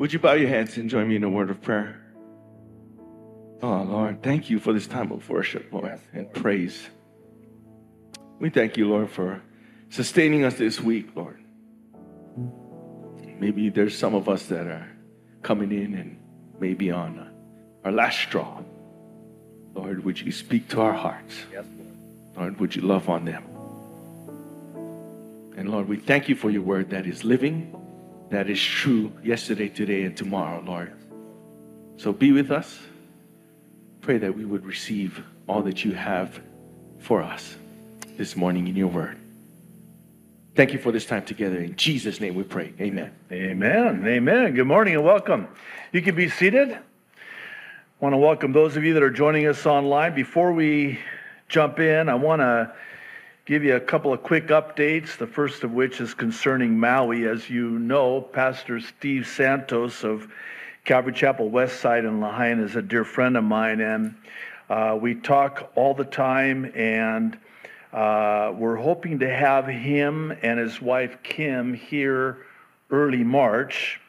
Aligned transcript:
Would 0.00 0.14
you 0.14 0.18
bow 0.18 0.32
your 0.32 0.48
heads 0.48 0.78
and 0.78 0.88
join 0.88 1.08
me 1.08 1.16
in 1.16 1.24
a 1.24 1.28
word 1.28 1.50
of 1.50 1.60
prayer? 1.60 2.00
Oh, 3.62 3.82
Lord, 3.82 4.22
thank 4.22 4.48
you 4.48 4.58
for 4.58 4.72
this 4.72 4.86
time 4.86 5.12
of 5.12 5.28
worship, 5.28 5.70
Lord, 5.70 6.00
and 6.14 6.32
praise. 6.32 6.88
We 8.38 8.48
thank 8.48 8.78
you, 8.78 8.88
Lord, 8.88 9.10
for 9.10 9.42
sustaining 9.90 10.42
us 10.42 10.54
this 10.54 10.80
week, 10.80 11.14
Lord. 11.14 11.38
Maybe 13.38 13.68
there's 13.68 13.94
some 13.94 14.14
of 14.14 14.26
us 14.26 14.46
that 14.46 14.66
are 14.66 14.88
coming 15.42 15.70
in 15.70 15.92
and 15.92 16.18
maybe 16.58 16.90
on 16.90 17.30
our 17.84 17.92
last 17.92 18.20
straw. 18.20 18.62
Lord, 19.74 20.02
would 20.02 20.18
you 20.18 20.32
speak 20.32 20.68
to 20.68 20.80
our 20.80 20.94
hearts? 20.94 21.34
Yes, 21.52 21.66
Lord. 21.76 22.36
Lord, 22.38 22.60
would 22.60 22.74
you 22.74 22.80
love 22.80 23.10
on 23.10 23.26
them? 23.26 23.44
And 25.58 25.70
Lord, 25.70 25.88
we 25.88 25.98
thank 25.98 26.30
you 26.30 26.36
for 26.36 26.48
your 26.48 26.62
word 26.62 26.88
that 26.88 27.06
is 27.06 27.22
living, 27.22 27.76
that 28.30 28.48
is 28.48 28.62
true 28.62 29.12
yesterday, 29.22 29.68
today, 29.68 30.04
and 30.04 30.16
tomorrow, 30.16 30.62
Lord. 30.64 30.92
So 31.96 32.12
be 32.12 32.32
with 32.32 32.50
us. 32.50 32.78
Pray 34.00 34.18
that 34.18 34.34
we 34.34 34.44
would 34.44 34.64
receive 34.64 35.22
all 35.46 35.62
that 35.62 35.84
you 35.84 35.92
have 35.92 36.40
for 37.00 37.22
us 37.22 37.56
this 38.16 38.36
morning 38.36 38.68
in 38.68 38.76
your 38.76 38.88
word. 38.88 39.18
Thank 40.54 40.72
you 40.72 40.78
for 40.78 40.92
this 40.92 41.06
time 41.06 41.24
together. 41.24 41.58
In 41.58 41.76
Jesus' 41.76 42.20
name 42.20 42.34
we 42.34 42.44
pray. 42.44 42.72
Amen. 42.80 43.12
Amen. 43.30 44.04
Amen. 44.06 44.54
Good 44.54 44.66
morning 44.66 44.94
and 44.94 45.04
welcome. 45.04 45.48
You 45.92 46.00
can 46.00 46.14
be 46.14 46.28
seated. 46.28 46.70
I 46.70 46.78
want 48.00 48.14
to 48.14 48.18
welcome 48.18 48.52
those 48.52 48.76
of 48.76 48.84
you 48.84 48.94
that 48.94 49.02
are 49.02 49.10
joining 49.10 49.46
us 49.46 49.66
online. 49.66 50.14
Before 50.14 50.52
we 50.52 50.98
jump 51.48 51.78
in, 51.80 52.08
I 52.08 52.14
want 52.14 52.40
to 52.40 52.72
give 53.50 53.64
you 53.64 53.74
a 53.74 53.80
couple 53.80 54.12
of 54.12 54.22
quick 54.22 54.46
updates. 54.46 55.16
The 55.16 55.26
first 55.26 55.64
of 55.64 55.72
which 55.72 56.00
is 56.00 56.14
concerning 56.14 56.78
Maui. 56.78 57.26
As 57.26 57.50
you 57.50 57.80
know, 57.80 58.20
Pastor 58.20 58.78
Steve 58.78 59.26
Santos 59.26 60.04
of 60.04 60.28
Calvary 60.84 61.12
Chapel 61.12 61.50
West 61.50 61.80
Side 61.80 62.04
in 62.04 62.20
Lahaina 62.20 62.62
is 62.62 62.76
a 62.76 62.82
dear 62.82 63.02
friend 63.04 63.36
of 63.36 63.42
mine, 63.42 63.80
and 63.80 64.14
uh, 64.68 64.96
we 65.02 65.16
talk 65.16 65.72
all 65.74 65.94
the 65.94 66.04
time 66.04 66.70
and 66.76 67.36
uh, 67.92 68.52
we're 68.56 68.76
hoping 68.76 69.18
to 69.18 69.28
have 69.28 69.66
him 69.66 70.30
and 70.42 70.60
his 70.60 70.80
wife 70.80 71.20
Kim 71.24 71.74
here 71.74 72.46
early 72.92 73.24
March. 73.24 74.00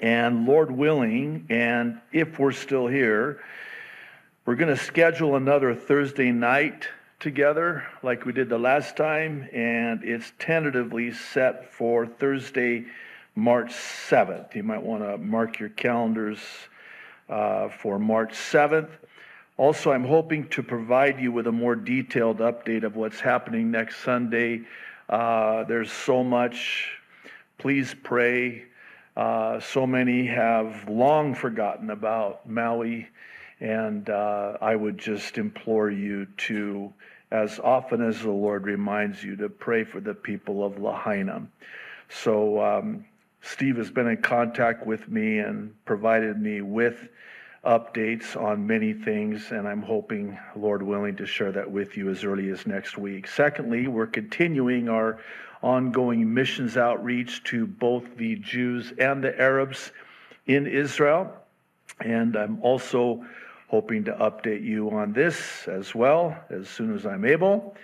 And 0.00 0.46
Lord 0.46 0.70
willing, 0.70 1.44
and 1.50 2.00
if 2.12 2.38
we're 2.38 2.52
still 2.52 2.86
here, 2.86 3.42
we're 4.46 4.56
going 4.56 4.74
to 4.74 4.82
schedule 4.82 5.36
another 5.36 5.74
Thursday 5.74 6.32
night 6.32 6.88
together 7.20 7.84
like 8.02 8.24
we 8.24 8.32
did 8.32 8.48
the 8.48 8.58
last 8.58 8.96
time. 8.96 9.48
And 9.52 10.02
it's 10.04 10.32
tentatively 10.38 11.12
set 11.12 11.72
for 11.72 12.06
Thursday, 12.06 12.86
March 13.34 13.70
7th. 13.70 14.54
You 14.54 14.62
might 14.62 14.82
want 14.82 15.02
to 15.02 15.18
mark 15.18 15.58
your 15.58 15.70
calendars 15.70 16.38
uh, 17.28 17.68
for 17.68 17.98
March 17.98 18.32
7th. 18.32 18.90
Also, 19.56 19.92
I'm 19.92 20.04
hoping 20.04 20.48
to 20.48 20.62
provide 20.62 21.20
you 21.20 21.30
with 21.30 21.46
a 21.46 21.52
more 21.52 21.76
detailed 21.76 22.38
update 22.38 22.82
of 22.82 22.96
what's 22.96 23.20
happening 23.20 23.70
next 23.70 23.98
Sunday. 23.98 24.62
Uh, 25.08 25.64
there's 25.64 25.92
so 25.92 26.24
much. 26.24 26.90
Please 27.58 27.94
pray. 28.02 28.64
Uh, 29.16 29.60
so 29.60 29.86
many 29.86 30.26
have 30.26 30.88
long 30.88 31.34
forgotten 31.36 31.90
about 31.90 32.48
Maui, 32.48 33.08
and 33.60 34.08
uh, 34.10 34.58
I 34.60 34.76
would 34.76 34.98
just 34.98 35.38
implore 35.38 35.90
you 35.90 36.26
to, 36.48 36.92
as 37.30 37.58
often 37.58 38.02
as 38.02 38.20
the 38.20 38.30
Lord 38.30 38.64
reminds 38.64 39.22
you, 39.22 39.36
to 39.36 39.48
pray 39.48 39.84
for 39.84 40.00
the 40.00 40.14
people 40.14 40.64
of 40.64 40.78
Lahaina. 40.78 41.46
So, 42.08 42.62
um, 42.62 43.04
Steve 43.40 43.76
has 43.76 43.90
been 43.90 44.08
in 44.08 44.22
contact 44.22 44.86
with 44.86 45.06
me 45.08 45.38
and 45.38 45.74
provided 45.84 46.40
me 46.40 46.62
with 46.62 47.08
updates 47.64 48.40
on 48.40 48.66
many 48.66 48.92
things, 48.92 49.50
and 49.50 49.68
I'm 49.68 49.82
hoping, 49.82 50.38
Lord 50.56 50.82
willing, 50.82 51.16
to 51.16 51.26
share 51.26 51.52
that 51.52 51.70
with 51.70 51.96
you 51.96 52.10
as 52.10 52.24
early 52.24 52.48
as 52.50 52.66
next 52.66 52.96
week. 52.96 53.26
Secondly, 53.26 53.86
we're 53.86 54.06
continuing 54.06 54.88
our 54.88 55.18
ongoing 55.62 56.32
missions 56.32 56.76
outreach 56.76 57.42
to 57.44 57.66
both 57.66 58.04
the 58.16 58.36
Jews 58.36 58.92
and 58.98 59.24
the 59.24 59.38
Arabs 59.40 59.92
in 60.46 60.66
Israel, 60.66 61.32
and 62.00 62.36
I'm 62.36 62.60
also 62.62 63.24
hoping 63.74 64.04
to 64.04 64.12
update 64.12 64.62
you 64.62 64.88
on 64.90 65.12
this 65.12 65.66
as 65.66 65.96
well 65.96 66.38
as 66.48 66.68
soon 66.68 66.94
as 66.94 67.04
I'm 67.04 67.24
able. 67.24 67.74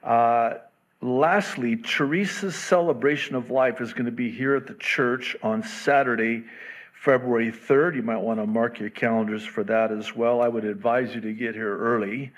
Uh, 0.00 0.54
lastly, 1.00 1.74
Teresa's 1.74 2.54
celebration 2.54 3.34
of 3.34 3.50
life 3.50 3.80
is 3.80 3.92
going 3.92 4.06
to 4.06 4.12
be 4.12 4.30
here 4.30 4.54
at 4.54 4.68
the 4.68 4.74
church 4.74 5.34
on 5.42 5.64
Saturday, 5.64 6.44
February 6.92 7.50
3rd. 7.50 7.96
You 7.96 8.02
might 8.02 8.20
want 8.20 8.38
to 8.38 8.46
mark 8.46 8.78
your 8.78 8.90
calendars 8.90 9.44
for 9.44 9.64
that 9.64 9.90
as 9.90 10.14
well. 10.14 10.40
I 10.40 10.46
would 10.46 10.64
advise 10.64 11.12
you 11.12 11.20
to 11.22 11.32
get 11.32 11.56
here 11.56 11.76
early. 11.76 12.30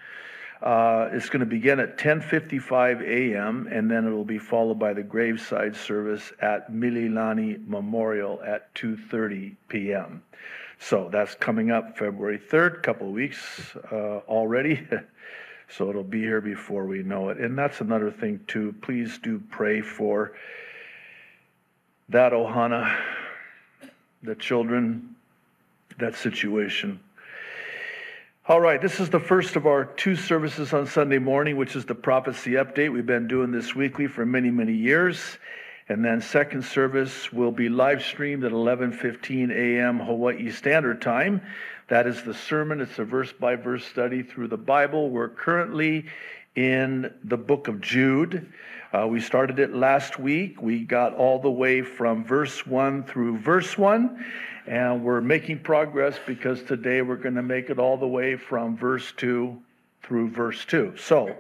Uh, 0.63 1.11
it's 1.13 1.29
going 1.29 1.41
to 1.41 1.47
begin 1.47 1.79
at 1.81 1.99
10:55 1.99 3.03
a.m. 3.03 3.69
and 3.71 3.91
then 3.91 4.07
it 4.07 4.11
will 4.13 4.25
be 4.25 4.39
followed 4.39 4.79
by 4.79 4.95
the 4.95 5.03
graveside 5.03 5.77
service 5.77 6.33
at 6.41 6.73
Mililani 6.73 7.69
Memorial 7.69 8.41
at 8.43 8.75
2:30 8.75 9.57
p.m. 9.69 10.23
So 10.79 11.09
that's 11.11 11.35
coming 11.35 11.71
up 11.71 11.97
February 11.97 12.39
3rd, 12.39 12.83
couple 12.83 13.09
of 13.09 13.13
weeks 13.15 13.75
uh, 13.91 14.21
already. 14.29 14.87
so 15.69 15.89
it'll 15.89 16.03
be 16.03 16.21
here 16.21 16.41
before 16.41 16.87
we 16.87 17.03
know 17.03 17.31
it. 17.31 17.39
And 17.39 17.57
that's 17.57 17.81
another 17.81 18.11
thing 18.11 18.41
too. 18.47 18.75
Please 18.83 19.19
do 19.19 19.43
pray 19.51 19.81
for 19.81 20.33
that 22.09 22.33
Ohana 22.33 23.01
the 24.25 24.35
children, 24.35 25.15
that 25.99 26.17
situation. 26.17 26.99
All 28.47 28.61
right, 28.61 28.81
this 28.81 29.01
is 29.01 29.11
the 29.11 29.21
first 29.21 29.57
of 29.57 29.67
our 29.67 29.85
two 29.85 30.17
services 30.17 30.73
on 30.73 30.87
Sunday 30.87 31.19
morning, 31.19 31.57
which 31.57 31.77
is 31.77 31.85
the 31.85 31.95
prophecy 31.95 32.53
update. 32.53 32.93
We've 32.93 33.07
been 33.07 33.29
doing 33.29 33.53
this 33.53 33.75
weekly 33.75 34.07
for 34.07 34.27
many, 34.27 34.51
many 34.51 34.75
years. 34.75 35.39
And 35.89 36.03
then 36.03 36.23
second 36.23 36.65
service 36.65 37.31
will 37.31 37.53
be 37.53 37.69
live 37.69 38.03
streamed 38.03 38.45
at 38.45 38.53
11:15 38.53 39.51
a.m. 39.51 40.01
Hawaii 40.01 40.51
Standard 40.51 41.03
Time. 41.03 41.43
That 41.89 42.07
is 42.07 42.23
the 42.23 42.33
sermon. 42.33 42.81
It's 42.81 42.99
a 42.99 43.05
verse 43.05 43.33
by 43.33 43.57
verse 43.57 43.85
study 43.85 44.23
through 44.23 44.49
the 44.49 44.57
Bible. 44.57 45.11
We're 45.11 45.29
currently 45.29 46.07
in 46.57 47.13
the 47.23 47.37
book 47.37 47.69
of 47.69 47.83
Jude. 47.83 48.51
Uh, 48.95 49.07
we 49.09 49.21
started 49.21 49.59
it 49.59 49.75
last 49.75 50.19
week. 50.19 50.63
We 50.63 50.81
got 50.85 51.15
all 51.15 51.39
the 51.39 51.51
way 51.51 51.83
from 51.83 52.25
verse 52.25 52.65
1 52.67 53.03
through 53.03 53.39
verse 53.39 53.77
1, 53.77 54.25
and 54.67 55.05
we're 55.05 55.21
making 55.21 55.59
progress 55.59 56.17
because 56.27 56.63
today 56.63 57.03
we're 57.03 57.17
going 57.17 57.35
to 57.35 57.43
make 57.43 57.69
it 57.69 57.79
all 57.79 57.99
the 57.99 58.07
way 58.07 58.37
from 58.37 58.77
verse 58.77 59.13
2 59.17 59.61
through 60.05 60.29
verse 60.29 60.65
2. 60.67 60.95
So 60.97 61.37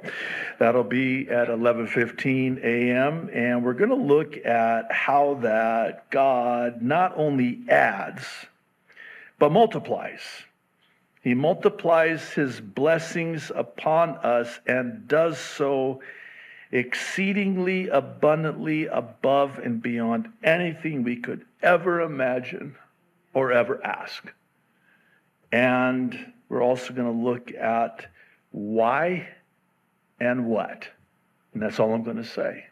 that'll 0.58 0.84
be 0.84 1.28
at 1.28 1.48
11:15 1.48 2.62
a.m. 2.62 3.30
and 3.32 3.64
we're 3.64 3.74
going 3.74 3.90
to 3.90 3.96
look 3.96 4.36
at 4.44 4.90
how 4.90 5.34
that 5.42 6.10
God 6.10 6.82
not 6.82 7.12
only 7.16 7.60
adds 7.68 8.24
but 9.38 9.52
multiplies. 9.52 10.20
He 11.22 11.34
multiplies 11.34 12.32
his 12.32 12.60
blessings 12.60 13.50
upon 13.54 14.10
us 14.18 14.60
and 14.66 15.08
does 15.08 15.38
so 15.38 16.00
exceedingly 16.70 17.88
abundantly 17.88 18.86
above 18.86 19.58
and 19.58 19.82
beyond 19.82 20.28
anything 20.42 21.02
we 21.02 21.16
could 21.16 21.44
ever 21.62 22.00
imagine 22.00 22.76
or 23.32 23.52
ever 23.52 23.84
ask. 23.84 24.32
And 25.50 26.32
we're 26.48 26.62
also 26.62 26.92
going 26.92 27.06
to 27.06 27.24
look 27.24 27.52
at 27.54 28.06
why 28.54 29.28
and 30.20 30.46
what. 30.46 30.86
And 31.52 31.62
that's 31.62 31.80
all 31.80 31.92
I'm 31.92 32.04
going 32.04 32.18
to 32.18 32.24
say, 32.24 32.66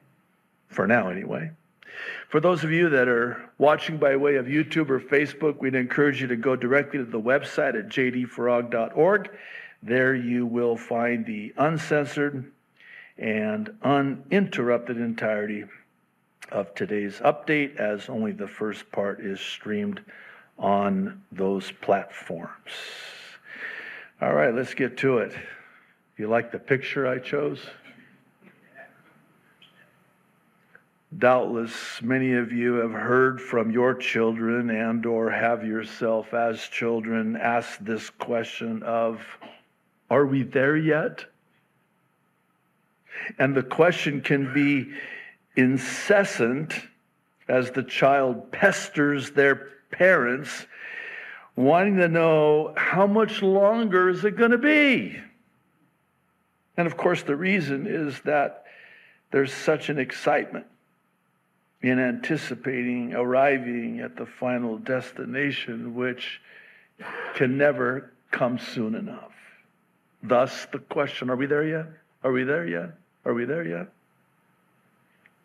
for 0.69 0.87
now 0.87 1.09
anyway. 1.09 1.50
For 2.28 2.41
those 2.41 2.62
of 2.62 2.70
you 2.70 2.88
that 2.91 3.09
are 3.09 3.50
watching 3.59 3.98
by 3.98 4.15
way 4.15 4.37
of 4.37 4.47
YouTube 4.47 4.91
or 4.91 5.00
Facebook, 5.00 5.59
we'd 5.59 5.75
encourage 5.75 6.21
you 6.21 6.28
to 6.28 6.36
go 6.36 6.54
directly 6.54 7.01
to 7.01 7.04
the 7.04 7.21
website 7.21 7.77
at 7.77 7.89
jdfarag.org. 7.89 9.30
There 9.83 10.15
you 10.15 10.47
will 10.47 10.77
find 10.77 11.27
the 11.27 11.53
uncensored, 11.59 12.51
and 13.18 13.77
uninterrupted 13.83 14.97
entirety 14.97 15.65
of 16.53 16.74
today's 16.77 17.18
update, 17.18 17.77
as 17.77 18.09
only 18.09 18.30
the 18.30 18.47
first 18.47 18.91
part 18.92 19.21
is 19.21 19.41
streamed 19.41 20.01
on 20.59 21.22
those 21.33 21.72
platforms. 21.72 22.71
All 24.21 24.33
right, 24.33 24.54
let's 24.54 24.74
get 24.74 24.97
to 24.98 25.18
it. 25.18 25.34
You 26.18 26.28
like 26.28 26.53
the 26.53 26.59
picture 26.59 27.06
I 27.06 27.18
chose? 27.18 27.59
Doubtless 31.18 32.00
many 32.03 32.34
of 32.34 32.53
you 32.53 32.74
have 32.74 32.92
heard 32.92 33.41
from 33.41 33.70
your 33.70 33.94
children 33.94 34.70
and 34.70 35.04
or 35.06 35.30
have 35.30 35.64
yourself 35.64 36.32
as 36.32 36.60
children 36.60 37.36
asked 37.36 37.84
this 37.84 38.10
question 38.10 38.82
of 38.82 39.24
are 40.10 40.26
we 40.26 40.42
there 40.42 40.76
yet? 40.76 41.24
And 43.38 43.54
the 43.54 43.62
question 43.62 44.20
can 44.20 44.53
be 44.53 44.92
incessant 45.56 46.74
as 47.48 47.70
the 47.70 47.82
child 47.82 48.53
pesters 48.53 49.30
their 49.30 49.68
parents 49.91 50.66
wanting 51.56 51.97
to 51.97 52.09
know 52.09 52.74
how 52.76 53.06
much 53.06 53.42
longer 53.42 54.10
is 54.10 54.24
it 54.24 54.36
going 54.36 54.50
to 54.50 54.59
be? 54.59 55.18
And 56.77 56.86
of 56.86 56.97
course, 56.97 57.22
the 57.22 57.36
reason 57.36 57.86
is 57.86 58.21
that 58.21 58.65
there's 59.30 59.53
such 59.53 59.89
an 59.89 59.98
excitement 59.98 60.66
in 61.83 61.98
anticipating 61.98 63.13
arriving 63.15 64.01
at 64.01 64.16
the 64.16 64.27
final 64.27 64.78
destination, 64.78 65.95
which 65.95 66.41
can 67.34 67.59
never 67.59 68.13
come 68.30 68.59
soon 68.59 68.95
enough. 68.95 69.33
Thus, 70.22 70.66
the 70.72 70.78
question 70.78 71.28
are 71.28 71.36
we 71.36 71.47
there 71.47 71.66
yet? 71.66 71.86
Are 72.22 72.30
we 72.30 72.45
there 72.45 72.66
yet? 72.66 72.91
Are 73.24 73.34
we 73.34 73.45
there 73.45 73.66
yet? 73.66 73.89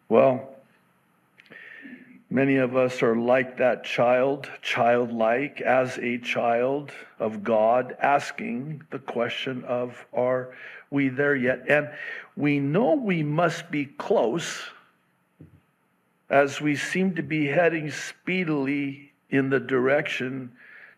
Well, 0.10 0.50
many 2.30 2.58
of 2.58 2.76
us 2.76 3.02
are 3.02 3.16
like 3.16 3.58
that 3.58 3.84
child, 3.84 4.50
childlike, 4.62 5.62
as 5.62 5.98
a 5.98 6.20
child 6.20 6.92
of 7.20 7.44
God, 7.44 7.96
asking 8.00 8.84
the 8.92 9.00
question 9.00 9.64
of, 9.64 10.06
Are 10.14 10.54
we 10.90 11.10
there 11.10 11.36
yet? 11.36 11.66
And 11.68 11.90
we 12.36 12.60
know 12.60 12.94
we 12.94 13.24
must 13.24 13.70
be 13.72 13.86
close 13.86 14.64
as 16.30 16.60
we 16.60 16.76
seem 16.76 17.16
to 17.16 17.24
be 17.24 17.48
heading 17.48 17.90
speedily 17.92 19.12
in 19.30 19.50
the 19.50 19.60
direction 19.60 20.52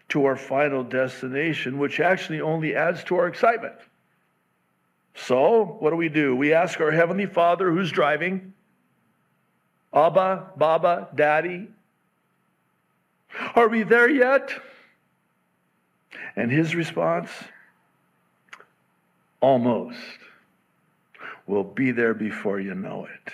to 0.09 0.25
our 0.25 0.35
final 0.35 0.83
destination, 0.83 1.77
which 1.77 1.99
actually 1.99 2.41
only 2.41 2.75
adds 2.75 3.03
to 3.05 3.15
our 3.15 3.27
excitement. 3.27 3.75
So, 5.15 5.77
what 5.79 5.91
do 5.91 5.95
we 5.95 6.09
do? 6.09 6.35
We 6.35 6.53
ask 6.53 6.79
our 6.79 6.91
Heavenly 6.91 7.25
Father 7.25 7.71
who's 7.71 7.91
driving, 7.91 8.53
Abba, 9.93 10.51
Baba, 10.55 11.09
Daddy, 11.13 11.67
are 13.55 13.67
we 13.67 13.83
there 13.83 14.09
yet? 14.09 14.51
And 16.35 16.51
his 16.51 16.75
response, 16.75 17.29
almost. 19.41 19.97
We'll 21.47 21.63
be 21.63 21.91
there 21.91 22.13
before 22.13 22.59
you 22.59 22.75
know 22.75 23.05
it. 23.05 23.33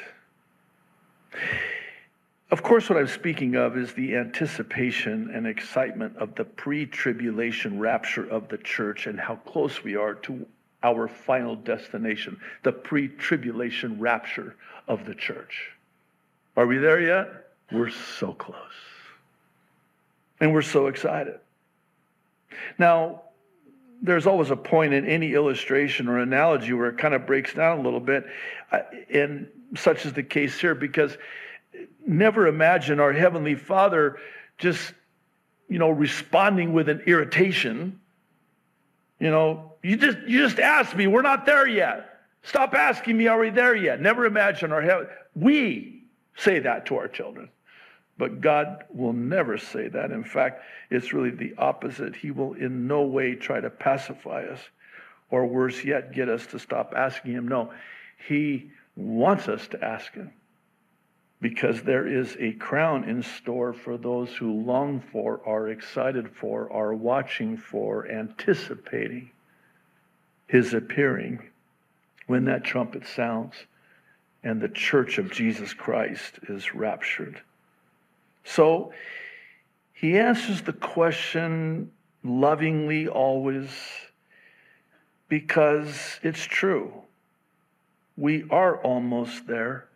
Of 2.52 2.63
course, 2.63 2.90
what 2.90 2.98
I'm 2.98 3.07
speaking 3.07 3.56
of 3.56 3.75
is 3.75 3.94
the 3.94 4.16
anticipation 4.16 5.31
and 5.34 5.46
excitement 5.48 6.16
of 6.18 6.36
the 6.36 6.46
pre 6.46 6.86
tribulation 6.86 7.80
rapture 7.80 8.30
of 8.30 8.48
the 8.48 8.57
church 8.60 9.07
and 9.07 9.19
how 9.19 9.36
close 9.38 9.84
we 9.84 9.96
are 9.96 10.13
to 10.13 10.46
our 10.84 11.07
final 11.07 11.56
destination, 11.56 12.40
the 12.63 12.72
pre 12.72 13.07
tribulation 13.07 14.00
rapture 14.00 14.56
of 14.88 15.06
the 15.06 15.16
church. 15.16 15.72
Are 16.56 16.68
we 16.68 16.78
there 16.78 17.02
yet? 17.02 17.28
We're 17.72 17.90
so 17.90 18.34
close. 18.34 18.60
And 20.40 20.54
we're 20.54 20.62
so 20.62 20.88
excited. 20.88 21.40
Now, 22.78 23.24
there's 24.01 24.27
always 24.27 24.51
a 24.51 24.56
point 24.56 24.94
in 24.94 25.06
any 25.06 25.33
illustration 25.33 26.07
or 26.07 26.19
analogy 26.19 26.74
where 26.74 26.88
it 26.88 26.97
kind 26.97 27.13
of 27.13 27.25
breaks 27.25 27.53
down 27.53 27.80
a 27.80 27.81
little 27.81 28.00
bit, 28.00 28.25
uh, 28.71 28.80
and 29.13 29.47
such 29.75 30.06
is 30.06 30.13
the 30.13 30.24
case 30.24 30.59
here, 30.59 30.75
because 30.75 31.18
never 32.06 32.47
imagine 32.47 33.00
our 33.00 33.13
Heavenly 33.13 33.56
Father 33.56 34.18
just, 34.57 34.94
you 35.68 35.80
know, 35.80 35.89
responding 35.89 36.74
with 36.74 36.89
an 36.89 37.01
irritation. 37.07 38.00
You 39.19 39.31
know, 39.31 39.74
you 39.81 39.97
just 39.97 40.18
you 40.27 40.39
just 40.39 40.59
asked 40.59 40.95
me, 40.95 41.07
we're 41.07 41.21
not 41.21 41.45
there 41.45 41.68
yet. 41.68 42.19
Stop 42.44 42.75
asking 42.75 43.18
me, 43.18 43.27
are 43.27 43.39
we 43.39 43.50
there 43.50 43.75
yet? 43.75 44.00
Never 44.00 44.25
imagine 44.25 44.71
our 44.71 44.81
heaven. 44.81 45.07
We 45.36 46.03
say 46.38 46.59
that 46.59 46.86
to 46.88 46.97
our 46.97 47.07
children. 47.07 47.50
But 48.17 48.41
God 48.41 48.85
will 48.89 49.13
never 49.13 49.57
say 49.57 49.89
that. 49.89 50.12
In 50.12 50.23
fact, 50.23 50.63
it's 50.89 51.13
really 51.13 51.31
the 51.31 51.53
opposite. 51.57 52.15
He 52.15 52.31
will 52.31 52.53
in 52.53 52.88
no 52.88 53.03
way 53.03 53.35
try 53.35 53.59
to 53.59 53.69
pacify 53.69 54.44
us, 54.45 54.59
or 55.29 55.45
worse 55.45 55.83
yet, 55.83 56.13
get 56.13 56.29
us 56.29 56.45
to 56.47 56.59
stop 56.59 56.94
asking 56.95 57.33
Him. 57.33 57.47
No, 57.47 57.73
He 58.27 58.71
wants 58.95 59.50
us 59.50 59.67
to 59.69 59.83
ask 59.83 60.13
Him 60.13 60.31
because 61.41 61.83
there 61.83 62.07
is 62.07 62.35
a 62.39 62.53
crown 62.53 63.03
in 63.03 63.21
store 63.21 63.73
for 63.73 63.97
those 63.97 64.33
who 64.35 64.51
long 64.63 65.01
for, 65.11 65.41
are 65.45 65.69
excited 65.69 66.29
for, 66.29 66.71
are 66.71 66.94
watching 66.94 67.57
for, 67.57 68.07
anticipating 68.07 69.29
his 70.47 70.73
appearing 70.73 71.39
when 72.27 72.45
that 72.45 72.63
trumpet 72.63 73.06
sounds 73.06 73.56
and 74.44 74.61
the 74.61 74.69
church 74.69 75.18
of 75.18 75.31
Jesus 75.31 75.73
Christ 75.73 76.39
is 76.50 76.73
raptured. 76.73 77.41
So 78.45 78.94
he 79.92 80.18
answers 80.18 80.62
the 80.62 80.74
question 80.74 81.92
lovingly 82.24 83.07
always 83.07 83.69
because 85.27 86.19
it's 86.24 86.44
true. 86.44 86.94
We 88.15 88.45
are 88.50 88.77
almost 88.77 89.47
there 89.47 89.88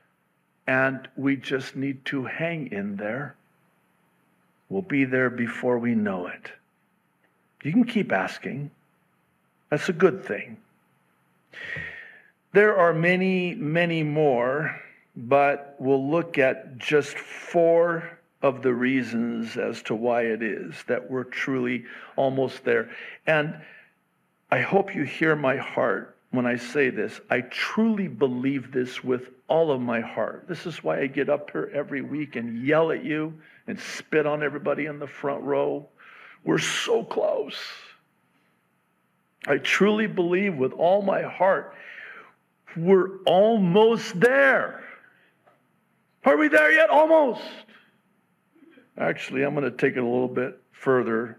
and 0.68 1.08
we 1.16 1.36
just 1.36 1.76
need 1.76 2.04
to 2.06 2.26
hang 2.26 2.72
in 2.72 2.98
there. 2.98 3.36
We'll 4.68 4.82
be 4.82 5.06
there 5.06 5.30
before 5.30 5.80
we 5.80 5.96
know 5.96 6.28
it. 6.28 6.52
You 7.64 7.72
can 7.72 7.86
keep 7.86 8.12
asking. 8.12 8.72
That's 9.70 9.90
a 9.90 9.94
good 9.94 10.24
thing. 10.24 10.58
There 12.54 12.78
are 12.78 12.94
many, 12.94 13.56
many 13.56 14.04
more, 14.04 14.80
but 15.16 15.76
we'll 15.80 16.10
look 16.10 16.38
at 16.38 16.78
just 16.78 17.18
four 17.18 18.19
of 18.42 18.62
the 18.62 18.74
reasons 18.74 19.58
as 19.58 19.82
to 19.84 19.96
why 19.96 20.24
it 20.24 20.42
is 20.42 20.74
that 20.88 21.10
we're 21.10 21.24
truly 21.24 21.86
almost 22.16 22.64
there. 22.64 22.90
And 23.28 23.60
I 24.50 24.62
hope 24.62 24.96
you 24.96 25.04
hear 25.04 25.36
my 25.36 25.58
heart 25.58 26.16
when 26.32 26.46
I 26.46 26.56
say 26.56 26.90
this. 26.90 27.20
I 27.30 27.42
truly 27.42 28.08
believe 28.08 28.72
this 28.72 29.04
with 29.04 29.30
all 29.48 29.72
of 29.72 29.82
my 29.82 30.00
heart. 30.00 30.46
This 30.48 30.66
is 30.66 30.84
why 30.84 31.02
I 31.02 31.08
get 31.08 31.30
up 31.30 31.52
here 31.52 31.70
every 31.74 32.02
week 32.02 32.36
and 32.36 32.66
yell 32.66 32.92
at 32.92 33.04
you 33.04 33.34
and 33.68 33.80
spit 33.80 34.26
on 34.26 34.44
everybody 34.44 34.86
in 34.86 35.00
the 35.00 35.08
front 35.08 35.44
row. 35.44 35.88
We're 36.44 36.60
so 36.60 37.04
close. 37.04 37.58
I 39.48 39.58
truly 39.58 40.08
believe 40.08 40.56
with 40.56 40.74
all 40.74 41.02
my 41.02 41.22
heart 41.24 41.76
we're 42.76 43.18
almost 43.26 44.20
there. 44.20 44.84
Are 46.26 46.38
we 46.38 46.48
there 46.48 46.72
yet? 46.72 46.90
Almost. 46.90 47.42
Actually, 48.98 49.44
I'm 49.44 49.54
going 49.56 49.70
to 49.70 49.78
take 49.78 49.96
it 49.96 50.00
a 50.00 50.06
little 50.06 50.28
bit 50.28 50.60
further 50.72 51.38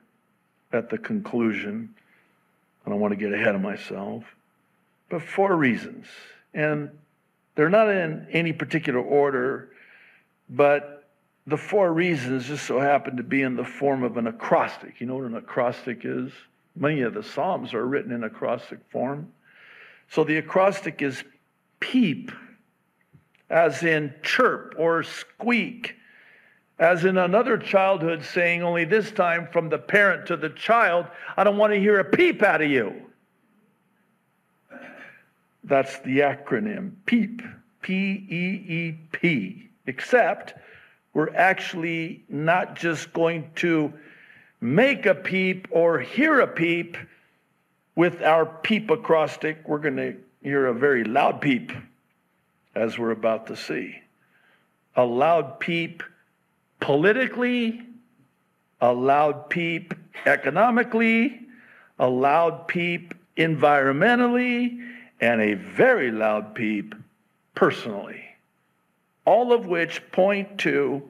at 0.72 0.90
the 0.90 0.98
conclusion. 0.98 1.94
I 2.86 2.90
don't 2.90 3.00
want 3.00 3.12
to 3.12 3.16
get 3.16 3.32
ahead 3.32 3.54
of 3.54 3.60
myself. 3.60 4.24
But 5.08 5.22
four 5.22 5.56
reasons. 5.56 6.06
And 6.54 6.90
they're 7.54 7.68
not 7.68 7.88
in 7.88 8.26
any 8.30 8.52
particular 8.52 9.00
order, 9.00 9.70
but 10.48 11.08
the 11.46 11.56
four 11.56 11.92
reasons 11.92 12.46
just 12.46 12.66
so 12.66 12.80
happen 12.80 13.16
to 13.16 13.22
be 13.22 13.42
in 13.42 13.56
the 13.56 13.64
form 13.64 14.02
of 14.02 14.16
an 14.16 14.26
acrostic. 14.26 15.00
You 15.00 15.06
know 15.06 15.16
what 15.16 15.24
an 15.24 15.36
acrostic 15.36 16.04
is? 16.04 16.32
Many 16.76 17.02
of 17.02 17.14
the 17.14 17.22
Psalms 17.22 17.74
are 17.74 17.84
written 17.84 18.12
in 18.12 18.24
acrostic 18.24 18.78
form. 18.90 19.32
So 20.10 20.24
the 20.24 20.38
acrostic 20.38 21.02
is 21.02 21.22
peep, 21.80 22.30
as 23.48 23.82
in 23.82 24.14
chirp 24.22 24.74
or 24.78 25.02
squeak, 25.02 25.96
as 26.80 27.04
in 27.04 27.18
another 27.18 27.58
childhood 27.58 28.24
saying, 28.24 28.62
only 28.62 28.86
this 28.86 29.12
time 29.12 29.46
from 29.52 29.68
the 29.68 29.78
parent 29.78 30.26
to 30.26 30.36
the 30.36 30.48
child, 30.48 31.06
I 31.36 31.44
don't 31.44 31.58
want 31.58 31.74
to 31.74 31.78
hear 31.78 32.00
a 32.00 32.04
peep 32.04 32.42
out 32.42 32.62
of 32.62 32.70
you. 32.70 33.02
That's 35.62 35.98
the 36.00 36.20
acronym 36.20 36.92
PEEP, 37.04 37.42
P 37.82 37.94
E 37.94 38.72
E 38.72 38.98
P, 39.12 39.68
except 39.86 40.54
we're 41.12 41.34
actually 41.34 42.24
not 42.30 42.76
just 42.76 43.12
going 43.12 43.50
to 43.56 43.92
make 44.62 45.04
a 45.04 45.14
peep 45.14 45.68
or 45.70 45.98
hear 45.98 46.40
a 46.40 46.46
peep 46.46 46.96
with 47.94 48.22
our 48.22 48.46
peep 48.46 48.88
acrostic. 48.88 49.68
We're 49.68 49.78
going 49.78 49.96
to 49.96 50.16
hear 50.42 50.66
a 50.66 50.74
very 50.74 51.04
loud 51.04 51.42
peep, 51.42 51.72
as 52.74 52.98
we're 52.98 53.10
about 53.10 53.48
to 53.48 53.56
see. 53.56 54.00
A 54.96 55.04
loud 55.04 55.60
peep 55.60 56.02
politically, 56.80 57.82
a 58.80 58.92
loud 58.92 59.48
peep 59.48 59.94
economically, 60.26 61.40
a 61.98 62.08
loud 62.08 62.66
peep 62.66 63.14
environmentally, 63.36 64.80
and 65.20 65.40
a 65.40 65.54
very 65.54 66.10
loud 66.10 66.54
peep 66.54 66.94
personally. 67.54 68.24
All 69.24 69.52
of 69.52 69.66
which 69.66 70.02
point 70.12 70.58
to 70.60 71.02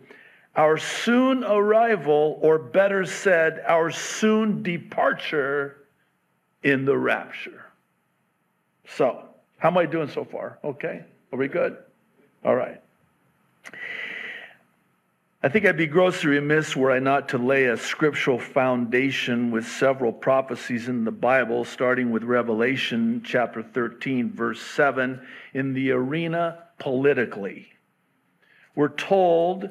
our 0.57 0.77
soon 0.77 1.45
arrival, 1.45 2.39
or 2.43 2.59
better 2.59 3.07
said, 3.07 3.62
our 3.67 3.91
soon 3.91 4.62
departure 4.62 5.85
in 6.65 6.85
the 6.85 6.97
rapture. 6.97 7.65
So, 8.97 9.25
how 9.59 9.69
am 9.69 9.79
I 9.79 9.87
doing 9.87 10.09
so 10.09 10.25
far? 10.25 10.59
Okay? 10.65 11.05
Are 11.33 11.39
we 11.39 11.47
good? 11.47 11.77
All 12.45 12.57
right. 12.57 12.81
I 15.42 15.49
think 15.49 15.64
I'd 15.64 15.78
be 15.78 15.87
grossly 15.87 16.32
remiss 16.32 16.76
were 16.76 16.92
I 16.92 16.99
not 16.99 17.30
to 17.30 17.38
lay 17.38 17.64
a 17.64 17.76
scriptural 17.78 18.38
foundation 18.38 19.50
with 19.50 19.66
several 19.66 20.12
prophecies 20.12 20.87
in 20.87 21.04
the 21.04 21.11
Bible, 21.11 21.64
starting 21.64 22.11
with 22.11 22.25
Revelation 22.25 23.23
chapter 23.25 23.62
13, 23.62 24.35
verse 24.35 24.61
7, 24.61 25.18
in 25.54 25.73
the 25.73 25.92
arena 25.92 26.64
politically. 26.78 27.73
We're 28.75 28.88
told 28.88 29.70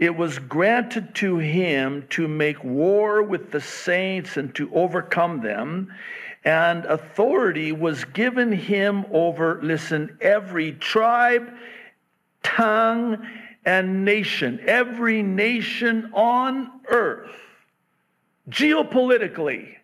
it 0.00 0.16
was 0.16 0.40
granted 0.40 1.14
to 1.16 1.38
him 1.38 2.06
to 2.10 2.26
make 2.26 2.64
war 2.64 3.22
with 3.22 3.52
the 3.52 3.60
saints 3.60 4.36
and 4.36 4.52
to 4.56 4.68
overcome 4.74 5.42
them, 5.42 5.94
and 6.44 6.86
authority 6.86 7.70
was 7.70 8.04
given 8.04 8.50
him 8.50 9.04
over, 9.12 9.60
listen, 9.62 10.18
every 10.20 10.72
tribe, 10.72 11.54
tongue, 12.42 13.24
and 13.64 14.04
nation, 14.04 14.60
every 14.66 15.22
nation 15.22 16.10
on 16.14 16.70
earth, 16.88 17.30
geopolitically, 18.48 19.74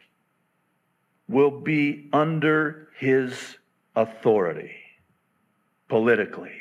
will 1.28 1.50
be 1.50 2.08
under 2.12 2.88
his 2.98 3.56
authority. 3.96 4.72
Politically, 5.88 6.52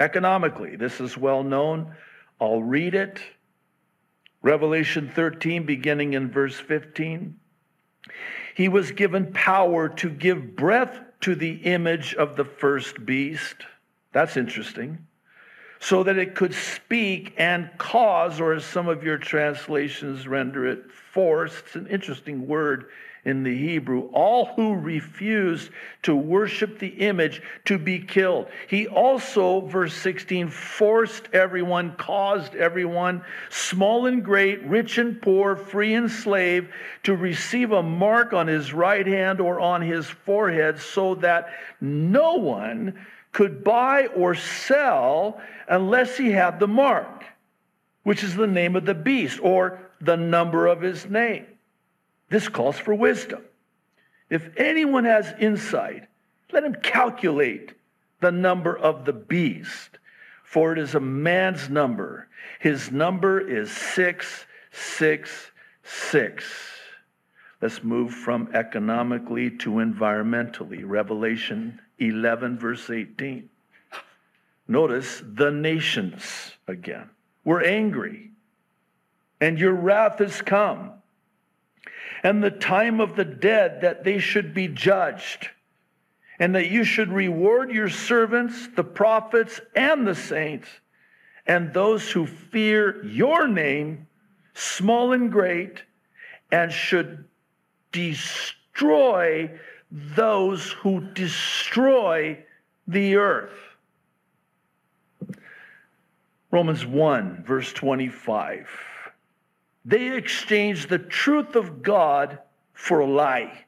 economically, 0.00 0.76
this 0.76 1.00
is 1.00 1.16
well 1.16 1.42
known. 1.42 1.94
I'll 2.40 2.62
read 2.62 2.94
it. 2.94 3.20
Revelation 4.40 5.10
13, 5.14 5.64
beginning 5.66 6.14
in 6.14 6.30
verse 6.30 6.58
15. 6.58 7.38
He 8.56 8.68
was 8.68 8.90
given 8.90 9.32
power 9.32 9.88
to 9.88 10.10
give 10.10 10.56
breath 10.56 10.98
to 11.20 11.36
the 11.36 11.52
image 11.52 12.14
of 12.14 12.36
the 12.36 12.44
first 12.44 13.06
beast. 13.06 13.54
That's 14.12 14.36
interesting 14.36 15.06
so 15.82 16.04
that 16.04 16.16
it 16.16 16.36
could 16.36 16.54
speak 16.54 17.34
and 17.38 17.68
cause, 17.76 18.40
or 18.40 18.52
as 18.52 18.64
some 18.64 18.86
of 18.86 19.02
your 19.02 19.18
translations 19.18 20.28
render 20.28 20.64
it, 20.64 20.92
force. 20.92 21.52
It's 21.58 21.74
an 21.74 21.88
interesting 21.88 22.46
word 22.46 22.86
in 23.24 23.42
the 23.42 23.56
Hebrew. 23.56 24.08
All 24.12 24.46
who 24.54 24.74
refused 24.74 25.70
to 26.02 26.14
worship 26.14 26.78
the 26.78 26.86
image 26.86 27.42
to 27.64 27.78
be 27.78 27.98
killed. 27.98 28.46
He 28.68 28.86
also, 28.86 29.62
verse 29.62 29.92
16, 29.94 30.50
forced 30.50 31.28
everyone, 31.32 31.96
caused 31.96 32.54
everyone, 32.54 33.24
small 33.50 34.06
and 34.06 34.24
great, 34.24 34.62
rich 34.62 34.98
and 34.98 35.20
poor, 35.20 35.56
free 35.56 35.94
and 35.94 36.08
slave, 36.08 36.72
to 37.02 37.16
receive 37.16 37.72
a 37.72 37.82
mark 37.82 38.32
on 38.32 38.46
his 38.46 38.72
right 38.72 39.06
hand 39.06 39.40
or 39.40 39.58
on 39.58 39.82
his 39.82 40.06
forehead 40.06 40.78
so 40.78 41.16
that 41.16 41.48
no 41.80 42.34
one 42.34 42.94
could 43.32 43.64
buy 43.64 44.06
or 44.08 44.34
sell 44.34 45.40
unless 45.68 46.16
he 46.16 46.30
had 46.30 46.60
the 46.60 46.68
mark, 46.68 47.24
which 48.02 48.22
is 48.22 48.36
the 48.36 48.46
name 48.46 48.76
of 48.76 48.84
the 48.84 48.94
beast 48.94 49.40
or 49.42 49.80
the 50.00 50.16
number 50.16 50.66
of 50.66 50.82
his 50.82 51.06
name. 51.06 51.46
This 52.28 52.48
calls 52.48 52.78
for 52.78 52.94
wisdom. 52.94 53.42
If 54.30 54.48
anyone 54.56 55.04
has 55.04 55.34
insight, 55.38 56.06
let 56.52 56.64
him 56.64 56.76
calculate 56.82 57.74
the 58.20 58.32
number 58.32 58.76
of 58.76 59.04
the 59.04 59.12
beast, 59.12 59.98
for 60.44 60.72
it 60.72 60.78
is 60.78 60.94
a 60.94 61.00
man's 61.00 61.68
number. 61.68 62.28
His 62.60 62.90
number 62.90 63.38
is 63.40 63.70
666. 63.70 66.50
Let's 67.60 67.84
move 67.84 68.12
from 68.12 68.48
economically 68.54 69.50
to 69.58 69.72
environmentally. 69.72 70.82
Revelation 70.84 71.78
11, 72.08 72.58
verse 72.58 72.90
18. 72.90 73.48
Notice 74.68 75.22
the 75.24 75.50
nations 75.50 76.52
again. 76.66 77.10
We're 77.44 77.64
angry, 77.64 78.30
and 79.40 79.58
your 79.58 79.74
wrath 79.74 80.18
has 80.18 80.40
come, 80.40 80.92
and 82.22 82.42
the 82.42 82.50
time 82.50 83.00
of 83.00 83.16
the 83.16 83.24
dead 83.24 83.80
that 83.80 84.04
they 84.04 84.18
should 84.18 84.54
be 84.54 84.68
judged, 84.68 85.50
and 86.38 86.54
that 86.54 86.70
you 86.70 86.84
should 86.84 87.12
reward 87.12 87.70
your 87.72 87.88
servants, 87.88 88.68
the 88.76 88.84
prophets, 88.84 89.60
and 89.74 90.06
the 90.06 90.14
saints, 90.14 90.68
and 91.46 91.72
those 91.72 92.10
who 92.10 92.26
fear 92.26 93.04
your 93.04 93.48
name, 93.48 94.06
small 94.54 95.12
and 95.12 95.32
great, 95.32 95.82
and 96.52 96.72
should 96.72 97.24
destroy 97.90 99.50
those 99.92 100.72
who 100.72 101.00
destroy 101.12 102.38
the 102.88 103.16
earth. 103.16 103.52
Romans 106.50 106.84
1, 106.86 107.44
verse 107.46 107.72
25. 107.74 108.68
They 109.84 110.16
exchanged 110.16 110.88
the 110.88 110.98
truth 110.98 111.56
of 111.56 111.82
God 111.82 112.38
for 112.72 113.00
a 113.00 113.06
lie 113.06 113.64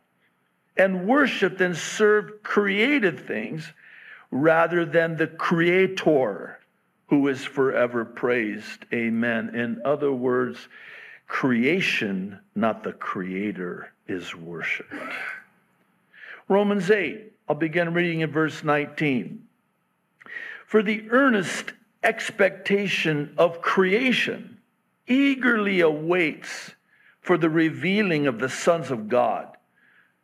and 0.77 1.07
worshiped 1.07 1.61
and 1.61 1.77
served 1.77 2.43
created 2.43 3.27
things 3.27 3.71
rather 4.31 4.85
than 4.85 5.17
the 5.17 5.27
Creator 5.27 6.59
who 7.09 7.29
is 7.29 7.45
forever 7.45 8.05
praised. 8.05 8.85
Amen. 8.93 9.55
In 9.55 9.83
other 9.85 10.13
words, 10.13 10.69
creation, 11.27 12.39
not 12.55 12.83
the 12.83 12.93
Creator, 12.93 13.93
is 14.09 14.35
worshiped. 14.35 14.93
Romans 16.49 16.91
8, 16.91 17.33
I'll 17.49 17.57
begin 17.57 17.95
reading 17.95 18.21
in 18.21 18.31
verse 18.31 18.63
19. 18.63 19.47
For 20.67 20.83
the 20.83 21.05
earnest 21.11 21.73
expectation 22.03 23.35
of 23.39 23.63
creation 23.63 24.59
eagerly 25.07 25.81
awaits 25.81 26.73
for 27.21 27.39
the 27.39 27.49
revealing 27.49 28.27
of 28.27 28.39
the 28.39 28.49
sons 28.49 28.91
of 28.91 29.09
God. 29.09 29.57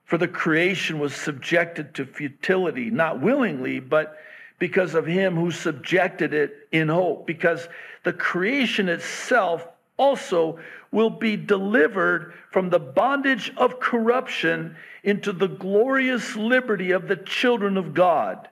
For 0.04 0.18
the 0.18 0.28
creation 0.28 0.98
was 0.98 1.14
subjected 1.14 1.94
to 1.94 2.04
futility, 2.04 2.90
not 2.90 3.20
willingly, 3.20 3.80
but 3.80 4.18
because 4.58 4.94
of 4.94 5.06
him 5.06 5.36
who 5.36 5.50
subjected 5.50 6.34
it 6.34 6.68
in 6.72 6.88
hope, 6.88 7.26
because 7.26 7.68
the 8.02 8.12
creation 8.12 8.88
itself 8.88 9.66
also 9.96 10.58
will 10.92 11.10
be 11.10 11.36
delivered 11.36 12.32
from 12.50 12.70
the 12.70 12.78
bondage 12.78 13.52
of 13.56 13.80
corruption 13.80 14.76
into 15.02 15.32
the 15.32 15.48
glorious 15.48 16.36
liberty 16.36 16.90
of 16.90 17.08
the 17.08 17.16
children 17.16 17.76
of 17.76 17.94
God. 17.94 18.48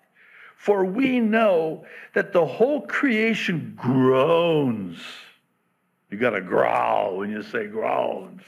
For 0.56 0.84
we 0.84 1.20
know 1.20 1.84
that 2.14 2.32
the 2.32 2.46
whole 2.46 2.82
creation 2.82 3.74
groans. 3.76 5.00
You 6.10 6.18
got 6.18 6.30
to 6.30 6.40
growl 6.40 7.18
when 7.18 7.30
you 7.30 7.42
say 7.42 7.66
groans. 7.66 8.42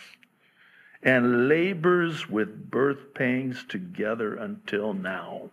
And 1.02 1.48
labors 1.48 2.28
with 2.28 2.70
birth 2.70 3.14
pains 3.14 3.64
together 3.68 4.34
until 4.34 4.92
now. 4.92 5.50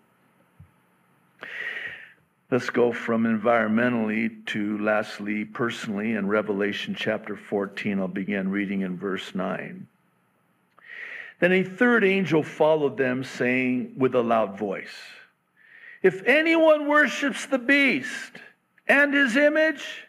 Let's 2.50 2.70
go 2.70 2.94
from 2.94 3.26
environmentally 3.26 4.46
to 4.48 4.78
lastly, 4.78 5.44
personally, 5.44 6.14
in 6.14 6.28
Revelation 6.28 6.96
chapter 6.98 7.36
14. 7.36 8.00
I'll 8.00 8.08
begin 8.08 8.50
reading 8.50 8.82
in 8.82 8.98
verse 8.98 9.36
9. 9.36 9.86
Then 11.42 11.52
a 11.52 11.64
third 11.64 12.06
angel 12.06 12.44
followed 12.44 12.96
them, 12.96 13.26
saying 13.26 13.96
with 13.98 14.16
a 14.16 14.22
loud 14.22 14.58
voice, 14.58 14.96
if 16.02 16.24
anyone 16.26 16.88
worships 16.88 17.46
the 17.48 17.60
beast 17.60 18.32
and 18.88 19.14
his 19.14 19.36
image 19.36 20.08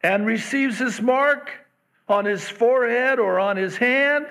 and 0.00 0.24
receives 0.24 0.78
his 0.78 1.00
mark 1.00 1.50
on 2.08 2.24
his 2.24 2.48
forehead 2.48 3.18
or 3.18 3.40
on 3.40 3.56
his 3.56 3.76
hand, 3.76 4.26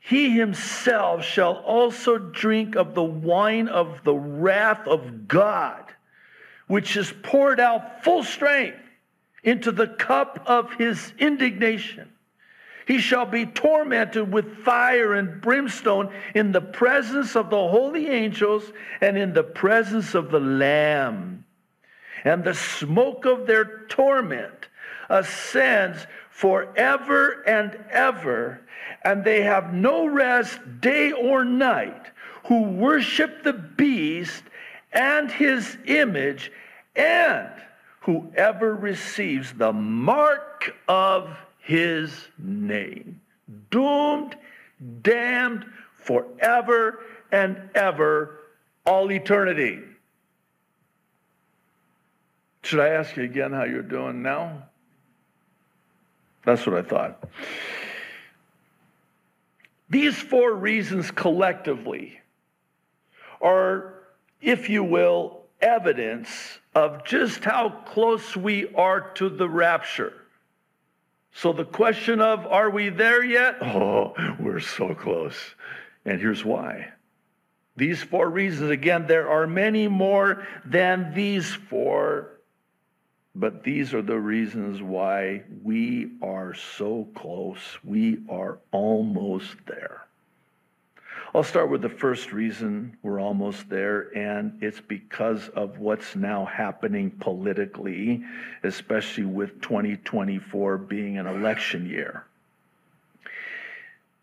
he 0.00 0.30
himself 0.30 1.24
shall 1.24 1.54
also 1.58 2.18
drink 2.18 2.74
of 2.74 2.94
the 2.94 3.02
wine 3.04 3.68
of 3.68 4.02
the 4.02 4.14
wrath 4.14 4.88
of 4.88 5.28
God, 5.28 5.84
which 6.72 6.96
is 6.96 7.12
poured 7.22 7.60
out 7.60 8.02
full 8.02 8.24
strength 8.24 8.78
into 9.44 9.70
the 9.70 9.88
cup 9.88 10.42
of 10.46 10.72
his 10.72 11.12
indignation. 11.18 12.10
He 12.86 12.98
shall 12.98 13.26
be 13.26 13.44
tormented 13.44 14.32
with 14.32 14.64
fire 14.64 15.12
and 15.12 15.38
brimstone 15.42 16.10
in 16.34 16.50
the 16.50 16.62
presence 16.62 17.36
of 17.36 17.50
the 17.50 17.68
holy 17.68 18.08
angels 18.08 18.72
and 19.02 19.18
in 19.18 19.34
the 19.34 19.42
presence 19.42 20.14
of 20.14 20.30
the 20.30 20.40
Lamb. 20.40 21.44
And 22.24 22.42
the 22.42 22.54
smoke 22.54 23.26
of 23.26 23.46
their 23.46 23.84
torment 23.90 24.68
ascends 25.10 26.06
forever 26.30 27.42
and 27.46 27.78
ever, 27.90 28.62
and 29.04 29.22
they 29.22 29.42
have 29.42 29.74
no 29.74 30.06
rest 30.06 30.58
day 30.80 31.12
or 31.12 31.44
night 31.44 32.06
who 32.44 32.62
worship 32.62 33.42
the 33.42 33.52
beast 33.52 34.44
and 34.92 35.30
his 35.30 35.76
image, 35.86 36.50
and 36.96 37.50
whoever 38.00 38.74
receives 38.74 39.52
the 39.52 39.72
mark 39.72 40.74
of 40.88 41.36
his 41.58 42.12
name. 42.38 43.20
Doomed, 43.70 44.36
damned 45.02 45.64
forever 45.94 47.00
and 47.30 47.70
ever, 47.74 48.40
all 48.84 49.10
eternity. 49.10 49.80
Should 52.62 52.80
I 52.80 52.88
ask 52.88 53.16
you 53.16 53.24
again 53.24 53.52
how 53.52 53.64
you're 53.64 53.82
doing 53.82 54.22
now? 54.22 54.64
That's 56.44 56.66
what 56.66 56.76
I 56.76 56.82
thought. 56.82 57.24
These 59.90 60.16
four 60.16 60.54
reasons 60.54 61.10
collectively 61.10 62.20
are, 63.40 63.94
if 64.40 64.68
you 64.68 64.82
will, 64.82 65.42
evidence 65.60 66.58
of 66.74 67.04
just 67.04 67.44
how 67.44 67.70
close 67.86 68.36
we 68.36 68.72
are 68.74 69.00
to 69.14 69.28
the 69.28 69.48
rapture. 69.48 70.14
So 71.34 71.52
the 71.52 71.64
question 71.64 72.20
of, 72.20 72.46
are 72.46 72.70
we 72.70 72.88
there 72.88 73.24
yet? 73.24 73.56
Oh, 73.62 74.14
we're 74.38 74.60
so 74.60 74.94
close. 74.94 75.36
And 76.04 76.20
here's 76.20 76.44
why. 76.44 76.92
These 77.76 78.02
four 78.02 78.28
reasons, 78.28 78.70
again, 78.70 79.06
there 79.06 79.30
are 79.30 79.46
many 79.46 79.88
more 79.88 80.46
than 80.64 81.14
these 81.14 81.54
four, 81.54 82.40
but 83.34 83.64
these 83.64 83.94
are 83.94 84.02
the 84.02 84.18
reasons 84.18 84.82
why 84.82 85.44
we 85.62 86.10
are 86.22 86.54
so 86.54 87.08
close. 87.14 87.78
We 87.82 88.18
are 88.28 88.58
almost 88.72 89.56
there. 89.66 90.06
I'll 91.34 91.42
start 91.42 91.70
with 91.70 91.80
the 91.80 91.88
first 91.88 92.30
reason 92.30 92.94
we're 93.02 93.18
almost 93.18 93.70
there, 93.70 94.14
and 94.14 94.62
it's 94.62 94.82
because 94.82 95.48
of 95.50 95.78
what's 95.78 96.14
now 96.14 96.44
happening 96.44 97.10
politically, 97.10 98.22
especially 98.64 99.24
with 99.24 99.62
2024 99.62 100.76
being 100.76 101.16
an 101.16 101.26
election 101.26 101.88
year. 101.88 102.26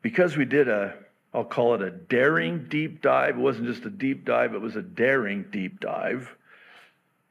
Because 0.04 0.38
we 0.38 0.46
did 0.46 0.68
a, 0.68 0.94
I'll 1.34 1.44
call 1.44 1.74
it 1.74 1.82
a 1.82 1.90
daring 1.90 2.68
deep 2.70 3.02
dive, 3.02 3.38
it 3.38 3.42
wasn't 3.42 3.66
just 3.66 3.86
a 3.86 3.90
deep 3.90 4.24
dive, 4.24 4.54
it 4.54 4.62
was 4.62 4.76
a 4.76 4.84
daring 4.84 5.46
deep 5.52 5.80
dive 5.80 6.36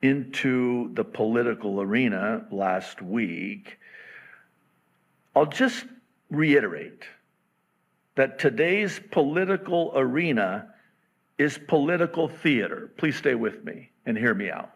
into 0.02 0.92
the 0.94 1.04
political 1.04 1.80
arena 1.80 2.44
last 2.50 3.00
week. 3.00 3.78
I'll 5.36 5.46
just 5.46 5.84
reiterate 6.30 7.04
that 8.18 8.36
today's 8.40 9.00
political 9.12 9.92
arena 9.94 10.66
is 11.38 11.56
political 11.68 12.26
theater. 12.26 12.90
Please 12.96 13.14
stay 13.14 13.36
with 13.36 13.64
me 13.64 13.90
and 14.04 14.18
hear 14.18 14.34
me 14.34 14.50
out. 14.50 14.72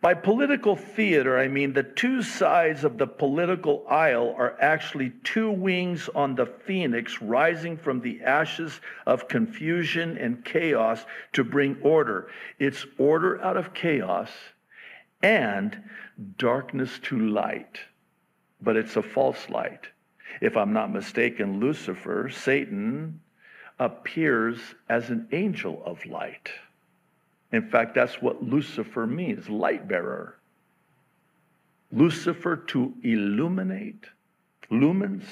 By 0.00 0.14
political 0.14 0.74
theater, 0.74 1.38
I 1.38 1.46
mean 1.46 1.72
the 1.72 1.84
two 1.84 2.24
sides 2.24 2.82
of 2.82 2.98
the 2.98 3.06
political 3.06 3.86
aisle 3.88 4.34
are 4.36 4.60
actually 4.60 5.12
two 5.22 5.52
wings 5.52 6.08
on 6.16 6.34
the 6.34 6.46
phoenix 6.46 7.22
rising 7.22 7.76
from 7.76 8.00
the 8.00 8.22
ashes 8.22 8.80
of 9.06 9.28
confusion 9.28 10.18
and 10.18 10.44
chaos 10.44 11.06
to 11.34 11.44
bring 11.44 11.76
order. 11.82 12.28
It's 12.58 12.84
order 12.98 13.40
out 13.40 13.56
of 13.56 13.72
chaos 13.72 14.30
and 15.22 15.80
darkness 16.38 16.98
to 17.04 17.20
light, 17.20 17.78
but 18.60 18.74
it's 18.76 18.96
a 18.96 19.02
false 19.02 19.48
light. 19.48 19.86
If 20.40 20.56
I'm 20.56 20.72
not 20.72 20.92
mistaken, 20.92 21.60
Lucifer, 21.60 22.30
Satan, 22.30 23.20
appears 23.78 24.58
as 24.88 25.10
an 25.10 25.28
angel 25.32 25.82
of 25.84 26.04
light. 26.06 26.50
In 27.52 27.68
fact, 27.68 27.94
that's 27.94 28.20
what 28.20 28.42
Lucifer 28.42 29.06
means 29.06 29.48
light 29.48 29.88
bearer. 29.88 30.36
Lucifer 31.90 32.56
to 32.56 32.92
illuminate, 33.02 34.04
lumens, 34.70 35.24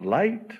light. 0.00 0.52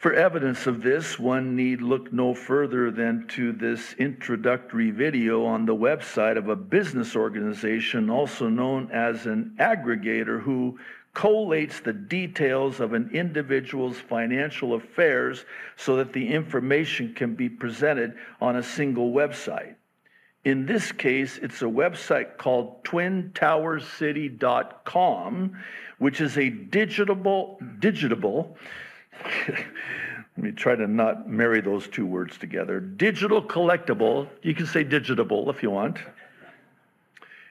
For 0.00 0.12
evidence 0.14 0.66
of 0.66 0.82
this, 0.82 1.18
one 1.18 1.54
need 1.54 1.82
look 1.82 2.10
no 2.10 2.32
further 2.32 2.90
than 2.90 3.26
to 3.32 3.52
this 3.52 3.92
introductory 3.98 4.90
video 4.90 5.44
on 5.44 5.66
the 5.66 5.76
website 5.76 6.38
of 6.38 6.48
a 6.48 6.56
business 6.56 7.14
organization, 7.14 8.08
also 8.08 8.48
known 8.48 8.90
as 8.90 9.26
an 9.26 9.54
aggregator, 9.58 10.40
who 10.40 10.78
collates 11.14 11.82
the 11.82 11.92
details 11.92 12.80
of 12.80 12.94
an 12.94 13.10
individual's 13.12 13.98
financial 13.98 14.72
affairs 14.72 15.44
so 15.76 15.96
that 15.96 16.14
the 16.14 16.28
information 16.28 17.12
can 17.12 17.34
be 17.34 17.50
presented 17.50 18.14
on 18.40 18.56
a 18.56 18.62
single 18.62 19.12
website. 19.12 19.74
In 20.46 20.64
this 20.64 20.92
case, 20.92 21.36
it's 21.42 21.60
a 21.60 21.66
website 21.66 22.38
called 22.38 22.82
twintowercity.com, 22.84 25.62
which 25.98 26.22
is 26.22 26.38
a 26.38 26.50
digitable, 26.50 27.58
digitable 27.80 28.56
let 29.48 29.64
me 30.36 30.52
try 30.52 30.74
to 30.74 30.86
not 30.86 31.28
marry 31.28 31.60
those 31.60 31.88
two 31.88 32.06
words 32.06 32.38
together. 32.38 32.80
Digital 32.80 33.42
collectible, 33.42 34.28
you 34.42 34.54
can 34.54 34.66
say 34.66 34.84
digitable 34.84 35.50
if 35.50 35.62
you 35.62 35.70
want, 35.70 35.98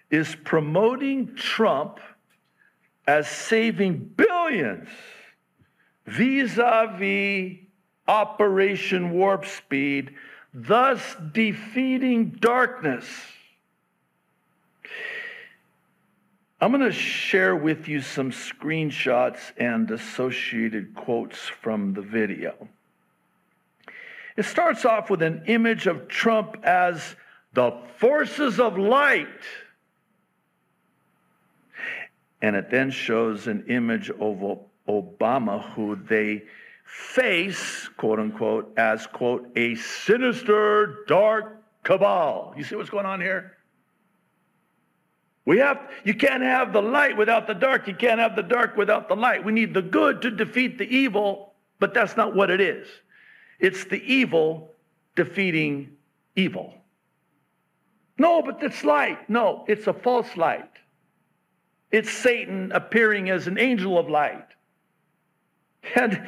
is 0.10 0.36
promoting 0.44 1.36
Trump 1.36 2.00
as 3.08 3.28
saving 3.28 3.98
billions 4.16 4.90
vis 6.06 6.58
a 6.58 6.96
vis 6.98 7.58
Operation 8.10 9.12
Warp 9.12 9.46
Speed, 9.46 10.16
thus 10.52 11.16
defeating 11.32 12.32
darkness. 12.40 13.06
I'm 16.62 16.72
going 16.72 16.84
to 16.84 16.92
share 16.92 17.56
with 17.56 17.88
you 17.88 18.02
some 18.02 18.32
screenshots 18.32 19.40
and 19.56 19.90
associated 19.92 20.94
quotes 20.94 21.38
from 21.38 21.94
the 21.94 22.02
video. 22.02 22.68
It 24.36 24.44
starts 24.44 24.84
off 24.84 25.10
with 25.10 25.22
an 25.22 25.44
image 25.48 25.88
of 25.88 26.10
Trump 26.10 26.58
as 26.64 27.16
the 27.54 27.78
forces 27.98 28.60
of 28.60 28.78
light. 28.78 29.28
And 32.42 32.58
it 32.58 32.70
then 32.70 32.92
shows 32.92 33.48
an 33.48 33.66
image 33.68 34.10
of 34.10 34.60
Obama, 34.88 35.74
who 35.74 35.96
they 35.96 36.44
face, 36.84 37.90
quote 37.96 38.20
unquote, 38.20 38.74
as, 38.76 39.08
quote, 39.08 39.50
a 39.56 39.76
sinister, 39.76 41.06
dark 41.08 41.62
cabal. 41.84 42.54
You 42.58 42.64
see 42.66 42.76
what's 42.76 42.90
going 42.90 43.06
on 43.06 43.22
here? 43.22 43.56
We 45.50 45.58
have, 45.58 45.80
you 46.04 46.14
can't 46.14 46.44
have 46.44 46.74
the 46.74 46.82
light 46.84 47.18
without 47.18 47.48
the 47.48 47.56
dark. 47.56 47.88
You 47.88 47.96
can't 47.96 48.20
have 48.20 48.36
the 48.36 48.44
dark 48.44 48.78
without 48.78 49.08
the 49.08 49.16
light. 49.16 49.44
We 49.44 49.52
need 49.52 49.74
the 49.74 49.82
good 49.82 50.22
to 50.22 50.30
defeat 50.30 50.78
the 50.78 50.86
evil, 50.86 51.56
but 51.80 51.92
that's 51.92 52.16
not 52.16 52.36
what 52.36 52.52
it 52.52 52.62
is. 52.62 52.88
It's 53.60 53.84
the 53.86 54.00
evil 54.04 54.76
defeating 55.16 55.94
evil. 56.36 56.76
No, 58.20 58.44
but 58.44 58.62
it's 58.62 58.84
light. 58.84 59.28
No, 59.28 59.66
it's 59.68 59.88
a 59.88 59.94
false 59.94 60.38
light. 60.38 60.70
It's 61.90 62.12
Satan 62.12 62.72
appearing 62.72 63.32
as 63.32 63.48
an 63.48 63.58
angel 63.58 63.98
of 63.98 64.08
light. 64.08 64.50
And 65.96 66.28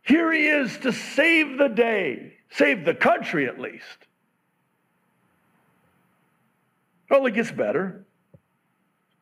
here 0.00 0.32
he 0.32 0.46
is 0.46 0.78
to 0.78 0.90
save 0.90 1.58
the 1.58 1.68
day, 1.68 2.32
save 2.50 2.86
the 2.86 2.94
country 2.94 3.46
at 3.46 3.60
least. 3.60 4.06
Well, 7.10 7.26
it 7.26 7.34
gets 7.34 7.50
better. 7.50 8.04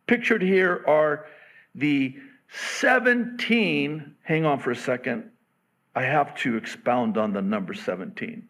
Pictured 0.07 0.43
here 0.43 0.85
are 0.87 1.27
the 1.75 2.17
17, 2.53 4.15
hang 4.23 4.45
on 4.45 4.59
for 4.59 4.71
a 4.71 4.77
second, 4.77 5.31
I 5.95 6.03
have 6.03 6.35
to 6.39 6.57
expound 6.57 7.17
on 7.17 7.33
the 7.33 7.43
number 7.43 7.75
17. 7.75 8.49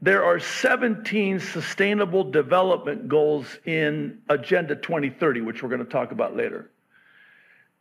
There 0.00 0.24
are 0.24 0.40
17 0.40 1.38
sustainable 1.38 2.24
development 2.24 3.08
goals 3.08 3.58
in 3.64 4.18
Agenda 4.28 4.74
2030, 4.74 5.42
which 5.42 5.62
we're 5.62 5.68
going 5.68 5.84
to 5.84 5.90
talk 5.90 6.10
about 6.10 6.36
later. 6.36 6.70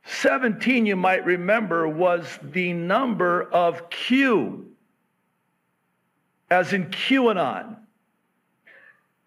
17, 0.06 0.86
you 0.86 0.96
might 0.96 1.26
remember, 1.26 1.88
was 1.88 2.40
the 2.44 2.74
number 2.74 3.44
of 3.44 3.90
Q, 3.90 4.68
as 6.50 6.74
in 6.74 6.86
QAnon. 6.88 7.78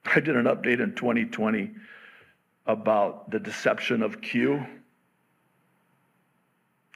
I 0.07 0.21
did 0.21 0.37
an 0.37 0.45
update 0.45 0.81
in 0.81 0.95
2020 0.95 1.71
about 2.67 3.31
the 3.31 3.39
deception 3.39 4.03
of 4.03 4.21
Q. 4.21 4.65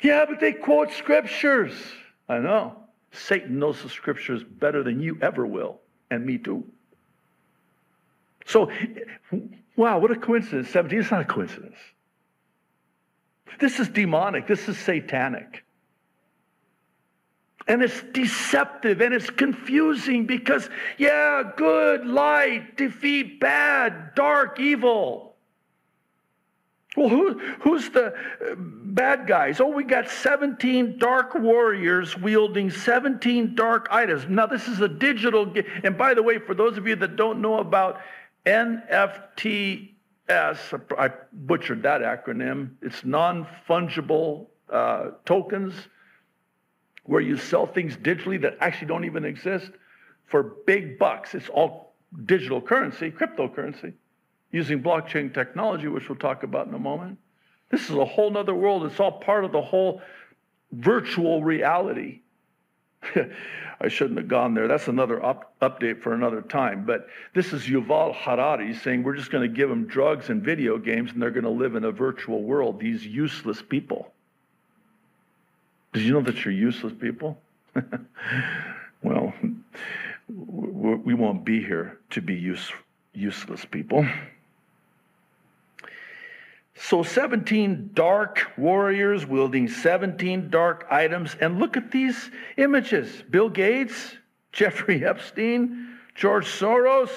Yeah, 0.03 0.25
but 0.29 0.41
they 0.41 0.53
quote 0.53 0.93
scriptures. 0.93 1.73
I 2.29 2.39
know. 2.39 2.77
Satan 3.13 3.59
knows 3.59 3.83
the 3.83 3.89
scriptures 3.89 4.45
better 4.45 4.83
than 4.83 5.01
you 5.01 5.19
ever 5.23 5.47
will, 5.47 5.81
and 6.11 6.25
me 6.25 6.39
too. 6.39 6.65
So, 8.47 8.71
wow, 9.77 9.99
what 9.99 10.11
a 10.11 10.17
coincidence. 10.17 10.71
17 10.71 11.01
it's 11.01 11.11
not 11.11 11.23
a 11.23 11.25
coincidence. 11.25 11.77
This 13.59 13.81
is 13.81 13.89
demonic. 13.89 14.47
This 14.47 14.69
is 14.69 14.79
satanic. 14.79 15.65
And 17.69 17.83
it's 17.83 18.03
deceptive 18.13 19.03
and 19.03 19.13
it's 19.13 19.29
confusing 19.29 20.27
because, 20.27 20.71
yeah, 20.97 21.43
good, 21.55 22.07
light, 22.07 22.79
defeat 22.79 23.39
bad, 23.41 24.15
dark, 24.15 24.59
evil. 24.59 25.37
Well, 26.97 27.11
who, 27.11 27.39
who's 27.61 27.91
the 27.91 28.07
uh, 28.07 28.55
bad 28.57 29.27
guys? 29.27 29.61
Oh, 29.61 29.69
we 29.69 29.85
got 29.85 30.09
17 30.09 30.99
dark 30.99 31.35
warriors 31.35 32.17
wielding 32.17 32.71
17 32.71 33.55
dark 33.55 33.87
items. 33.91 34.27
Now, 34.29 34.47
this 34.47 34.67
is 34.67 34.81
a 34.81 34.89
digital. 34.89 35.53
And 35.85 35.99
by 35.99 36.15
the 36.15 36.23
way, 36.23 36.39
for 36.39 36.55
those 36.55 36.79
of 36.79 36.89
you 36.89 36.97
that 36.97 37.17
don't 37.17 37.43
know 37.43 37.59
about 37.59 38.01
NFTS, 38.47 39.93
I 40.31 41.11
butchered 41.33 41.83
that 41.83 42.01
acronym. 42.01 42.71
It's 42.81 43.05
non 43.05 43.47
fungible 43.69 44.47
uh, 44.71 45.11
tokens 45.27 45.75
where 47.09 47.23
you 47.23 47.39
sell 47.39 47.67
things 47.67 47.97
digitally 47.97 48.39
that 48.43 48.59
actually 48.61 48.87
don't 48.87 49.07
even 49.07 49.25
exist 49.25 49.71
for 50.27 50.43
big 50.67 50.99
bucks. 50.99 51.35
It's 51.35 51.49
all 51.49 51.95
digital 52.27 52.61
currency, 52.61 53.11
cryptocurrency, 53.11 53.95
using 54.53 54.83
blockchain 54.83 55.33
technology, 55.33 55.89
which 55.89 56.07
we'll 56.11 56.19
talk 56.19 56.43
about 56.43 56.67
in 56.67 56.75
a 56.75 56.79
moment. 56.79 57.17
This 57.71 57.89
is 57.89 57.97
a 57.97 58.05
whole 58.05 58.31
nother 58.31 58.55
world. 58.55 58.85
It's 58.85 59.01
all 59.01 59.21
part 59.21 59.47
of 59.47 59.53
the 59.53 59.63
whole 59.63 60.03
virtual 60.71 61.43
reality. 61.43 62.21
I 63.81 63.89
shouldn't 63.89 64.19
have 64.19 64.29
gone 64.29 64.53
there. 64.53 64.69
That's 64.69 64.89
another 64.89 65.25
up, 65.25 65.55
update 65.63 66.03
for 66.03 66.13
another 66.13 66.43
time. 66.43 66.85
But 66.85 67.07
this 67.35 67.55
is 67.55 67.63
Yuval 67.63 68.15
Harari 68.17 68.75
saying 68.75 69.03
we're 69.03 69.17
just 69.17 69.31
going 69.31 69.49
to 69.49 69.57
give 69.57 69.71
them 69.71 69.87
drugs 69.87 70.29
and 70.29 70.43
video 70.43 70.77
games 70.77 71.13
and 71.13 71.23
they're 71.23 71.31
going 71.31 71.45
to 71.45 71.51
live 71.51 71.75
in 71.75 71.85
a 71.85 71.93
virtual 71.93 72.43
world. 72.43 72.81
These 72.81 73.07
useless 73.07 73.63
people. 73.63 74.13
Did 75.93 76.03
you 76.03 76.13
know 76.13 76.23
that 76.23 76.45
you're 76.45 76.55
useless 76.55 76.93
people? 76.99 77.41
well, 79.03 79.33
we 80.29 81.15
won't 81.15 81.45
be 81.45 81.63
here 81.63 81.99
to 82.11 82.21
be 82.21 82.35
use, 82.35 82.71
useless 83.15 83.65
people. 83.65 84.07
So 86.81 87.03
17 87.03 87.91
dark 87.93 88.53
warriors 88.57 89.27
wielding 89.27 89.69
17 89.69 90.49
dark 90.49 90.87
items. 90.91 91.37
And 91.41 91.59
look 91.59 91.77
at 91.77 91.91
these 91.91 92.31
images 92.57 93.23
Bill 93.31 93.49
Gates, 93.49 94.17
Jeffrey 94.53 95.05
Epstein, 95.05 95.99
George 96.15 96.47
Soros. 96.47 97.11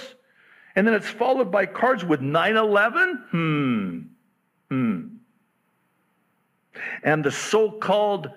And 0.75 0.87
then 0.87 0.93
it's 0.93 1.09
followed 1.09 1.51
by 1.51 1.65
cards 1.65 2.03
with 2.03 2.21
9 2.21 2.55
11. 2.55 3.23
Hmm. 3.31 3.99
Hmm. 4.69 5.07
And 7.03 7.23
the 7.23 7.31
so 7.31 7.69
called, 7.71 8.31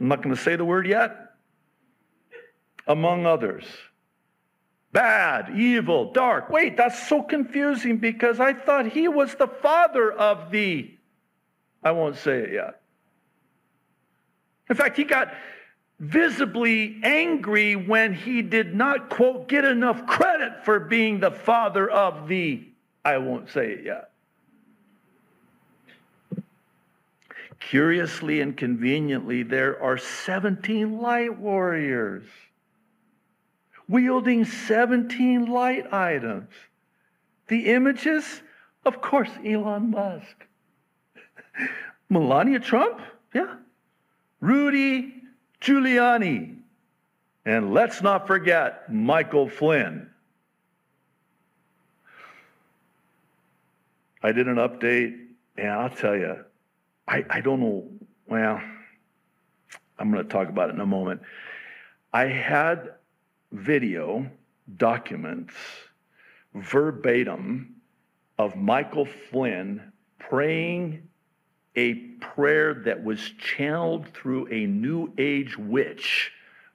I'm 0.00 0.08
not 0.08 0.22
going 0.22 0.34
to 0.34 0.40
say 0.40 0.56
the 0.56 0.64
word 0.64 0.86
yet, 0.86 1.34
among 2.86 3.26
others 3.26 3.64
bad, 4.96 5.50
evil, 5.54 6.10
dark. 6.10 6.48
Wait, 6.48 6.74
that's 6.78 7.06
so 7.06 7.22
confusing 7.22 7.98
because 7.98 8.40
I 8.40 8.54
thought 8.54 8.86
he 8.86 9.08
was 9.08 9.34
the 9.34 9.46
father 9.46 10.10
of 10.10 10.50
the. 10.50 10.90
I 11.82 11.90
won't 11.90 12.16
say 12.16 12.38
it 12.38 12.52
yet. 12.54 12.80
In 14.70 14.74
fact, 14.74 14.96
he 14.96 15.04
got 15.04 15.34
visibly 16.00 16.98
angry 17.02 17.76
when 17.76 18.14
he 18.14 18.40
did 18.40 18.74
not, 18.74 19.10
quote, 19.10 19.48
get 19.48 19.66
enough 19.66 20.06
credit 20.06 20.64
for 20.64 20.80
being 20.80 21.20
the 21.20 21.30
father 21.30 21.90
of 21.90 22.26
the. 22.26 22.66
I 23.04 23.18
won't 23.18 23.50
say 23.50 23.72
it 23.72 23.84
yet. 23.84 24.12
Curiously 27.60 28.40
and 28.40 28.56
conveniently, 28.56 29.42
there 29.42 29.82
are 29.82 29.98
17 29.98 31.00
light 31.00 31.38
warriors 31.38 32.24
wielding 33.88 34.44
17 34.44 35.46
light 35.46 35.92
items. 35.92 36.50
The 37.48 37.66
images, 37.66 38.42
of 38.84 39.00
course, 39.00 39.30
Elon 39.44 39.90
Musk. 39.90 40.46
Melania 42.08 42.60
Trump, 42.60 43.00
yeah. 43.34 43.56
Rudy 44.40 45.14
Giuliani. 45.60 46.56
And 47.44 47.72
let's 47.72 48.02
not 48.02 48.26
forget 48.26 48.92
Michael 48.92 49.48
Flynn. 49.48 50.10
I 54.22 54.32
did 54.32 54.48
an 54.48 54.56
update, 54.56 55.16
and 55.56 55.68
I'll 55.68 55.90
tell 55.90 56.16
you, 56.16 56.44
I, 57.08 57.24
I 57.30 57.40
don't 57.40 57.60
know. 57.60 57.88
Well, 58.28 58.60
I'm 59.98 60.10
going 60.10 60.22
to 60.22 60.28
talk 60.28 60.48
about 60.48 60.70
it 60.70 60.74
in 60.74 60.80
a 60.80 60.86
moment. 60.86 61.22
I 62.12 62.26
had 62.26 62.94
video 63.52 64.28
documents 64.76 65.54
verbatim 66.54 67.76
of 68.38 68.56
Michael 68.56 69.06
Flynn 69.06 69.92
praying 70.18 71.08
a 71.76 71.94
prayer 71.94 72.74
that 72.86 73.04
was 73.04 73.20
channeled 73.38 74.08
through 74.08 74.48
a 74.48 74.66
New 74.66 75.12
Age 75.18 75.56
witch, 75.58 76.32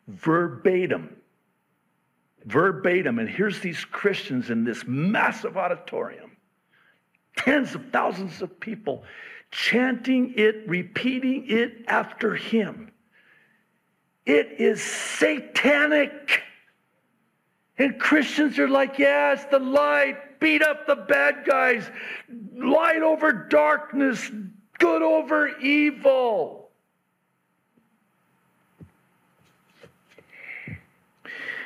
verbatim. 0.08 1.16
Verbatim. 2.46 3.20
And 3.20 3.28
here's 3.30 3.60
these 3.60 3.84
Christians 3.84 4.50
in 4.50 4.64
this 4.64 4.86
massive 4.88 5.58
auditorium, 5.58 6.38
tens 7.36 7.76
of 7.76 7.84
thousands 7.92 8.42
of 8.42 8.60
people 8.60 9.04
chanting 9.52 10.34
it, 10.38 10.68
repeating 10.68 11.46
it 11.48 11.86
after 11.88 12.36
him. 12.36 12.92
It 14.26 14.56
is 14.60 14.82
satanic. 14.82 16.42
And 17.78 18.00
Christians 18.00 18.58
are 18.60 18.68
like, 18.68 18.98
yes, 18.98 19.46
the 19.52 19.60
light, 19.60 20.40
beat 20.40 20.62
up 20.64 20.88
the 20.88 20.96
bad 20.96 21.46
guys, 21.46 21.90
light 22.56 23.02
over 23.02 23.32
darkness, 23.32 24.32
good 24.80 25.02
over 25.02 25.50
evil. 25.60 26.70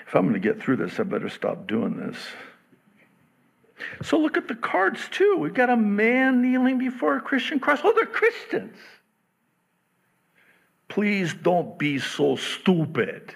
If 0.07 0.13
I'm 0.13 0.23
going 0.23 0.33
to 0.33 0.39
get 0.39 0.61
through 0.61 0.77
this, 0.77 0.99
I 0.99 1.03
better 1.03 1.29
stop 1.29 1.67
doing 1.67 1.97
this. 1.97 2.17
So 4.03 4.19
look 4.19 4.37
at 4.37 4.47
the 4.47 4.55
cards 4.55 5.07
too. 5.11 5.37
We've 5.37 5.53
got 5.53 5.69
a 5.69 5.77
man 5.77 6.41
kneeling 6.41 6.77
before 6.77 7.17
a 7.17 7.21
Christian 7.21 7.59
cross. 7.59 7.79
Oh, 7.83 7.93
they're 7.93 8.05
Christians. 8.05 8.77
Please 10.87 11.33
don't 11.33 11.77
be 11.77 11.99
so 11.99 12.35
stupid. 12.35 13.35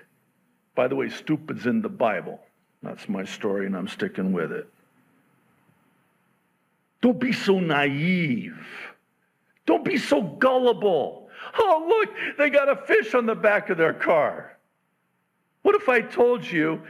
By 0.76 0.88
the 0.88 0.96
way, 0.96 1.10
stupid's 1.10 1.66
in 1.66 1.82
the 1.82 1.90
Bible. 1.90 2.40
That's 2.82 3.10
my 3.10 3.26
story, 3.26 3.66
and 3.66 3.76
I'm 3.76 3.88
sticking 3.88 4.32
with 4.32 4.52
it. 4.52 4.68
Don't 7.02 7.20
be 7.20 7.34
so 7.34 7.60
naive. 7.60 8.58
Don't 9.66 9.84
be 9.84 9.98
so 9.98 10.22
gullible. 10.22 11.30
Oh, 11.58 11.86
look, 11.88 12.16
they 12.38 12.50
got 12.50 12.70
a 12.70 12.76
fish 12.76 13.14
on 13.14 13.26
the 13.26 13.36
back 13.36 13.70
of 13.70 13.78
their 13.78 13.94
car. 13.94 14.58
What 15.62 15.76
if 15.76 15.90
I 15.90 16.02
told 16.02 16.46
you 16.46 16.82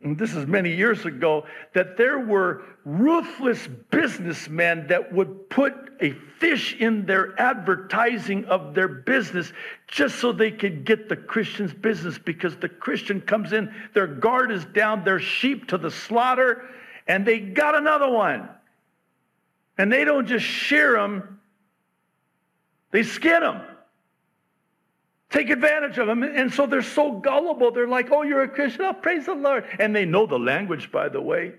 this 0.00 0.34
is 0.34 0.46
many 0.46 0.74
years 0.74 1.04
ago, 1.04 1.44
that 1.74 1.96
there 1.96 2.20
were 2.20 2.62
ruthless 2.84 3.66
businessmen 3.90 4.86
that 4.88 5.12
would 5.12 5.50
put 5.50 5.74
a 6.00 6.12
fish 6.38 6.76
in 6.78 7.04
their 7.04 7.38
advertising 7.40 8.44
of 8.44 8.74
their 8.74 8.86
business 8.86 9.52
just 9.88 10.20
so 10.20 10.30
they 10.30 10.52
could 10.52 10.84
get 10.84 11.08
the 11.08 11.16
Christian's 11.16 11.74
business 11.74 12.16
because 12.16 12.56
the 12.56 12.68
Christian 12.68 13.20
comes 13.20 13.52
in, 13.52 13.74
their 13.92 14.06
guard 14.06 14.52
is 14.52 14.64
down, 14.66 15.04
their 15.04 15.18
sheep 15.18 15.66
to 15.68 15.78
the 15.78 15.90
slaughter, 15.90 16.68
and 17.08 17.26
they 17.26 17.40
got 17.40 17.74
another 17.74 18.08
one. 18.08 18.48
And 19.76 19.92
they 19.92 20.04
don't 20.04 20.26
just 20.26 20.44
shear 20.44 20.92
them, 20.92 21.40
they 22.92 23.02
skin 23.02 23.40
them 23.40 23.62
take 25.30 25.50
advantage 25.50 25.98
of 25.98 26.06
them. 26.06 26.22
And 26.22 26.52
so 26.52 26.66
they're 26.66 26.82
so 26.82 27.12
gullible. 27.12 27.70
They're 27.70 27.88
like, 27.88 28.10
oh, 28.10 28.22
you're 28.22 28.42
a 28.42 28.48
Christian. 28.48 28.82
Oh, 28.82 28.92
praise 28.92 29.26
the 29.26 29.34
Lord. 29.34 29.64
And 29.78 29.94
they 29.94 30.04
know 30.04 30.26
the 30.26 30.38
language, 30.38 30.90
by 30.90 31.08
the 31.08 31.20
way. 31.20 31.54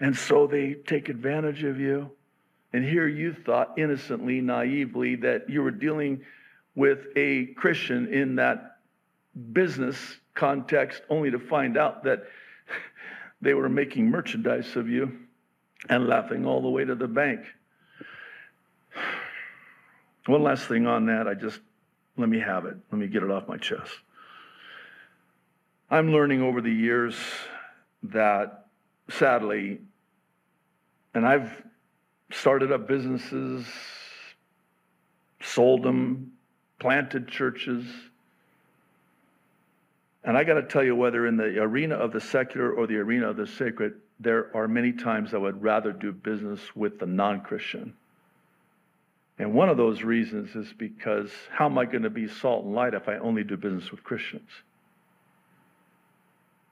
And 0.00 0.16
so 0.16 0.46
they 0.46 0.74
take 0.74 1.08
advantage 1.08 1.64
of 1.64 1.80
you. 1.80 2.10
And 2.72 2.84
here 2.84 3.08
you 3.08 3.32
thought 3.32 3.74
innocently, 3.78 4.40
naively, 4.40 5.16
that 5.16 5.48
you 5.48 5.62
were 5.62 5.70
dealing 5.70 6.22
with 6.74 7.06
a 7.16 7.46
Christian 7.56 8.12
in 8.12 8.36
that 8.36 8.76
business 9.52 9.96
context, 10.34 11.02
only 11.08 11.30
to 11.30 11.38
find 11.38 11.76
out 11.76 12.04
that 12.04 12.24
they 13.40 13.54
were 13.54 13.68
making 13.68 14.10
merchandise 14.10 14.76
of 14.76 14.88
you 14.88 15.18
and 15.88 16.06
laughing 16.06 16.44
all 16.44 16.60
the 16.60 16.68
way 16.68 16.84
to 16.84 16.94
the 16.94 17.08
bank. 17.08 17.40
One 20.26 20.42
last 20.42 20.68
thing 20.68 20.86
on 20.86 21.06
that, 21.06 21.26
I 21.26 21.34
just 21.34 21.60
let 22.18 22.28
me 22.28 22.40
have 22.40 22.66
it. 22.66 22.76
Let 22.90 22.98
me 22.98 23.06
get 23.06 23.22
it 23.22 23.30
off 23.30 23.48
my 23.48 23.56
chest. 23.56 23.92
I'm 25.90 26.12
learning 26.12 26.42
over 26.42 26.60
the 26.60 26.72
years 26.72 27.14
that 28.02 28.66
sadly, 29.08 29.78
and 31.14 31.26
I've 31.26 31.50
started 32.30 32.72
up 32.72 32.86
businesses, 32.86 33.64
sold 35.40 35.82
them, 35.84 36.32
planted 36.78 37.28
churches. 37.28 37.86
And 40.24 40.36
I 40.36 40.44
got 40.44 40.54
to 40.54 40.62
tell 40.62 40.84
you, 40.84 40.94
whether 40.94 41.26
in 41.26 41.36
the 41.36 41.58
arena 41.60 41.94
of 41.94 42.12
the 42.12 42.20
secular 42.20 42.72
or 42.72 42.86
the 42.86 42.96
arena 42.96 43.30
of 43.30 43.36
the 43.36 43.46
sacred, 43.46 43.94
there 44.20 44.54
are 44.54 44.68
many 44.68 44.92
times 44.92 45.32
I 45.32 45.38
would 45.38 45.62
rather 45.62 45.92
do 45.92 46.12
business 46.12 46.60
with 46.74 46.98
the 46.98 47.06
non 47.06 47.40
Christian 47.40 47.94
and 49.38 49.54
one 49.54 49.68
of 49.68 49.76
those 49.76 50.02
reasons 50.02 50.54
is 50.56 50.72
because 50.76 51.30
how 51.50 51.66
am 51.66 51.78
I 51.78 51.84
going 51.84 52.02
to 52.02 52.10
be 52.10 52.28
salt 52.28 52.64
and 52.64 52.74
light 52.74 52.94
if 52.94 53.08
I 53.08 53.18
only 53.18 53.44
do 53.44 53.56
business 53.56 53.90
with 53.90 54.02
Christians? 54.02 54.48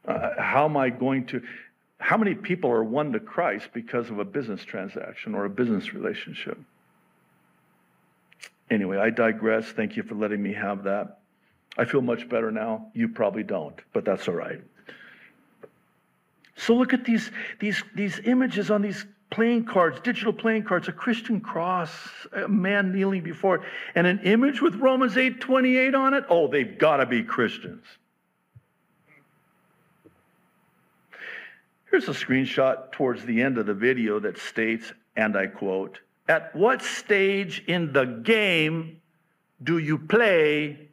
Uh, 0.06 0.30
how 0.38 0.64
am 0.64 0.76
I 0.76 0.90
going 0.90 1.26
to? 1.26 1.42
how 1.98 2.16
many 2.16 2.34
people 2.34 2.70
are 2.70 2.84
won 2.84 3.12
to 3.12 3.20
Christ 3.20 3.68
because 3.72 4.10
of 4.10 4.18
a 4.18 4.24
business 4.24 4.64
transaction 4.64 5.34
or 5.34 5.44
a 5.44 5.50
business 5.50 5.94
relationship? 5.94 6.58
Anyway, 8.70 8.98
I 8.98 9.10
digress. 9.10 9.66
Thank 9.66 9.96
you 9.96 10.02
for 10.02 10.14
letting 10.14 10.42
me 10.42 10.52
have 10.52 10.84
that. 10.84 11.20
I 11.78 11.84
feel 11.84 12.02
much 12.02 12.28
better 12.28 12.50
now. 12.50 12.88
You 12.94 13.08
probably 13.08 13.42
don't, 13.42 13.78
but 13.92 14.04
that's 14.04 14.28
all 14.28 14.34
right. 14.34 14.60
So 16.56 16.74
look 16.74 16.92
at 16.92 17.04
these, 17.04 17.30
these, 17.60 17.82
these 17.94 18.20
images 18.24 18.70
on 18.70 18.82
these 18.82 19.04
playing 19.30 19.64
cards, 19.64 20.00
digital 20.00 20.32
playing 20.32 20.64
cards, 20.64 20.88
a 20.88 20.92
Christian 20.92 21.40
cross, 21.40 21.90
a 22.32 22.48
man 22.48 22.92
kneeling 22.92 23.22
before, 23.22 23.56
it, 23.56 23.62
and 23.94 24.06
an 24.06 24.20
image 24.20 24.62
with 24.62 24.74
Romans 24.76 25.16
8 25.16 25.40
28 25.40 25.94
on 25.94 26.14
it. 26.14 26.24
Oh, 26.28 26.48
they've 26.48 26.78
got 26.78 26.98
to 26.98 27.06
be 27.06 27.22
Christians. 27.22 27.84
Here's 31.90 32.08
a 32.08 32.12
screenshot 32.12 32.92
towards 32.92 33.24
the 33.24 33.40
end 33.42 33.58
of 33.58 33.66
the 33.66 33.74
video 33.74 34.18
that 34.20 34.38
states, 34.38 34.92
and 35.16 35.36
I 35.36 35.46
quote, 35.46 36.00
At 36.28 36.54
what 36.54 36.82
stage 36.82 37.64
in 37.66 37.92
the 37.92 38.04
game 38.04 39.00
do 39.62 39.78
you 39.78 39.98
play 39.98 40.88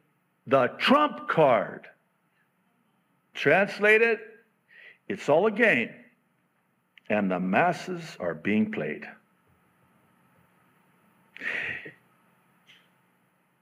the 0.46 0.68
trump 0.78 1.28
card? 1.28 1.86
Translated, 3.34 4.18
it's 5.08 5.28
all 5.28 5.46
a 5.46 5.50
game, 5.50 5.90
and 7.14 7.30
the 7.30 7.38
masses 7.38 8.16
are 8.18 8.34
being 8.34 8.72
played. 8.72 9.06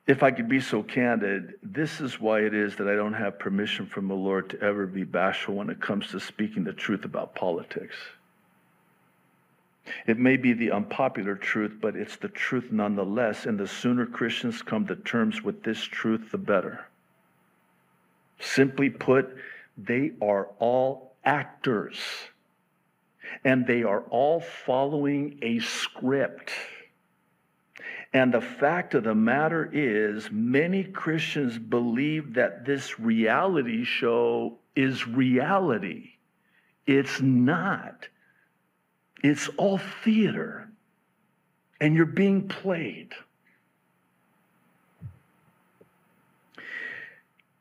If 0.06 0.22
I 0.22 0.30
could 0.30 0.48
be 0.48 0.60
so 0.60 0.82
candid, 0.82 1.54
this 1.62 2.00
is 2.00 2.20
why 2.20 2.40
it 2.40 2.54
is 2.54 2.76
that 2.76 2.88
I 2.88 2.96
don't 2.96 3.12
have 3.12 3.38
permission 3.38 3.86
from 3.86 4.08
the 4.08 4.14
Lord 4.14 4.50
to 4.50 4.60
ever 4.60 4.86
be 4.86 5.04
bashful 5.04 5.54
when 5.54 5.70
it 5.70 5.80
comes 5.80 6.08
to 6.10 6.20
speaking 6.20 6.64
the 6.64 6.72
truth 6.72 7.04
about 7.04 7.34
politics. 7.34 7.94
It 10.06 10.18
may 10.18 10.36
be 10.36 10.54
the 10.54 10.70
unpopular 10.72 11.34
truth, 11.34 11.76
but 11.80 11.94
it's 11.94 12.16
the 12.16 12.28
truth 12.28 12.72
nonetheless. 12.72 13.46
And 13.46 13.58
the 13.58 13.68
sooner 13.68 14.06
Christians 14.06 14.62
come 14.62 14.86
to 14.86 14.96
terms 14.96 15.42
with 15.42 15.62
this 15.62 15.82
truth, 15.82 16.30
the 16.30 16.38
better. 16.38 16.86
Simply 18.40 18.90
put, 18.90 19.36
they 19.76 20.12
are 20.20 20.48
all 20.58 21.14
actors, 21.24 21.98
and 23.44 23.66
they 23.66 23.82
are 23.82 24.02
all 24.10 24.40
following 24.40 25.38
a 25.42 25.58
script. 25.60 26.50
And 28.14 28.32
the 28.32 28.40
fact 28.40 28.94
of 28.94 29.04
the 29.04 29.14
matter 29.14 29.68
is, 29.72 30.30
many 30.30 30.84
Christians 30.84 31.58
believe 31.58 32.34
that 32.34 32.66
this 32.66 33.00
reality 33.00 33.84
show 33.84 34.58
is 34.76 35.06
reality. 35.06 36.10
It's 36.86 37.20
not. 37.20 38.08
It's 39.22 39.48
all 39.56 39.78
theater. 39.78 40.68
And 41.80 41.94
you're 41.94 42.04
being 42.04 42.48
played. 42.48 43.12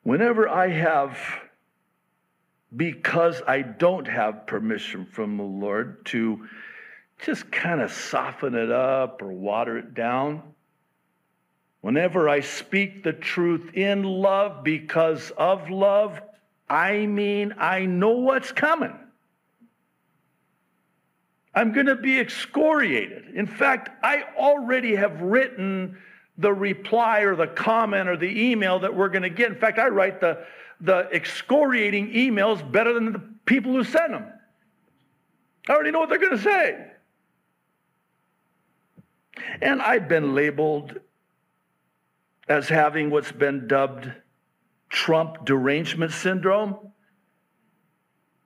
Whenever 0.03 0.49
I 0.49 0.67
have 0.69 1.17
because 2.75 3.41
I 3.47 3.61
don't 3.61 4.07
have 4.07 4.47
permission 4.47 5.05
from 5.05 5.37
the 5.37 5.43
Lord 5.43 6.05
to 6.07 6.47
just 7.19 7.51
kind 7.51 7.81
of 7.81 7.91
soften 7.91 8.55
it 8.55 8.71
up 8.71 9.21
or 9.21 9.31
water 9.31 9.77
it 9.77 9.93
down. 9.93 10.41
Whenever 11.81 12.29
I 12.29 12.41
speak 12.41 13.03
the 13.03 13.13
truth 13.13 13.71
in 13.73 14.03
love 14.03 14.63
because 14.63 15.31
of 15.31 15.69
love, 15.69 16.21
I 16.69 17.05
mean, 17.05 17.55
I 17.57 17.85
know 17.85 18.11
what's 18.11 18.51
coming. 18.51 18.97
I'm 21.53 21.73
going 21.73 21.87
to 21.87 21.95
be 21.95 22.19
excoriated. 22.19 23.35
In 23.35 23.45
fact, 23.45 23.89
I 24.03 24.23
already 24.37 24.95
have 24.95 25.21
written 25.21 25.97
the 26.37 26.53
reply 26.53 27.21
or 27.21 27.35
the 27.35 27.47
comment 27.47 28.07
or 28.07 28.15
the 28.15 28.49
email 28.49 28.79
that 28.79 28.95
we're 28.95 29.09
going 29.09 29.23
to 29.23 29.29
get. 29.29 29.51
In 29.51 29.57
fact, 29.57 29.77
I 29.77 29.89
write 29.89 30.21
the, 30.21 30.45
the 30.81 31.07
excoriating 31.11 32.11
emails 32.11 32.69
better 32.69 32.93
than 32.93 33.13
the 33.13 33.21
people 33.45 33.71
who 33.71 33.83
sent 33.83 34.11
them. 34.11 34.25
I 35.69 35.73
already 35.73 35.91
know 35.91 35.99
what 35.99 36.09
they're 36.09 36.17
going 36.17 36.37
to 36.37 36.43
say. 36.43 36.87
And 39.61 39.81
I've 39.81 40.07
been 40.07 40.33
labeled 40.35 40.99
as 42.47 42.67
having 42.67 43.09
what's 43.09 43.31
been 43.31 43.67
dubbed 43.67 44.11
Trump 44.89 45.45
derangement 45.45 46.11
syndrome, 46.11 46.75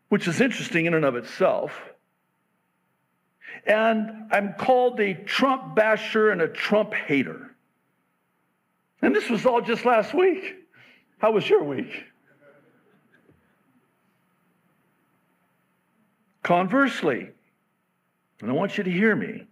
which 0.10 0.28
is 0.28 0.42
interesting 0.42 0.86
in 0.86 0.94
and 0.94 1.06
of 1.06 1.16
itself. 1.16 1.72
And 3.66 4.30
I'm 4.32 4.54
called 4.54 5.00
a 5.00 5.14
Trump 5.14 5.76
basher 5.76 6.30
and 6.30 6.42
a 6.42 6.48
Trump 6.48 6.94
hater. 6.94 7.56
And 9.02 9.16
this 9.16 9.30
was 9.30 9.46
all 9.46 9.62
just 9.62 9.86
last 9.86 10.14
week. 10.14 10.56
How 11.18 11.32
was 11.32 11.50
your 11.50 11.64
week? 11.64 12.04
Conversely, 16.46 17.28
and 18.40 18.52
I 18.52 18.54
want 18.54 18.78
you 18.78 18.84
to 18.84 18.92
hear 18.92 19.16
me, 19.16 19.48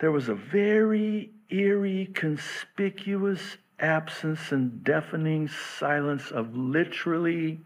there 0.00 0.10
was 0.10 0.28
a 0.28 0.34
very 0.34 1.30
eerie, 1.48 2.10
conspicuous 2.12 3.56
absence 3.78 4.50
and 4.50 4.82
deafening 4.82 5.46
silence 5.46 6.32
of 6.32 6.56
literally 6.56 7.60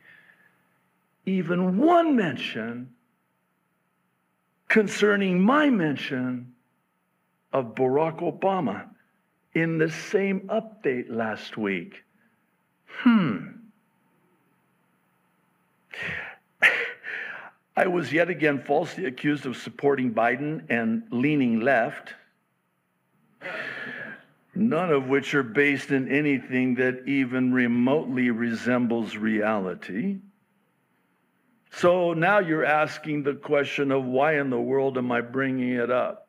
even 1.25 1.79
one 1.79 2.15
mention 2.15 2.91
concerning 4.69 5.41
my 5.41 5.71
mention 5.71 6.53
of 7.55 7.75
Barack 7.75 8.21
Obama 8.21 8.85
in 9.55 9.79
the 9.79 9.91
same 9.91 10.41
update 10.41 11.07
last 11.09 11.57
week. 11.57 12.05
Hmm. 12.87 13.47
I 17.77 17.89
was 17.89 18.13
yet 18.13 18.31
again 18.31 18.63
falsely 18.63 19.07
accused 19.07 19.47
of 19.47 19.57
supporting 19.57 20.15
Biden 20.15 20.65
and 20.71 21.03
leaning 21.11 21.61
left, 21.61 22.15
none 24.55 24.93
of 24.93 25.09
which 25.09 25.35
are 25.35 25.43
based 25.43 25.91
in 25.91 26.09
anything 26.09 26.77
that 26.77 27.09
even 27.09 27.53
remotely 27.53 28.31
resembles 28.31 29.17
reality. 29.17 30.19
So 31.73 32.13
now 32.13 32.39
you're 32.39 32.65
asking 32.65 33.25
the 33.25 33.35
question 33.35 33.91
of 33.91 34.05
why 34.05 34.39
in 34.39 34.51
the 34.51 34.61
world 34.61 34.97
am 34.97 35.11
I 35.11 35.21
bringing 35.21 35.71
it 35.71 35.91
up? 35.91 36.29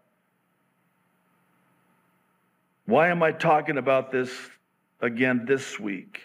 Why 2.88 3.10
am 3.10 3.22
I 3.22 3.32
talking 3.32 3.78
about 3.78 4.12
this 4.12 4.32
again 5.02 5.46
this 5.46 5.80
week? 5.80 6.22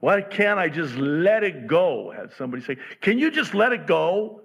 Why 0.00 0.22
can't 0.22 0.58
I 0.58 0.70
just 0.70 0.94
let 0.96 1.44
it 1.44 1.66
go? 1.66 2.10
Had 2.10 2.32
somebody 2.32 2.62
say, 2.62 2.78
Can 3.02 3.18
you 3.18 3.30
just 3.30 3.54
let 3.54 3.72
it 3.72 3.86
go? 3.86 4.42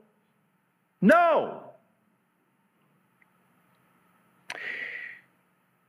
No. 1.01 1.63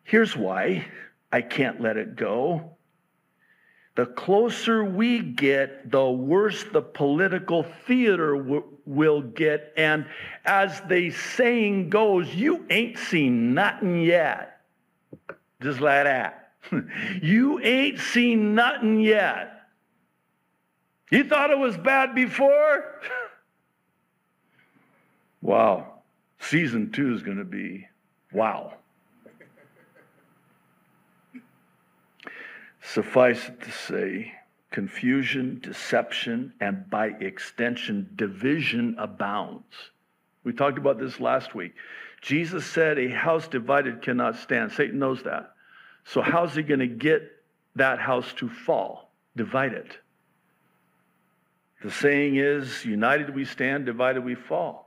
Here's 0.04 0.36
why 0.36 0.86
I 1.30 1.42
can't 1.42 1.80
let 1.80 1.96
it 1.96 2.16
go. 2.16 2.76
The 3.94 4.06
closer 4.06 4.84
we 4.84 5.20
get, 5.20 5.90
the 5.90 6.10
worse 6.10 6.64
the 6.64 6.80
political 6.80 7.62
theater 7.86 8.36
w- 8.36 8.64
will 8.86 9.20
get. 9.20 9.72
And 9.76 10.06
as 10.46 10.80
the 10.88 11.10
saying 11.10 11.90
goes, 11.90 12.34
you 12.34 12.64
ain't 12.70 12.98
seen 12.98 13.52
nothing 13.52 14.02
yet. 14.02 14.60
Just 15.60 15.80
like 15.80 16.04
that. 16.04 16.52
you 17.22 17.60
ain't 17.60 17.98
seen 17.98 18.54
nothing 18.54 19.00
yet. 19.00 19.60
You 21.10 21.24
thought 21.24 21.50
it 21.50 21.58
was 21.58 21.76
bad 21.76 22.14
before? 22.14 23.02
Wow. 25.42 25.88
Season 26.38 26.90
two 26.90 27.14
is 27.14 27.22
going 27.22 27.38
to 27.38 27.44
be 27.44 27.88
wow. 28.32 28.74
Suffice 32.82 33.48
it 33.48 33.60
to 33.62 33.70
say, 33.70 34.32
confusion, 34.70 35.60
deception, 35.62 36.52
and 36.60 36.88
by 36.90 37.08
extension, 37.08 38.08
division 38.16 38.96
abounds. 38.98 39.64
We 40.44 40.52
talked 40.52 40.78
about 40.78 40.98
this 40.98 41.20
last 41.20 41.54
week. 41.54 41.74
Jesus 42.20 42.66
said, 42.66 42.98
A 42.98 43.08
house 43.08 43.46
divided 43.48 44.02
cannot 44.02 44.36
stand. 44.36 44.72
Satan 44.72 44.98
knows 44.98 45.22
that. 45.22 45.52
So, 46.04 46.20
how's 46.20 46.54
he 46.54 46.62
going 46.62 46.80
to 46.80 46.88
get 46.88 47.22
that 47.76 48.00
house 48.00 48.32
to 48.34 48.48
fall? 48.48 49.10
Divide 49.36 49.72
it. 49.72 49.98
The 51.82 51.90
saying 51.90 52.36
is, 52.36 52.84
united 52.84 53.34
we 53.34 53.44
stand, 53.44 53.86
divided 53.86 54.24
we 54.24 54.34
fall. 54.34 54.81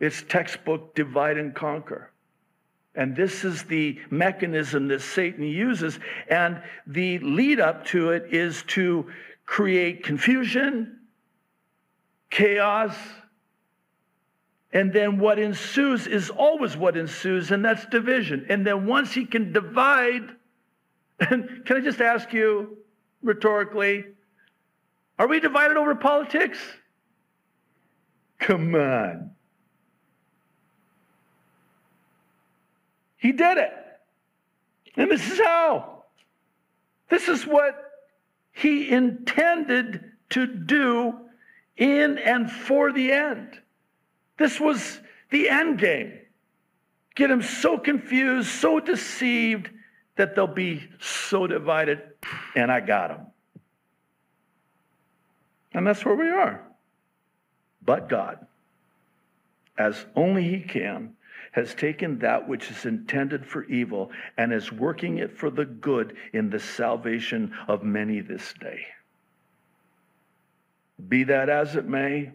It's 0.00 0.22
textbook 0.22 0.94
divide 0.94 1.36
and 1.36 1.54
conquer. 1.54 2.10
And 2.94 3.14
this 3.14 3.44
is 3.44 3.62
the 3.64 4.00
mechanism 4.10 4.88
that 4.88 5.02
Satan 5.02 5.44
uses. 5.44 6.00
And 6.28 6.62
the 6.86 7.18
lead 7.20 7.60
up 7.60 7.84
to 7.86 8.10
it 8.10 8.34
is 8.34 8.64
to 8.68 9.06
create 9.46 10.02
confusion, 10.02 10.98
chaos, 12.30 12.96
And 14.72 14.92
then 14.92 15.18
what 15.18 15.38
ensues 15.38 16.06
is 16.06 16.30
always 16.30 16.76
what 16.76 16.96
ensues, 16.96 17.50
and 17.50 17.64
that's 17.64 17.84
division. 17.86 18.46
And 18.48 18.64
then 18.64 18.86
once 18.86 19.12
he 19.12 19.24
can 19.24 19.52
divide, 19.52 20.30
and 21.18 21.62
can 21.64 21.76
I 21.78 21.80
just 21.80 22.00
ask 22.00 22.32
you 22.32 22.78
rhetorically, 23.22 24.04
are 25.18 25.26
we 25.26 25.40
divided 25.40 25.76
over 25.76 25.94
politics? 25.94 26.58
Come 28.38 28.74
on. 28.74 29.32
He 33.20 33.32
did 33.32 33.58
it. 33.58 33.72
And 34.96 35.10
this 35.10 35.30
is 35.30 35.38
how. 35.38 36.04
This 37.10 37.28
is 37.28 37.46
what 37.46 37.76
he 38.52 38.90
intended 38.90 40.04
to 40.30 40.46
do 40.46 41.14
in 41.76 42.18
and 42.18 42.50
for 42.50 42.92
the 42.92 43.12
end. 43.12 43.58
This 44.38 44.58
was 44.58 45.00
the 45.30 45.48
end 45.48 45.78
game. 45.78 46.18
Get 47.14 47.28
them 47.28 47.42
so 47.42 47.76
confused, 47.78 48.48
so 48.48 48.80
deceived 48.80 49.68
that 50.16 50.34
they'll 50.34 50.46
be 50.46 50.88
so 51.00 51.46
divided. 51.46 52.00
And 52.54 52.72
I 52.72 52.80
got 52.80 53.08
them. 53.08 53.26
And 55.72 55.86
that's 55.86 56.04
where 56.04 56.14
we 56.14 56.28
are. 56.28 56.62
But 57.82 58.08
God, 58.08 58.46
as 59.76 60.06
only 60.16 60.44
He 60.44 60.60
can, 60.60 61.16
has 61.52 61.74
taken 61.74 62.18
that 62.18 62.48
which 62.48 62.70
is 62.70 62.84
intended 62.84 63.44
for 63.44 63.64
evil 63.64 64.10
and 64.36 64.52
is 64.52 64.70
working 64.70 65.18
it 65.18 65.36
for 65.36 65.50
the 65.50 65.64
good 65.64 66.16
in 66.32 66.50
the 66.50 66.60
salvation 66.60 67.52
of 67.66 67.82
many 67.82 68.20
this 68.20 68.54
day. 68.60 68.86
Be 71.08 71.24
that 71.24 71.48
as 71.48 71.76
it 71.76 71.86
may, 71.86 72.30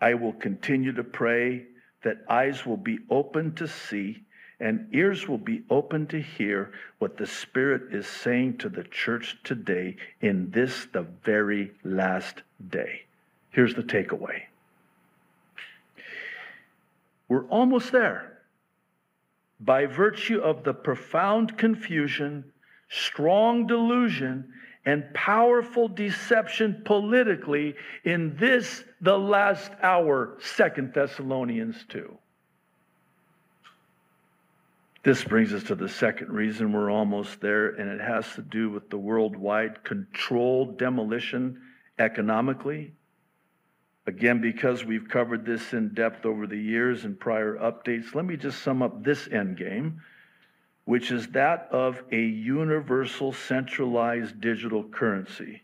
I 0.00 0.14
will 0.14 0.34
continue 0.34 0.92
to 0.92 1.04
pray 1.04 1.64
that 2.02 2.24
eyes 2.28 2.66
will 2.66 2.76
be 2.76 2.98
open 3.10 3.54
to 3.54 3.66
see 3.66 4.22
and 4.60 4.86
ears 4.94 5.26
will 5.26 5.38
be 5.38 5.62
open 5.68 6.06
to 6.06 6.20
hear 6.20 6.72
what 6.98 7.16
the 7.16 7.26
Spirit 7.26 7.92
is 7.92 8.06
saying 8.06 8.58
to 8.58 8.68
the 8.68 8.84
church 8.84 9.36
today 9.42 9.96
in 10.20 10.50
this, 10.50 10.86
the 10.92 11.02
very 11.24 11.72
last 11.82 12.42
day. 12.70 13.02
Here's 13.50 13.74
the 13.74 13.82
takeaway 13.82 14.42
we're 17.34 17.48
almost 17.48 17.90
there. 17.90 18.38
By 19.58 19.86
virtue 19.86 20.38
of 20.38 20.62
the 20.62 20.72
profound 20.72 21.58
confusion, 21.58 22.44
strong 22.88 23.66
delusion, 23.66 24.52
and 24.86 25.12
powerful 25.14 25.88
deception 25.88 26.82
politically 26.84 27.74
in 28.04 28.36
this, 28.36 28.84
the 29.00 29.18
last 29.18 29.72
hour, 29.82 30.36
Second 30.40 30.94
Thessalonians 30.94 31.84
2. 31.88 32.16
This 35.02 35.24
brings 35.24 35.52
us 35.52 35.64
to 35.64 35.74
the 35.74 35.88
second 35.88 36.30
reason 36.30 36.72
we're 36.72 36.90
almost 36.90 37.40
there, 37.40 37.70
and 37.70 37.90
it 37.90 38.00
has 38.00 38.32
to 38.34 38.42
do 38.42 38.70
with 38.70 38.90
the 38.90 38.98
worldwide 38.98 39.82
controlled 39.82 40.78
demolition 40.78 41.60
economically. 41.98 42.92
Again, 44.06 44.40
because 44.40 44.84
we've 44.84 45.08
covered 45.08 45.46
this 45.46 45.72
in 45.72 45.94
depth 45.94 46.26
over 46.26 46.46
the 46.46 46.58
years 46.58 47.04
and 47.04 47.18
prior 47.18 47.56
updates, 47.56 48.14
let 48.14 48.26
me 48.26 48.36
just 48.36 48.62
sum 48.62 48.82
up 48.82 49.02
this 49.02 49.28
end 49.28 49.56
game, 49.56 50.02
which 50.84 51.10
is 51.10 51.28
that 51.28 51.68
of 51.70 52.02
a 52.12 52.20
universal 52.20 53.32
centralized 53.32 54.40
digital 54.40 54.84
currency. 54.84 55.62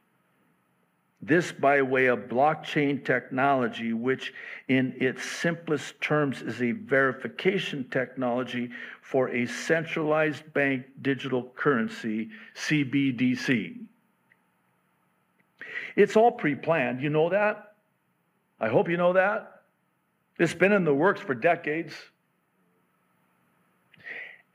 This 1.22 1.52
by 1.52 1.82
way 1.82 2.06
of 2.06 2.30
blockchain 2.30 3.04
technology, 3.04 3.92
which 3.92 4.32
in 4.68 4.94
its 4.96 5.22
simplest 5.22 6.00
terms 6.00 6.40
is 6.40 6.62
a 6.62 6.72
verification 6.72 7.86
technology 7.90 8.70
for 9.02 9.28
a 9.28 9.44
centralized 9.44 10.50
bank 10.54 10.86
digital 11.02 11.52
currency, 11.56 12.30
CBDC. 12.56 13.80
It's 15.94 16.16
all 16.16 16.32
pre 16.32 16.54
planned. 16.54 17.02
You 17.02 17.10
know 17.10 17.28
that? 17.28 17.69
I 18.60 18.68
hope 18.68 18.88
you 18.88 18.96
know 18.96 19.14
that. 19.14 19.62
It's 20.38 20.54
been 20.54 20.72
in 20.72 20.84
the 20.84 20.94
works 20.94 21.20
for 21.20 21.34
decades. 21.34 21.94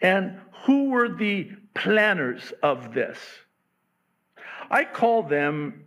And 0.02 0.40
who 0.66 0.90
were 0.90 1.10
the 1.10 1.52
planners 1.74 2.54
of 2.62 2.94
this? 2.94 3.18
I 4.70 4.84
call 4.84 5.24
them 5.24 5.86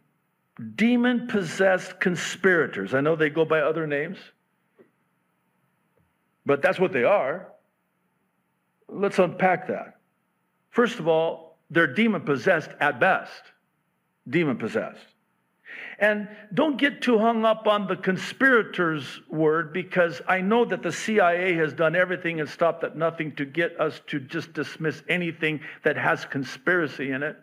demon 0.74 1.26
possessed 1.28 2.00
conspirators. 2.00 2.94
I 2.94 3.00
know 3.00 3.16
they 3.16 3.30
go 3.30 3.44
by 3.44 3.60
other 3.60 3.86
names, 3.86 4.18
but 6.44 6.62
that's 6.62 6.78
what 6.78 6.92
they 6.92 7.04
are. 7.04 7.48
Let's 8.88 9.18
unpack 9.18 9.68
that. 9.68 9.98
First 10.70 10.98
of 10.98 11.06
all, 11.08 11.58
they're 11.70 11.92
demon 11.92 12.22
possessed 12.22 12.70
at 12.80 12.98
best. 12.98 13.42
Demon 14.28 14.56
possessed. 14.56 15.06
And 15.98 16.28
don't 16.54 16.76
get 16.78 17.02
too 17.02 17.18
hung 17.18 17.44
up 17.44 17.66
on 17.66 17.88
the 17.88 17.96
conspirators 17.96 19.20
word 19.28 19.72
because 19.72 20.22
I 20.28 20.40
know 20.40 20.64
that 20.64 20.82
the 20.82 20.92
CIA 20.92 21.54
has 21.54 21.72
done 21.72 21.96
everything 21.96 22.38
and 22.38 22.48
stopped 22.48 22.84
at 22.84 22.96
nothing 22.96 23.34
to 23.34 23.44
get 23.44 23.80
us 23.80 24.00
to 24.08 24.20
just 24.20 24.52
dismiss 24.52 25.02
anything 25.08 25.60
that 25.82 25.96
has 25.96 26.24
conspiracy 26.24 27.10
in 27.10 27.24
it. 27.24 27.36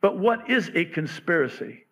But 0.00 0.18
what 0.18 0.48
is 0.50 0.70
a 0.74 0.86
conspiracy? 0.86 1.84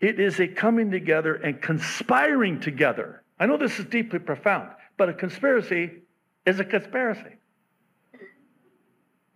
It 0.00 0.18
is 0.18 0.40
a 0.40 0.48
coming 0.48 0.90
together 0.90 1.36
and 1.36 1.62
conspiring 1.62 2.60
together. 2.60 3.22
I 3.38 3.46
know 3.46 3.56
this 3.56 3.78
is 3.78 3.84
deeply 3.86 4.18
profound, 4.18 4.70
but 4.96 5.08
a 5.08 5.14
conspiracy 5.14 5.90
is 6.44 6.58
a 6.58 6.64
conspiracy. 6.64 7.36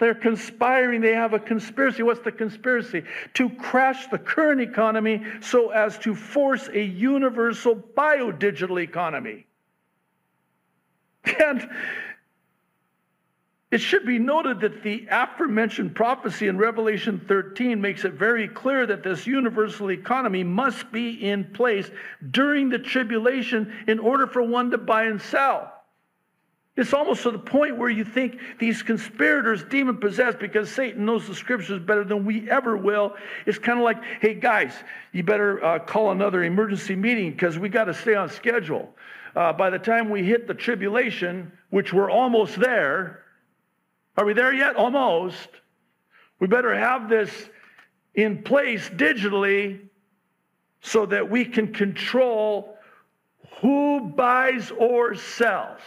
They're 0.01 0.15
conspiring. 0.15 1.03
They 1.03 1.15
have 1.15 1.35
a 1.35 1.39
conspiracy. 1.39 2.03
What's 2.03 2.21
the 2.21 2.33
conspiracy? 2.33 3.05
To 3.35 3.51
crash 3.51 4.07
the 4.09 4.19
current 4.19 4.61
economy 4.61 5.23
so 5.41 5.71
as 5.71 5.99
to 5.99 6.15
force 6.15 6.69
a 6.73 6.83
universal 6.83 7.77
biodigital 7.77 8.83
economy. 8.83 9.47
And 11.39 11.69
it 13.71 13.81
should 13.81 14.07
be 14.07 14.19
noted 14.19 14.61
that 14.61 14.83
the 14.83 15.07
aforementioned 15.11 15.95
prophecy 15.95 16.49
in 16.49 16.57
Revelation 16.57 17.23
13 17.29 17.81
makes 17.81 18.05
it 18.05 18.15
very 18.15 18.49
clear 18.49 18.87
that 18.87 19.05
this 19.05 19.27
universal 19.27 19.93
economy 19.93 20.43
must 20.43 20.91
be 20.91 21.11
in 21.11 21.45
place 21.45 21.91
during 22.31 22.71
the 22.71 22.79
tribulation 22.79 23.73
in 23.87 23.99
order 23.99 24.27
for 24.27 24.43
one 24.43 24.71
to 24.71 24.79
buy 24.79 25.05
and 25.05 25.21
sell. 25.21 25.73
It's 26.81 26.95
almost 26.95 27.25
to 27.25 27.31
the 27.31 27.39
point 27.39 27.77
where 27.77 27.91
you 27.91 28.07
think 28.07 28.39
these 28.59 28.83
conspirators, 28.83 29.63
demon 29.65 29.99
possessed, 29.99 30.39
because 30.39 30.71
Satan 30.71 31.05
knows 31.05 31.29
the 31.29 31.35
scriptures 31.35 31.79
better 31.79 32.05
than 32.05 32.25
we 32.25 32.49
ever 32.49 32.75
will. 32.75 33.17
It's 33.45 33.59
kind 33.59 33.79
of 33.79 33.85
like, 33.85 34.03
hey, 34.23 34.33
guys, 34.33 34.73
you 35.13 35.23
better 35.23 35.63
uh, 35.63 35.79
call 35.81 36.11
another 36.11 36.43
emergency 36.43 36.97
meeting 36.97 37.33
because 37.33 37.59
we 37.59 37.69
got 37.69 37.85
to 37.85 37.93
stay 37.93 38.15
on 38.15 38.31
schedule. 38.31 38.95
Uh, 39.37 39.53
by 39.53 39.69
the 39.69 39.79
time 39.79 40.09
we 40.09 40.25
hit 40.25 40.47
the 40.47 40.55
tribulation, 40.55 41.53
which 41.69 41.93
we're 41.93 42.11
almost 42.11 42.59
there, 42.59 43.25
are 44.17 44.25
we 44.25 44.33
there 44.33 44.55
yet? 44.55 44.75
Almost. 44.75 45.49
We 46.39 46.47
better 46.47 46.75
have 46.75 47.11
this 47.11 47.31
in 48.15 48.43
place 48.43 48.89
digitally 48.89 49.81
so 50.81 51.05
that 51.05 51.29
we 51.31 51.45
can 51.45 51.75
control 51.75 52.79
who 53.61 54.15
buys 54.17 54.71
or 54.71 55.15
sells. 55.15 55.81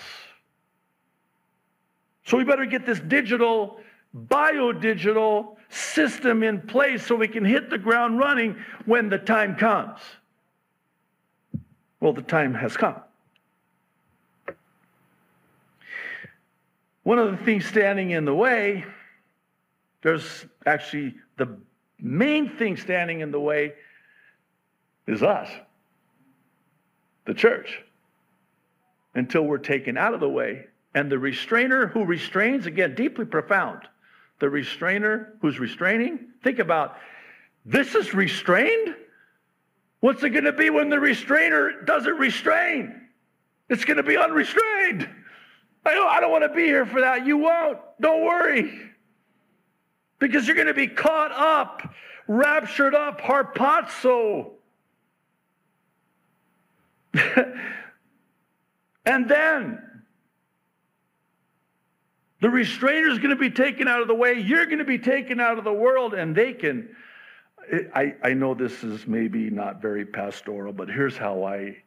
So 2.26 2.38
we 2.38 2.44
better 2.44 2.66
get 2.66 2.86
this 2.86 3.00
digital, 3.00 3.80
bio-digital 4.14 5.58
system 5.70 6.44
in 6.44 6.62
place 6.62 7.06
so 7.06 7.16
we 7.16 7.28
can 7.28 7.44
hit 7.44 7.70
the 7.70 7.78
ground 7.78 8.20
running 8.20 8.56
when 8.86 9.10
the 9.10 9.18
time 9.18 9.56
comes. 9.56 10.00
Well, 12.00 12.14
the 12.14 12.22
time 12.22 12.54
has 12.54 12.78
come. 12.78 13.02
One 17.04 17.20
of 17.20 17.32
the 17.32 17.38
things 17.44 17.66
standing 17.66 18.12
in 18.12 18.24
the 18.24 18.34
way, 18.34 18.86
there's 20.02 20.46
actually 20.66 21.16
the 21.38 21.58
main 22.00 22.56
thing 22.58 22.78
standing 22.78 23.20
in 23.20 23.32
the 23.32 23.40
way 23.40 23.74
is 25.08 25.22
us, 25.22 25.50
the 27.26 27.34
church. 27.34 27.84
Until 29.16 29.44
we're 29.44 29.60
taken 29.60 29.96
out 29.96 30.14
of 30.14 30.20
the 30.22 30.30
way. 30.30 30.66
And 30.96 31.12
the 31.12 31.18
restrainer 31.18 31.88
who 31.88 32.06
restrains, 32.06 32.66
again, 32.66 32.96
deeply 32.96 33.26
profound. 33.26 33.82
The 34.40 34.50
restrainer 34.50 35.34
who's 35.42 35.60
restraining, 35.60 36.20
think 36.44 36.60
about 36.60 36.98
this 37.66 37.96
is 37.96 38.14
restrained. 38.14 38.96
What's 40.02 40.22
it 40.24 40.32
going 40.32 40.44
to 40.44 40.54
be 40.54 40.70
when 40.70 40.90
the 40.90 41.00
restrainer 41.00 41.82
doesn't 41.84 42.18
restrain? 42.18 43.08
It's 43.70 43.86
going 43.86 43.98
to 43.98 44.04
be 44.04 44.18
unrestrained. 44.18 45.10
I 45.86 45.94
don't, 45.94 46.10
I 46.10 46.20
don't 46.20 46.32
want 46.32 46.44
to 46.44 46.54
be 46.54 46.66
here 46.66 46.86
for 46.86 47.02
that. 47.02 47.26
You 47.26 47.38
won't. 47.38 47.80
Don't 48.02 48.24
worry. 48.24 48.82
Because 50.20 50.46
you're 50.46 50.56
going 50.56 50.68
to 50.68 50.74
be 50.74 50.88
caught 50.88 51.32
up, 51.32 51.94
raptured 52.28 52.96
up, 52.96 53.22
harpazo. 53.22 54.52
And 59.06 59.30
then 59.30 59.82
the 62.44 62.50
restrainer 62.50 63.08
is 63.08 63.20
going 63.20 63.30
to 63.30 63.38
be 63.38 63.50
taken 63.50 63.88
out 63.88 64.02
of 64.02 64.10
the 64.10 64.14
way. 64.14 64.34
You're 64.34 64.66
going 64.66 64.80
to 64.80 64.84
be 64.84 65.00
taken 65.00 65.40
out 65.40 65.58
of 65.58 65.64
the 65.64 65.72
world, 65.72 66.14
and 66.14 66.36
they 66.36 66.52
can. 66.52 66.94
I, 67.96 68.16
I 68.22 68.34
know 68.34 68.54
this 68.54 68.84
is 68.84 69.08
maybe 69.08 69.50
not 69.50 69.82
very 69.82 70.06
pastoral, 70.06 70.74
but 70.74 70.90
here's 70.90 71.16
how 71.16 71.46
I 71.46 71.78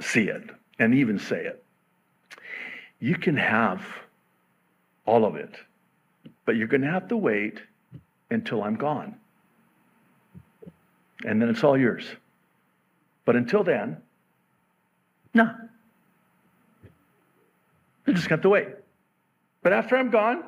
see 0.00 0.24
it 0.24 0.50
and 0.80 0.96
even 0.96 1.20
say 1.20 1.44
it. 1.44 1.62
You 2.98 3.14
can 3.14 3.36
have 3.36 3.86
all 5.06 5.24
of 5.24 5.36
it, 5.36 5.54
but 6.44 6.56
you're 6.56 6.66
going 6.66 6.82
to 6.82 6.90
have 6.90 7.06
to 7.06 7.16
wait 7.16 7.60
until 8.32 8.64
I'm 8.64 8.74
gone. 8.74 9.14
And 11.24 11.40
then 11.40 11.48
it's 11.48 11.62
all 11.62 11.78
yours. 11.78 12.04
But 13.24 13.36
until 13.36 13.62
then, 13.62 13.98
no. 15.34 15.54
You 18.08 18.14
just 18.14 18.28
have 18.30 18.40
to 18.40 18.48
wait. 18.48 18.77
But 19.62 19.72
after 19.72 19.96
I'm 19.96 20.10
gone, 20.10 20.44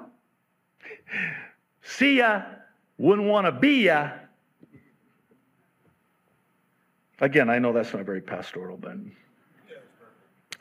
see 1.82 2.18
ya, 2.18 2.42
wouldn't 2.98 3.28
want 3.28 3.46
to 3.46 3.52
be 3.52 3.84
ya. 3.84 4.10
Again, 7.20 7.50
I 7.50 7.58
know 7.58 7.72
that's 7.72 7.92
not 7.92 8.04
very 8.04 8.20
pastoral, 8.20 8.76
but. 8.76 8.96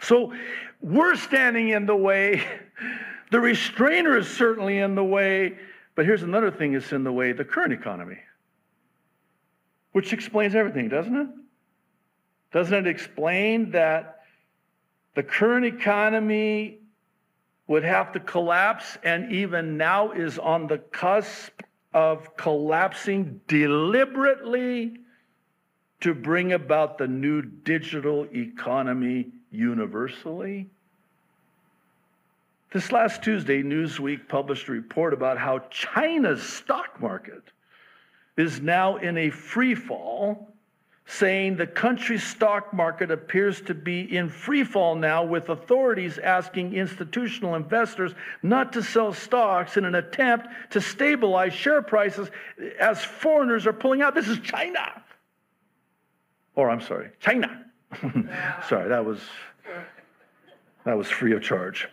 So 0.02 0.34
we're 0.82 1.16
standing 1.16 1.70
in 1.70 1.86
the 1.86 1.96
way. 1.96 2.44
The 3.32 3.40
restrainer 3.40 4.18
is 4.18 4.28
certainly 4.28 4.80
in 4.80 4.96
the 4.96 5.04
way. 5.04 5.58
But 5.96 6.06
here's 6.06 6.24
another 6.24 6.50
thing 6.50 6.74
that's 6.74 6.92
in 6.92 7.04
the 7.04 7.12
way 7.12 7.32
the 7.32 7.46
current 7.46 7.74
economy, 7.74 8.18
which 9.92 10.14
explains 10.14 10.56
everything, 10.56 10.90
doesn't 10.90 11.16
it? 11.16 11.28
Doesn't 12.52 12.74
it 12.74 12.88
explain 12.88 13.72
that 13.72 14.22
the 15.16 15.24
current 15.24 15.66
economy 15.66 16.80
would 17.70 17.84
have 17.84 18.12
to 18.12 18.20
collapse 18.20 18.98
and 19.04 19.32
even 19.32 19.78
now 19.78 20.12
is 20.12 20.40
on 20.40 20.66
the 20.66 20.80
cusp 20.80 21.62
of 21.94 22.36
collapsing 22.36 23.40
deliberately 23.48 24.98
to 26.02 26.16
bring 26.16 26.54
about 26.54 26.98
the 26.98 27.08
new 27.08 27.44
digital 27.44 28.26
economy 28.34 29.28
universally? 29.52 30.68
This 32.72 32.92
last 32.92 33.22
Tuesday, 33.22 33.62
Newsweek 33.62 34.28
published 34.28 34.68
a 34.68 34.72
report 34.72 35.14
about 35.14 35.38
how 35.38 35.60
China's 35.70 36.42
stock 36.42 37.00
market 37.00 37.44
is 38.36 38.60
now 38.62 38.98
in 38.98 39.16
a 39.16 39.30
free 39.30 39.76
fall 39.76 40.49
saying 41.10 41.56
the 41.56 41.66
country's 41.66 42.24
stock 42.24 42.72
market 42.72 43.10
appears 43.10 43.62
to 43.62 43.74
be 43.74 44.16
in 44.16 44.30
free 44.30 44.64
fall 44.64 44.94
now, 44.94 45.24
with 45.24 45.50
authorities 45.50 46.20
asking 46.20 46.74
institutional 46.74 47.56
investors 47.56 48.14
not 48.44 48.72
to 48.72 48.84
sell 48.84 49.12
stocks 49.12 49.76
in 49.76 49.86
an 49.86 49.96
attempt 49.96 50.48
to 50.70 50.80
stabilize 50.80 51.52
share 51.52 51.82
prices 51.82 52.30
as 52.80 53.04
foreigners 53.04 53.66
are 53.66 53.74
pulling 53.74 54.04
out. 54.04 54.14
This 54.14 54.28
is 54.28 54.38
China. 54.40 55.04
Or 56.56 56.70
I'm 56.70 56.82
sorry, 56.82 57.10
China. 57.20 57.66
sorry, 58.68 58.90
that 58.90 59.04
was 59.04 59.20
that 60.86 60.96
was 60.96 61.10
free 61.10 61.34
of 61.34 61.42
charge. 61.42 61.88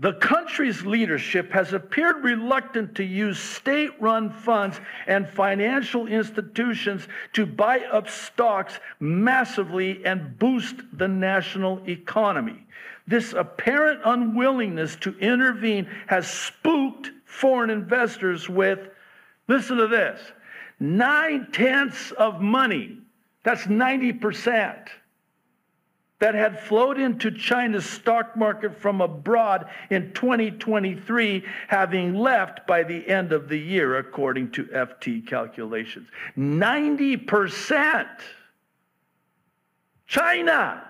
The 0.00 0.14
country's 0.14 0.84
leadership 0.84 1.52
has 1.52 1.72
appeared 1.72 2.24
reluctant 2.24 2.96
to 2.96 3.04
use 3.04 3.38
state 3.38 3.90
run 4.00 4.30
funds 4.30 4.80
and 5.06 5.28
financial 5.28 6.08
institutions 6.08 7.06
to 7.34 7.46
buy 7.46 7.78
up 7.92 8.08
stocks 8.08 8.80
massively 8.98 10.04
and 10.04 10.36
boost 10.36 10.76
the 10.92 11.06
national 11.06 11.88
economy. 11.88 12.66
This 13.06 13.34
apparent 13.34 14.00
unwillingness 14.04 14.96
to 14.96 15.16
intervene 15.18 15.88
has 16.08 16.28
spooked 16.28 17.12
foreign 17.24 17.70
investors 17.70 18.48
with, 18.48 18.88
listen 19.46 19.76
to 19.76 19.86
this, 19.86 20.20
nine 20.80 21.46
tenths 21.52 22.10
of 22.12 22.40
money. 22.40 22.98
That's 23.44 23.64
90% 23.64 24.88
that 26.24 26.34
had 26.34 26.58
flowed 26.58 26.98
into 26.98 27.30
China's 27.30 27.84
stock 27.84 28.34
market 28.34 28.80
from 28.80 29.02
abroad 29.02 29.68
in 29.90 30.10
2023, 30.14 31.44
having 31.68 32.14
left 32.14 32.66
by 32.66 32.82
the 32.82 33.06
end 33.06 33.30
of 33.30 33.46
the 33.46 33.58
year, 33.58 33.98
according 33.98 34.50
to 34.52 34.64
FT 34.64 35.26
calculations. 35.26 36.08
90%. 36.38 38.08
China. 40.06 40.82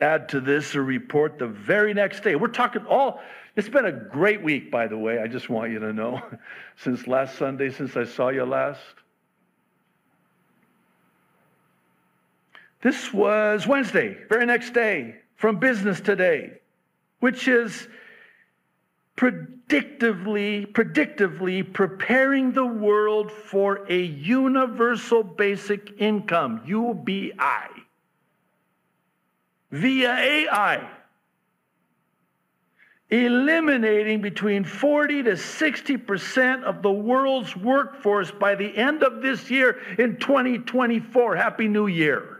Add 0.00 0.28
to 0.30 0.40
this 0.40 0.74
a 0.74 0.82
report 0.82 1.38
the 1.38 1.46
very 1.46 1.94
next 1.94 2.24
day. 2.24 2.34
We're 2.34 2.48
talking 2.48 2.84
all, 2.86 3.20
it's 3.54 3.68
been 3.68 3.86
a 3.86 3.92
great 3.92 4.42
week, 4.42 4.72
by 4.72 4.88
the 4.88 4.98
way. 4.98 5.20
I 5.20 5.28
just 5.28 5.48
want 5.48 5.70
you 5.70 5.78
to 5.78 5.92
know. 5.92 6.20
Since 6.78 7.06
last 7.06 7.38
Sunday, 7.38 7.70
since 7.70 7.96
I 7.96 8.02
saw 8.02 8.30
you 8.30 8.44
last, 8.44 8.80
This 12.82 13.12
was 13.12 13.66
Wednesday, 13.66 14.16
very 14.28 14.46
next 14.46 14.72
day, 14.74 15.16
from 15.36 15.58
Business 15.58 16.00
Today, 16.00 16.52
which 17.20 17.48
is 17.48 17.88
predictively, 19.16 20.70
predictively 20.72 21.72
preparing 21.72 22.52
the 22.52 22.66
world 22.66 23.32
for 23.32 23.86
a 23.88 24.02
universal 24.02 25.22
basic 25.22 25.94
income, 25.98 26.60
UBI, 26.66 27.32
via 29.70 30.14
AI, 30.14 30.88
eliminating 33.08 34.20
between 34.20 34.64
40 34.64 35.22
to 35.24 35.30
60% 35.32 36.62
of 36.64 36.82
the 36.82 36.92
world's 36.92 37.56
workforce 37.56 38.30
by 38.30 38.54
the 38.54 38.76
end 38.76 39.02
of 39.02 39.22
this 39.22 39.50
year 39.50 39.80
in 39.98 40.18
2024. 40.18 41.36
Happy 41.36 41.68
New 41.68 41.86
Year. 41.86 42.35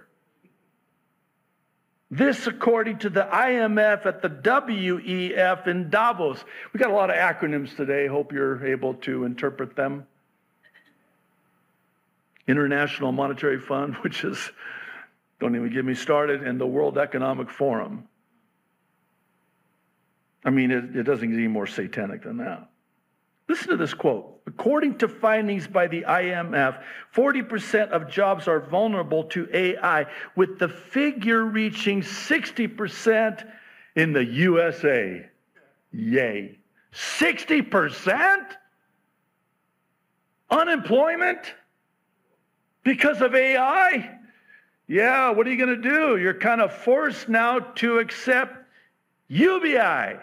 This, 2.16 2.46
according 2.46 3.00
to 3.00 3.10
the 3.10 3.28
IMF 3.30 4.06
at 4.06 4.22
the 4.22 4.30
WEF 4.30 5.66
in 5.66 5.90
Davos. 5.90 6.42
We 6.72 6.80
got 6.80 6.90
a 6.90 6.94
lot 6.94 7.10
of 7.10 7.16
acronyms 7.16 7.76
today. 7.76 8.06
Hope 8.06 8.32
you're 8.32 8.66
able 8.66 8.94
to 8.94 9.24
interpret 9.24 9.76
them. 9.76 10.06
International 12.48 13.12
Monetary 13.12 13.60
Fund, 13.60 13.96
which 14.00 14.24
is, 14.24 14.50
don't 15.40 15.54
even 15.56 15.70
get 15.70 15.84
me 15.84 15.92
started, 15.92 16.42
and 16.42 16.58
the 16.58 16.66
World 16.66 16.96
Economic 16.96 17.50
Forum. 17.50 18.08
I 20.42 20.48
mean, 20.48 20.70
it, 20.70 20.96
it 20.96 21.02
doesn't 21.02 21.28
get 21.28 21.36
any 21.36 21.48
more 21.48 21.66
satanic 21.66 22.22
than 22.22 22.38
that. 22.38 22.70
Listen 23.46 23.68
to 23.68 23.76
this 23.76 23.92
quote. 23.92 24.35
According 24.46 24.98
to 24.98 25.08
findings 25.08 25.66
by 25.66 25.88
the 25.88 26.02
IMF, 26.02 26.80
40% 27.14 27.88
of 27.90 28.08
jobs 28.08 28.46
are 28.46 28.60
vulnerable 28.60 29.24
to 29.24 29.48
AI, 29.52 30.06
with 30.36 30.58
the 30.60 30.68
figure 30.68 31.44
reaching 31.44 32.00
60% 32.02 33.44
in 33.96 34.12
the 34.12 34.24
USA. 34.24 35.26
Yay. 35.90 36.58
60%? 36.92 38.44
Unemployment? 40.50 41.54
Because 42.84 43.20
of 43.22 43.34
AI? 43.34 44.16
Yeah, 44.86 45.30
what 45.30 45.48
are 45.48 45.50
you 45.50 45.56
going 45.56 45.82
to 45.82 45.88
do? 45.88 46.18
You're 46.18 46.34
kind 46.34 46.60
of 46.60 46.72
forced 46.72 47.28
now 47.28 47.58
to 47.58 47.98
accept 47.98 48.64
UBI 49.26 50.18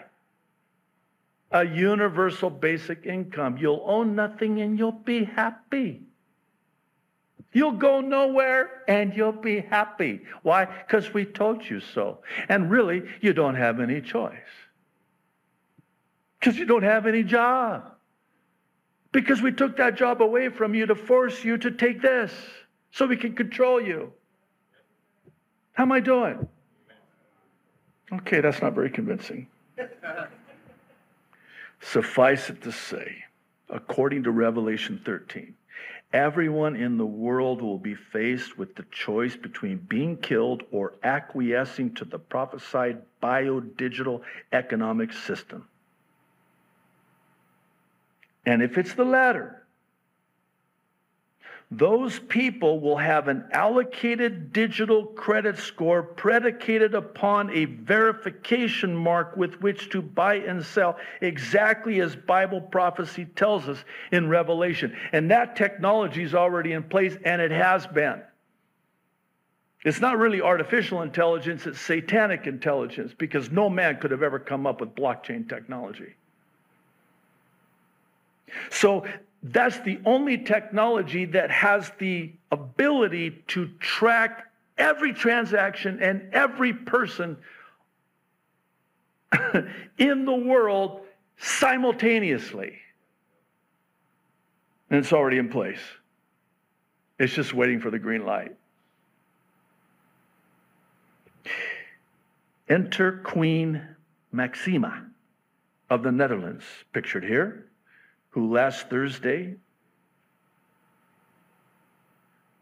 a 1.54 1.64
universal 1.64 2.50
basic 2.50 3.06
income. 3.06 3.56
You'll 3.56 3.82
own 3.86 4.16
nothing 4.16 4.60
and 4.60 4.76
you'll 4.76 4.90
be 4.90 5.22
happy. 5.24 6.02
You'll 7.52 7.78
go 7.78 8.00
nowhere 8.00 8.82
and 8.88 9.14
you'll 9.14 9.30
be 9.30 9.60
happy. 9.60 10.22
Why? 10.42 10.64
Because 10.64 11.14
we 11.14 11.24
told 11.24 11.64
you 11.70 11.78
so. 11.78 12.18
And 12.48 12.68
really, 12.68 13.04
you 13.20 13.32
don't 13.32 13.54
have 13.54 13.78
any 13.78 14.00
choice. 14.00 14.34
Because 16.40 16.58
you 16.58 16.66
don't 16.66 16.82
have 16.82 17.06
any 17.06 17.22
job. 17.22 17.92
Because 19.12 19.40
we 19.40 19.52
took 19.52 19.76
that 19.76 19.94
job 19.94 20.20
away 20.20 20.48
from 20.48 20.74
you 20.74 20.86
to 20.86 20.96
force 20.96 21.44
you 21.44 21.56
to 21.58 21.70
take 21.70 22.02
this 22.02 22.32
so 22.90 23.06
we 23.06 23.16
can 23.16 23.32
control 23.32 23.80
you. 23.80 24.12
How 25.74 25.84
am 25.84 25.92
I 25.92 26.00
doing? 26.00 26.48
Okay, 28.12 28.40
that's 28.40 28.60
not 28.60 28.74
very 28.74 28.90
convincing. 28.90 29.46
Suffice 31.84 32.48
it 32.48 32.62
to 32.62 32.72
say, 32.72 33.24
according 33.68 34.22
to 34.22 34.30
Revelation 34.30 35.00
13, 35.04 35.54
everyone 36.12 36.76
in 36.76 36.96
the 36.96 37.06
world 37.06 37.60
will 37.60 37.78
be 37.78 37.94
faced 37.94 38.56
with 38.56 38.74
the 38.74 38.84
choice 38.90 39.36
between 39.36 39.76
being 39.76 40.16
killed 40.16 40.62
or 40.70 40.94
acquiescing 41.02 41.94
to 41.94 42.04
the 42.06 42.18
prophesied 42.18 43.02
biodigital 43.22 44.22
economic 44.52 45.12
system. 45.12 45.68
And 48.46 48.62
if 48.62 48.78
it's 48.78 48.94
the 48.94 49.04
latter, 49.04 49.63
those 51.78 52.18
people 52.18 52.80
will 52.80 52.96
have 52.96 53.28
an 53.28 53.44
allocated 53.52 54.52
digital 54.52 55.06
credit 55.06 55.58
score 55.58 56.02
predicated 56.02 56.94
upon 56.94 57.50
a 57.50 57.64
verification 57.64 58.94
mark 58.94 59.36
with 59.36 59.60
which 59.60 59.90
to 59.90 60.02
buy 60.02 60.36
and 60.36 60.64
sell, 60.64 60.96
exactly 61.20 62.00
as 62.00 62.16
Bible 62.16 62.60
prophecy 62.60 63.24
tells 63.36 63.68
us 63.68 63.84
in 64.12 64.28
Revelation. 64.28 64.96
And 65.12 65.30
that 65.30 65.56
technology 65.56 66.22
is 66.22 66.34
already 66.34 66.72
in 66.72 66.82
place, 66.82 67.16
and 67.24 67.40
it 67.40 67.50
has 67.50 67.86
been. 67.86 68.22
It's 69.84 70.00
not 70.00 70.18
really 70.18 70.40
artificial 70.40 71.02
intelligence, 71.02 71.66
it's 71.66 71.80
satanic 71.80 72.46
intelligence 72.46 73.12
because 73.16 73.50
no 73.50 73.68
man 73.68 73.98
could 73.98 74.10
have 74.10 74.22
ever 74.22 74.38
come 74.38 74.66
up 74.66 74.80
with 74.80 74.94
blockchain 74.94 75.48
technology. 75.48 76.14
So 78.70 79.04
that's 79.44 79.78
the 79.80 80.00
only 80.06 80.38
technology 80.38 81.26
that 81.26 81.50
has 81.50 81.92
the 81.98 82.32
ability 82.50 83.42
to 83.48 83.68
track 83.78 84.46
every 84.78 85.12
transaction 85.12 86.02
and 86.02 86.32
every 86.32 86.72
person 86.72 87.36
in 89.98 90.24
the 90.24 90.34
world 90.34 91.02
simultaneously. 91.36 92.78
And 94.88 94.98
it's 94.98 95.12
already 95.12 95.36
in 95.36 95.50
place. 95.50 95.80
It's 97.18 97.34
just 97.34 97.52
waiting 97.52 97.80
for 97.80 97.90
the 97.90 97.98
green 97.98 98.24
light. 98.24 98.56
Enter 102.70 103.20
Queen 103.24 103.82
Maxima 104.32 105.04
of 105.90 106.02
the 106.02 106.10
Netherlands, 106.10 106.64
pictured 106.94 107.24
here 107.24 107.66
who 108.34 108.52
last 108.52 108.90
Thursday, 108.90 109.54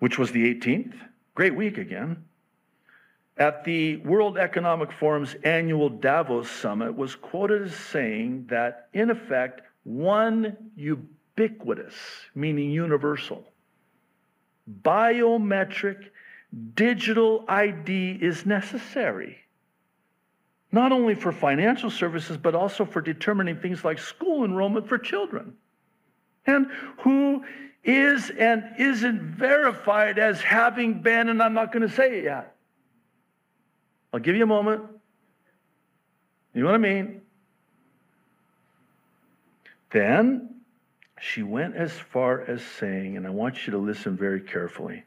which 0.00 0.18
was 0.18 0.30
the 0.30 0.54
18th, 0.54 0.92
great 1.34 1.56
week 1.56 1.78
again, 1.78 2.22
at 3.38 3.64
the 3.64 3.96
World 3.96 4.36
Economic 4.36 4.92
Forum's 4.92 5.34
annual 5.44 5.88
Davos 5.88 6.50
summit 6.50 6.94
was 6.94 7.14
quoted 7.14 7.62
as 7.62 7.74
saying 7.74 8.44
that, 8.50 8.88
in 8.92 9.08
effect, 9.08 9.62
one 9.84 10.58
ubiquitous, 10.76 11.94
meaning 12.34 12.70
universal, 12.70 13.42
biometric 14.82 16.10
digital 16.74 17.46
ID 17.48 18.18
is 18.20 18.44
necessary. 18.44 19.38
Not 20.70 20.92
only 20.92 21.14
for 21.14 21.32
financial 21.32 21.88
services, 21.88 22.36
but 22.36 22.54
also 22.54 22.84
for 22.84 23.00
determining 23.00 23.56
things 23.56 23.86
like 23.86 23.98
school 23.98 24.44
enrollment 24.44 24.86
for 24.86 24.98
children 24.98 25.56
and 26.46 26.66
who 26.98 27.44
is 27.84 28.30
and 28.30 28.64
isn't 28.78 29.20
verified 29.20 30.18
as 30.18 30.40
having 30.40 31.02
been, 31.02 31.28
and 31.28 31.42
I'm 31.42 31.54
not 31.54 31.72
going 31.72 31.86
to 31.86 31.94
say 31.94 32.18
it 32.18 32.24
yet. 32.24 32.54
I'll 34.12 34.20
give 34.20 34.36
you 34.36 34.44
a 34.44 34.46
moment. 34.46 34.82
You 36.54 36.62
know 36.62 36.66
what 36.66 36.74
I 36.74 36.78
mean? 36.78 37.22
Then 39.90 40.56
she 41.20 41.42
went 41.42 41.76
as 41.76 41.92
far 41.92 42.42
as 42.42 42.62
saying, 42.62 43.16
and 43.16 43.26
I 43.26 43.30
want 43.30 43.66
you 43.66 43.72
to 43.72 43.78
listen 43.78 44.16
very 44.16 44.40
carefully, 44.40 45.04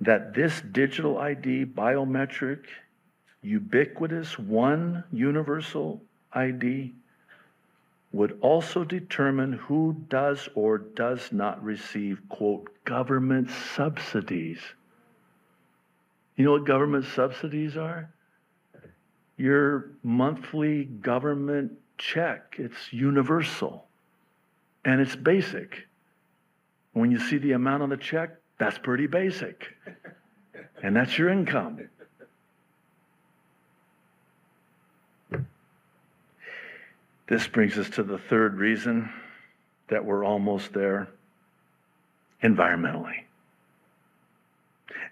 that 0.00 0.34
this 0.34 0.60
digital 0.72 1.18
ID, 1.18 1.66
biometric, 1.66 2.64
ubiquitous, 3.42 4.38
one 4.38 5.04
universal 5.12 6.00
ID, 6.32 6.92
would 8.12 8.38
also 8.40 8.84
determine 8.84 9.52
who 9.52 9.96
does 10.08 10.48
or 10.54 10.78
does 10.78 11.30
not 11.30 11.62
receive, 11.62 12.20
quote, 12.28 12.68
government 12.84 13.48
subsidies. 13.76 14.58
You 16.36 16.44
know 16.44 16.52
what 16.52 16.66
government 16.66 17.04
subsidies 17.04 17.76
are? 17.76 18.12
Your 19.36 19.92
monthly 20.02 20.84
government 20.84 21.72
check. 21.98 22.56
It's 22.58 22.92
universal 22.92 23.86
and 24.84 25.00
it's 25.00 25.14
basic. 25.14 25.86
When 26.92 27.10
you 27.10 27.20
see 27.20 27.38
the 27.38 27.52
amount 27.52 27.82
on 27.82 27.90
the 27.90 27.96
check, 27.96 28.36
that's 28.58 28.78
pretty 28.78 29.06
basic. 29.06 29.76
And 30.82 30.96
that's 30.96 31.16
your 31.16 31.28
income. 31.28 31.88
This 37.30 37.46
brings 37.46 37.78
us 37.78 37.88
to 37.90 38.02
the 38.02 38.18
third 38.18 38.56
reason 38.56 39.08
that 39.86 40.04
we're 40.04 40.24
almost 40.24 40.72
there 40.72 41.06
environmentally. 42.42 43.22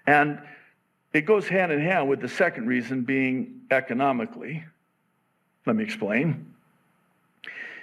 And 0.04 0.40
it 1.12 1.26
goes 1.26 1.46
hand 1.46 1.70
in 1.70 1.80
hand 1.80 2.08
with 2.08 2.20
the 2.20 2.28
second 2.28 2.66
reason 2.66 3.02
being 3.02 3.60
economically. 3.70 4.64
Let 5.64 5.76
me 5.76 5.84
explain. 5.84 6.54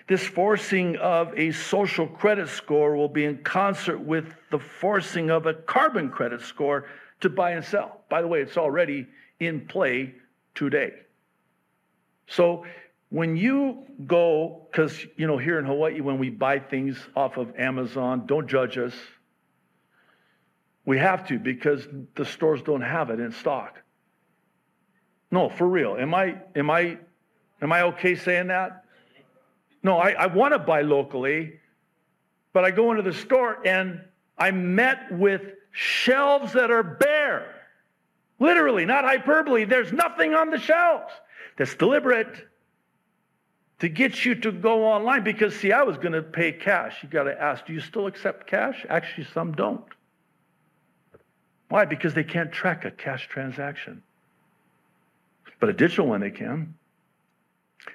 This 0.10 0.28
forcing 0.28 0.98
of 0.98 1.32
a 1.40 1.54
social 1.54 2.06
credit 2.06 2.50
score 2.50 2.98
will 2.98 3.08
be 3.08 3.24
in 3.24 3.38
concert 3.38 4.00
with 4.00 4.36
the 4.52 4.60
forcing 4.60 5.30
of 5.30 5.46
a 5.46 5.54
carbon 5.54 6.10
credit 6.10 6.42
score 6.42 6.88
to 7.22 7.30
buy 7.30 7.52
and 7.52 7.64
sell. 7.64 8.02
By 8.10 8.22
the 8.22 8.28
way, 8.28 8.42
it's 8.42 8.58
already 8.58 9.08
in 9.40 9.66
play 9.66 10.14
today. 10.56 10.92
So 12.28 12.66
when 13.16 13.38
you 13.38 13.86
go, 14.06 14.68
because, 14.70 15.06
you 15.16 15.26
know, 15.26 15.38
here 15.38 15.58
in 15.58 15.64
Hawaii, 15.64 16.02
when 16.02 16.18
we 16.18 16.30
buy 16.30 16.60
things 16.60 16.98
off 17.16 17.38
of 17.38 17.58
Amazon, 17.58 18.26
don't 18.26 18.46
judge 18.46 18.78
us. 18.78 18.94
We 20.84 20.98
have 20.98 21.26
to 21.30 21.40
because 21.40 21.88
the 22.16 22.26
stores 22.26 22.62
don't 22.62 22.82
have 22.82 23.12
it 23.12 23.22
in 23.22 23.32
stock. 23.32 23.82
No, 25.32 25.48
for 25.48 25.66
real. 25.66 25.96
Am 25.96 26.14
I, 26.14 26.42
am 26.58 26.70
I, 26.70 26.98
am 27.62 27.72
I 27.72 27.84
okay 27.84 28.16
saying 28.16 28.48
that? 28.48 28.84
No, 29.82 29.98
I, 29.98 30.10
I 30.12 30.26
want 30.26 30.52
to 30.52 30.60
buy 30.60 30.82
locally, 30.82 31.54
but 32.52 32.66
I 32.66 32.72
go 32.72 32.92
into 32.92 33.02
the 33.02 33.14
store 33.14 33.66
and 33.66 34.02
I'm 34.38 34.76
met 34.76 35.10
with 35.10 35.54
shelves 35.72 36.52
that 36.52 36.70
are 36.70 36.84
bare. 36.84 37.56
Literally, 38.42 38.84
not 38.84 39.06
hyperbole. 39.06 39.64
There's 39.64 39.94
nothing 39.94 40.34
on 40.34 40.50
the 40.50 40.60
shelves. 40.60 41.14
That's 41.58 41.76
deliberate 41.76 42.46
to 43.80 43.90
get 43.90 44.24
you 44.24 44.36
to 44.36 44.52
go 44.52 44.86
online 44.86 45.24
because, 45.24 45.56
see, 45.56 45.72
I 45.72 45.84
was 45.84 45.98
going 45.98 46.14
to 46.14 46.22
pay 46.22 46.52
cash. 46.52 47.04
You 47.04 47.10
got 47.10 47.24
to 47.24 47.42
ask, 47.42 47.66
do 47.66 47.74
you 47.74 47.82
still 47.82 48.08
accept 48.08 48.48
cash? 48.48 48.86
Actually, 48.90 49.28
some 49.34 49.54
don't. 49.54 49.84
Why? 51.70 51.86
Because 51.86 52.14
they 52.14 52.24
can't 52.24 52.52
track 52.52 52.86
a 52.86 52.92
cash 52.92 53.28
transaction. 53.28 54.02
But 55.60 55.70
a 55.70 55.74
digital 55.74 56.08
one, 56.08 56.22
they 56.22 56.32
can. 56.32 56.76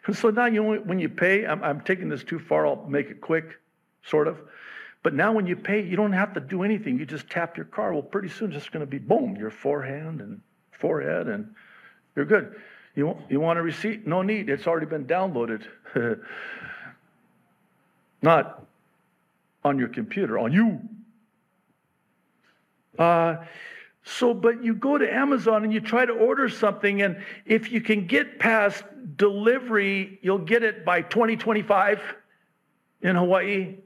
And 0.06 0.16
so 0.16 0.30
now, 0.30 0.46
you 0.46 0.62
when 0.62 0.98
you 0.98 1.08
pay, 1.08 1.46
I'm, 1.46 1.62
I'm 1.62 1.80
taking 1.80 2.08
this 2.08 2.22
too 2.22 2.38
far, 2.38 2.66
I'll 2.66 2.86
make 2.86 3.10
it 3.10 3.20
quick, 3.20 3.58
sort 4.04 4.28
of. 4.28 4.38
But 5.02 5.14
now 5.14 5.32
when 5.32 5.46
you 5.46 5.56
pay, 5.56 5.82
you 5.82 5.96
don't 5.96 6.12
have 6.12 6.34
to 6.34 6.40
do 6.40 6.62
anything. 6.62 6.98
You 6.98 7.06
just 7.06 7.30
tap 7.30 7.56
your 7.56 7.66
card. 7.66 7.94
Well, 7.94 8.02
pretty 8.02 8.28
soon 8.28 8.48
it's 8.52 8.58
just 8.58 8.72
going 8.72 8.84
to 8.84 8.90
be 8.90 8.98
boom, 8.98 9.36
your 9.36 9.50
forehand 9.50 10.20
and 10.20 10.40
forehead, 10.72 11.26
and 11.28 11.54
you're 12.14 12.26
good. 12.26 12.54
You, 12.94 13.16
you 13.28 13.40
want 13.40 13.58
a 13.58 13.62
receipt? 13.62 14.06
No 14.06 14.22
need. 14.22 14.48
It's 14.48 14.66
already 14.66 14.86
been 14.86 15.04
downloaded. 15.04 15.64
Not 18.22 18.64
on 19.64 19.78
your 19.78 19.88
computer, 19.88 20.38
on 20.38 20.52
you. 20.52 20.80
Uh, 22.98 23.44
so, 24.02 24.34
but 24.34 24.64
you 24.64 24.74
go 24.74 24.98
to 24.98 25.12
Amazon 25.12 25.64
and 25.64 25.72
you 25.72 25.80
try 25.80 26.04
to 26.04 26.12
order 26.12 26.48
something, 26.48 27.02
and 27.02 27.22
if 27.46 27.70
you 27.70 27.80
can 27.80 28.06
get 28.06 28.38
past 28.38 28.82
delivery, 29.16 30.18
you'll 30.22 30.38
get 30.38 30.62
it 30.62 30.84
by 30.84 31.02
2025 31.02 32.00
in 33.02 33.16
Hawaii. 33.16 33.76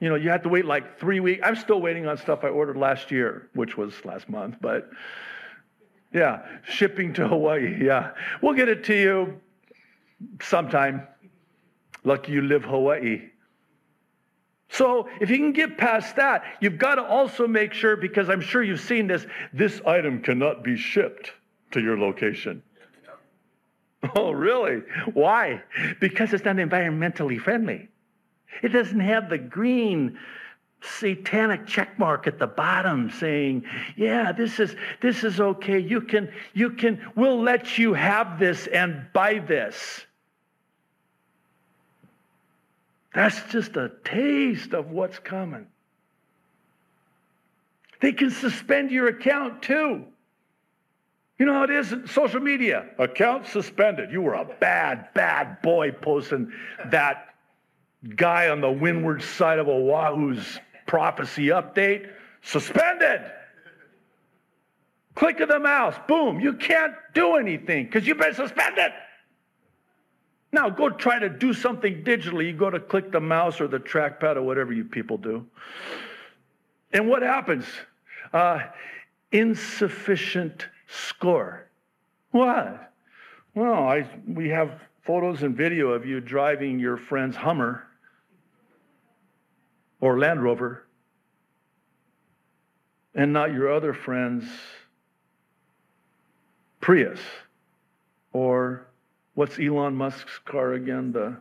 You 0.00 0.08
know, 0.08 0.14
you 0.14 0.30
have 0.30 0.42
to 0.42 0.48
wait 0.48 0.64
like 0.64 0.98
three 0.98 1.20
weeks. 1.20 1.42
I'm 1.44 1.56
still 1.56 1.80
waiting 1.80 2.06
on 2.06 2.18
stuff 2.18 2.44
I 2.44 2.48
ordered 2.48 2.76
last 2.76 3.10
year, 3.10 3.48
which 3.54 3.76
was 3.76 4.04
last 4.04 4.28
month, 4.28 4.56
but 4.60 4.90
yeah, 6.12 6.44
shipping 6.64 7.12
to 7.14 7.28
Hawaii. 7.28 7.76
Yeah, 7.84 8.12
we'll 8.42 8.54
get 8.54 8.68
it 8.68 8.84
to 8.84 8.94
you 8.94 9.40
sometime. 10.40 11.06
Lucky 12.04 12.32
you 12.32 12.42
live 12.42 12.64
Hawaii. 12.64 13.30
So 14.70 15.08
if 15.20 15.30
you 15.30 15.38
can 15.38 15.52
get 15.52 15.78
past 15.78 16.16
that, 16.16 16.44
you've 16.60 16.78
got 16.78 16.96
to 16.96 17.02
also 17.02 17.46
make 17.46 17.72
sure, 17.72 17.96
because 17.96 18.28
I'm 18.28 18.40
sure 18.40 18.62
you've 18.62 18.80
seen 18.80 19.06
this, 19.06 19.26
this 19.52 19.80
item 19.86 20.22
cannot 20.22 20.62
be 20.62 20.76
shipped 20.76 21.32
to 21.70 21.80
your 21.80 21.98
location. 21.98 22.62
Oh, 24.14 24.30
really? 24.30 24.82
Why? 25.14 25.62
Because 26.00 26.32
it's 26.32 26.44
not 26.44 26.56
environmentally 26.56 27.40
friendly. 27.40 27.88
It 28.62 28.68
doesn't 28.68 29.00
have 29.00 29.28
the 29.28 29.38
green 29.38 30.18
satanic 30.80 31.66
check 31.66 31.98
mark 31.98 32.26
at 32.26 32.38
the 32.38 32.46
bottom 32.46 33.10
saying 33.10 33.64
yeah 33.96 34.30
this 34.32 34.60
is 34.60 34.76
this 35.00 35.24
is 35.24 35.40
okay 35.40 35.78
you 35.78 36.00
can 36.00 36.30
you 36.54 36.70
can 36.70 37.00
we'll 37.16 37.40
let 37.40 37.78
you 37.78 37.94
have 37.94 38.38
this 38.38 38.66
and 38.68 39.04
buy 39.12 39.38
this 39.40 40.06
that's 43.12 43.42
just 43.50 43.76
a 43.76 43.90
taste 44.04 44.72
of 44.72 44.90
what's 44.90 45.18
coming 45.18 45.66
They 48.00 48.12
can 48.12 48.30
suspend 48.30 48.90
your 48.90 49.08
account 49.08 49.62
too. 49.62 50.04
You 51.38 51.46
know 51.46 51.54
how 51.54 51.64
it 51.64 51.70
is 51.70 51.94
social 52.10 52.40
media 52.40 52.86
account 52.98 53.46
suspended. 53.46 54.10
You 54.10 54.22
were 54.22 54.34
a 54.34 54.44
bad, 54.44 55.12
bad 55.14 55.62
boy 55.62 55.92
posting 55.92 56.52
that 56.86 57.34
guy 58.16 58.48
on 58.48 58.60
the 58.60 58.70
windward 58.70 59.22
side 59.22 59.58
of 59.58 59.68
Oahu's 59.68 60.58
prophecy 60.88 61.46
update. 61.48 62.10
Suspended. 62.42 63.20
Click 65.14 65.40
of 65.40 65.48
the 65.48 65.58
mouse, 65.58 65.96
boom, 66.06 66.40
you 66.40 66.52
can't 66.52 66.94
do 67.12 67.36
anything 67.36 67.86
because 67.86 68.06
you've 68.06 68.18
been 68.18 68.34
suspended. 68.34 68.92
Now 70.52 70.70
go 70.70 70.90
try 70.90 71.18
to 71.18 71.28
do 71.28 71.52
something 71.52 72.04
digitally. 72.04 72.46
You 72.46 72.52
go 72.52 72.70
to 72.70 72.80
click 72.80 73.12
the 73.12 73.20
mouse 73.20 73.60
or 73.60 73.66
the 73.66 73.80
trackpad 73.80 74.36
or 74.36 74.42
whatever 74.42 74.72
you 74.72 74.84
people 74.84 75.18
do. 75.18 75.44
And 76.92 77.08
what 77.08 77.22
happens? 77.22 77.64
Uh, 78.32 78.60
insufficient 79.32 80.68
score. 80.86 81.66
What? 82.30 82.92
Well, 83.54 83.88
I, 83.88 84.08
we 84.26 84.48
have 84.50 84.80
photos 85.02 85.42
and 85.42 85.56
video 85.56 85.88
of 85.90 86.06
you 86.06 86.20
driving 86.20 86.78
your 86.78 86.96
friend's 86.96 87.36
Hummer 87.36 87.87
or 90.00 90.18
Land 90.18 90.42
Rover 90.42 90.86
and 93.14 93.32
not 93.32 93.52
your 93.52 93.72
other 93.72 93.92
friend's 93.92 94.46
Prius 96.80 97.20
or 98.32 98.86
what's 99.34 99.58
Elon 99.58 99.94
Musk's 99.94 100.38
car 100.44 100.74
again? 100.74 101.12
The 101.12 101.36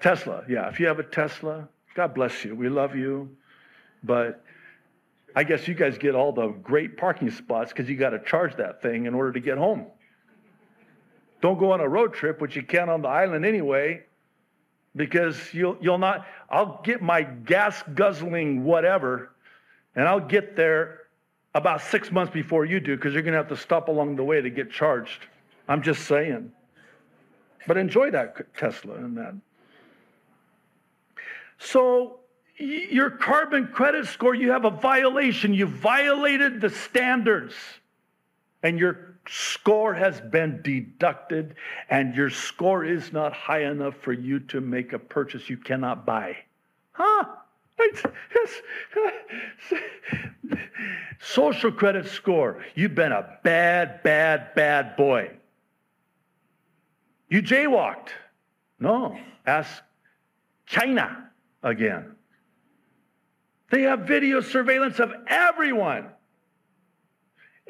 Tesla. 0.00 0.44
Yeah, 0.48 0.68
if 0.68 0.80
you 0.80 0.86
have 0.86 0.98
a 0.98 1.04
Tesla, 1.04 1.68
God 1.94 2.14
bless 2.14 2.44
you. 2.44 2.54
We 2.54 2.68
love 2.68 2.94
you. 2.94 3.36
But 4.02 4.44
I 5.36 5.44
guess 5.44 5.68
you 5.68 5.74
guys 5.74 5.98
get 5.98 6.14
all 6.14 6.32
the 6.32 6.48
great 6.48 6.96
parking 6.96 7.30
spots 7.30 7.72
because 7.72 7.88
you 7.88 7.96
got 7.96 8.10
to 8.10 8.18
charge 8.20 8.56
that 8.56 8.82
thing 8.82 9.06
in 9.06 9.14
order 9.14 9.32
to 9.32 9.40
get 9.40 9.58
home. 9.58 9.86
Don't 11.40 11.58
go 11.58 11.72
on 11.72 11.80
a 11.80 11.88
road 11.88 12.12
trip, 12.12 12.40
which 12.40 12.56
you 12.56 12.62
can 12.62 12.88
on 12.88 13.02
the 13.02 13.08
island 13.08 13.46
anyway, 13.46 14.02
because 14.96 15.52
you'll, 15.52 15.76
you'll 15.80 15.98
not. 15.98 16.26
I'll 16.48 16.80
get 16.82 17.02
my 17.02 17.22
gas 17.22 17.82
guzzling 17.94 18.64
whatever, 18.64 19.30
and 19.94 20.06
I'll 20.06 20.20
get 20.20 20.56
there 20.56 21.02
about 21.54 21.82
six 21.82 22.10
months 22.10 22.32
before 22.32 22.64
you 22.64 22.80
do 22.80 22.96
because 22.96 23.12
you're 23.12 23.22
going 23.22 23.32
to 23.32 23.38
have 23.38 23.48
to 23.48 23.56
stop 23.56 23.88
along 23.88 24.16
the 24.16 24.24
way 24.24 24.40
to 24.40 24.50
get 24.50 24.70
charged. 24.70 25.26
I'm 25.68 25.82
just 25.82 26.06
saying. 26.06 26.52
But 27.66 27.76
enjoy 27.76 28.10
that 28.12 28.54
Tesla 28.56 28.94
and 28.94 29.16
that. 29.16 29.34
So, 31.58 32.20
your 32.56 33.10
carbon 33.10 33.68
credit 33.68 34.06
score, 34.06 34.34
you 34.34 34.50
have 34.50 34.64
a 34.64 34.70
violation. 34.70 35.54
You 35.54 35.66
violated 35.66 36.60
the 36.60 36.70
standards, 36.70 37.54
and 38.62 38.78
your 38.78 39.09
score 39.28 39.94
has 39.94 40.20
been 40.20 40.60
deducted, 40.62 41.54
and 41.88 42.14
your 42.14 42.30
score 42.30 42.84
is 42.84 43.12
not 43.12 43.32
high 43.32 43.64
enough 43.64 43.94
for 43.96 44.12
you 44.12 44.40
to 44.40 44.60
make 44.60 44.92
a 44.92 44.98
purchase 44.98 45.48
you 45.48 45.56
cannot 45.56 46.04
buy. 46.06 46.36
Huh? 46.92 47.24
Social 51.20 51.72
credit 51.72 52.06
score. 52.06 52.62
You've 52.74 52.94
been 52.94 53.12
a 53.12 53.38
bad, 53.42 54.02
bad, 54.02 54.54
bad 54.54 54.96
boy. 54.96 55.30
You 57.28 57.42
jaywalked. 57.42 58.08
No, 58.78 59.18
ask 59.46 59.82
China 60.66 61.30
again. 61.62 62.16
They 63.70 63.82
have 63.82 64.00
video 64.00 64.40
surveillance 64.40 64.98
of 64.98 65.12
everyone. 65.28 66.08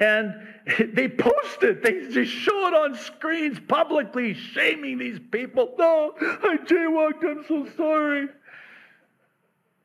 And 0.01 0.35
they 0.95 1.09
post 1.09 1.63
it. 1.63 1.83
They 1.83 2.09
just 2.13 2.33
show 2.33 2.67
it 2.67 2.75
on 2.75 2.97
screens 2.97 3.61
publicly, 3.69 4.35
shaming 4.35 4.99
these 4.99 5.21
people. 5.31 5.75
No, 5.79 6.15
I 6.21 6.59
jaywalked. 6.65 7.25
I'm 7.25 7.45
so 7.47 7.69
sorry 7.77 8.29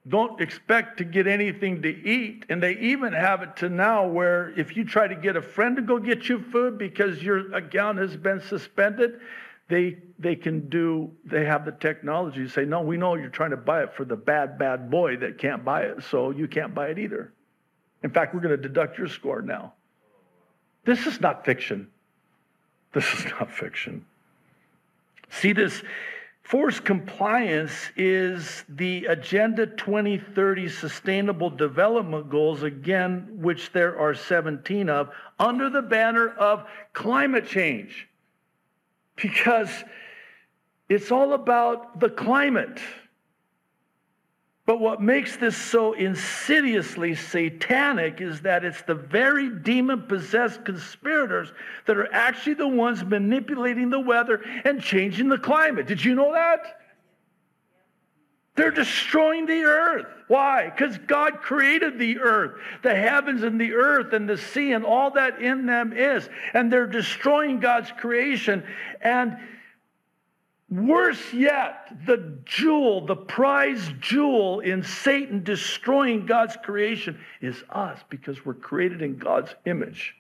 don't 0.07 0.39
expect 0.39 0.99
to 0.99 1.03
get 1.03 1.25
anything 1.25 1.81
to 1.81 1.89
eat. 1.89 2.45
And 2.49 2.61
they 2.61 2.77
even 2.77 3.13
have 3.13 3.41
it 3.41 3.55
to 3.57 3.69
now 3.69 4.07
where 4.07 4.53
if 4.57 4.77
you 4.77 4.85
try 4.85 5.07
to 5.07 5.15
get 5.15 5.35
a 5.35 5.41
friend 5.41 5.75
to 5.77 5.81
go 5.81 5.97
get 5.97 6.29
you 6.29 6.39
food 6.51 6.77
because 6.77 7.21
your 7.23 7.53
account 7.55 7.97
has 7.97 8.15
been 8.15 8.41
suspended, 8.41 9.19
they 9.67 9.97
they 10.19 10.35
can 10.35 10.69
do 10.69 11.11
they 11.25 11.45
have 11.45 11.65
the 11.65 11.71
technology 11.71 12.43
to 12.43 12.49
say, 12.49 12.65
no, 12.65 12.81
we 12.81 12.97
know 12.97 13.15
you're 13.15 13.29
trying 13.29 13.49
to 13.49 13.57
buy 13.57 13.81
it 13.81 13.95
for 13.95 14.05
the 14.05 14.15
bad, 14.15 14.59
bad 14.59 14.91
boy 14.91 15.17
that 15.17 15.39
can't 15.39 15.65
buy 15.65 15.81
it, 15.81 16.03
so 16.03 16.29
you 16.29 16.47
can't 16.47 16.75
buy 16.75 16.89
it 16.89 16.99
either. 16.99 17.33
In 18.03 18.11
fact, 18.11 18.35
we're 18.35 18.41
going 18.41 18.55
to 18.55 18.61
deduct 18.61 18.99
your 18.99 19.07
score 19.07 19.41
now. 19.41 19.73
This 20.85 21.05
is 21.05 21.19
not 21.19 21.45
fiction. 21.45 21.87
This 22.93 23.11
is 23.13 23.25
not 23.25 23.51
fiction. 23.51 24.05
See 25.29 25.51
this 25.51 25.83
Forced 26.45 26.85
compliance 26.85 27.73
is 27.97 28.65
the 28.69 29.07
Agenda 29.07 29.65
2030 29.65 30.69
Sustainable 30.69 31.49
Development 31.49 32.29
Goals, 32.29 32.61
again, 32.61 33.27
which 33.41 33.71
there 33.71 33.97
are 33.97 34.13
17 34.13 34.87
of, 34.87 35.09
under 35.39 35.71
the 35.71 35.81
banner 35.81 36.29
of 36.29 36.67
climate 36.93 37.47
change. 37.47 38.07
Because 39.15 39.71
it's 40.87 41.11
all 41.11 41.33
about 41.33 41.99
the 41.99 42.09
climate. 42.09 42.79
But 44.65 44.79
what 44.79 44.99
makes 44.99 45.37
this 45.37 45.55
so 45.55 45.93
insidiously 45.93 47.13
satanic 47.13 48.19
is 48.19 48.41
that 48.41 48.65
it's 48.65 48.81
the 48.81 48.95
very 48.95 49.49
demon 49.49 50.03
possessed 50.03 50.65
conspirators 50.65 51.53
that 51.85 51.97
are 51.97 52.11
actually 52.11 52.55
the 52.55 52.67
ones 52.67 53.03
manipulating 53.03 53.91
the 53.91 53.99
weather 53.99 54.41
and 54.63 54.81
changing 54.81 55.29
the 55.29 55.37
climate. 55.37 55.85
Did 55.85 56.03
you 56.03 56.15
know 56.15 56.33
that? 56.33 56.79
They're 58.55 58.71
destroying 58.71 59.45
the 59.45 59.65
earth. 59.65 60.07
Why? 60.29 60.69
Because 60.69 60.97
God 60.97 61.41
created 61.41 61.99
the 61.99 62.19
earth, 62.19 62.59
the 62.81 62.95
heavens 62.95 63.43
and 63.43 63.61
the 63.61 63.73
earth 63.73 64.13
and 64.13 64.27
the 64.27 64.37
sea 64.37 64.71
and 64.71 64.83
all 64.83 65.11
that 65.11 65.41
in 65.41 65.67
them 65.67 65.93
is. 65.93 66.27
And 66.53 66.73
they're 66.73 66.87
destroying 66.87 67.59
God's 67.59 67.91
creation. 67.91 68.63
And 69.01 69.37
Worse 70.69 71.31
yet, 71.31 71.95
the 72.07 72.39
jewel, 72.43 73.05
the 73.05 73.15
prize 73.15 73.93
jewel 73.99 74.61
in 74.61 74.81
Satan 74.83 75.43
destroying 75.43 76.25
God's 76.25 76.57
creation 76.57 77.19
is 77.39 77.63
us 77.69 77.99
because 78.09 78.43
we're 78.43 78.55
created 78.55 79.03
in 79.03 79.17
God's 79.17 79.53
image. 79.65 80.15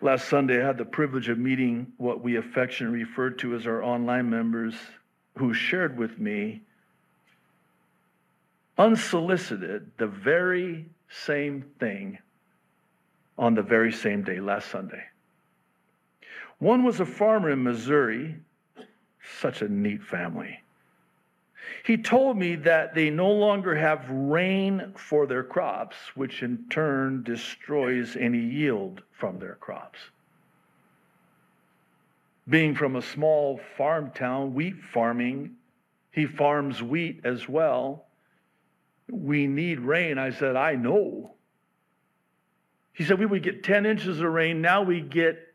Last 0.00 0.28
Sunday, 0.28 0.60
I 0.60 0.66
had 0.66 0.78
the 0.78 0.84
privilege 0.84 1.28
of 1.28 1.38
meeting 1.38 1.92
what 1.98 2.20
we 2.20 2.36
affectionately 2.36 3.04
refer 3.04 3.30
to 3.30 3.54
as 3.54 3.68
our 3.68 3.84
online 3.84 4.28
members 4.28 4.74
who 5.38 5.54
shared 5.54 5.96
with 5.96 6.18
me, 6.18 6.62
unsolicited, 8.76 9.88
the 9.98 10.08
very 10.08 10.86
same 11.08 11.64
thing 11.78 12.18
on 13.38 13.54
the 13.54 13.62
very 13.62 13.92
same 13.92 14.24
day, 14.24 14.40
last 14.40 14.68
Sunday. 14.68 15.04
One 16.62 16.84
was 16.84 17.00
a 17.00 17.06
farmer 17.06 17.50
in 17.50 17.64
Missouri, 17.64 18.36
such 19.40 19.62
a 19.62 19.68
neat 19.68 20.00
family. 20.00 20.60
He 21.84 21.96
told 21.96 22.36
me 22.36 22.54
that 22.54 22.94
they 22.94 23.10
no 23.10 23.32
longer 23.32 23.74
have 23.74 24.08
rain 24.08 24.92
for 24.96 25.26
their 25.26 25.42
crops, 25.42 25.96
which 26.14 26.44
in 26.44 26.66
turn 26.70 27.24
destroys 27.24 28.14
any 28.14 28.38
yield 28.38 29.02
from 29.10 29.40
their 29.40 29.56
crops. 29.56 29.98
Being 32.48 32.76
from 32.76 32.94
a 32.94 33.02
small 33.02 33.58
farm 33.76 34.12
town, 34.12 34.54
wheat 34.54 34.76
farming, 34.92 35.56
he 36.12 36.26
farms 36.26 36.80
wheat 36.80 37.22
as 37.24 37.48
well. 37.48 38.04
We 39.10 39.48
need 39.48 39.80
rain. 39.80 40.16
I 40.16 40.30
said, 40.30 40.54
I 40.54 40.76
know. 40.76 41.34
He 42.92 43.02
said 43.02 43.18
we 43.18 43.26
would 43.26 43.42
get 43.42 43.64
10 43.64 43.84
inches 43.84 44.20
of 44.20 44.30
rain. 44.30 44.60
Now 44.60 44.82
we 44.82 45.00
get 45.00 45.54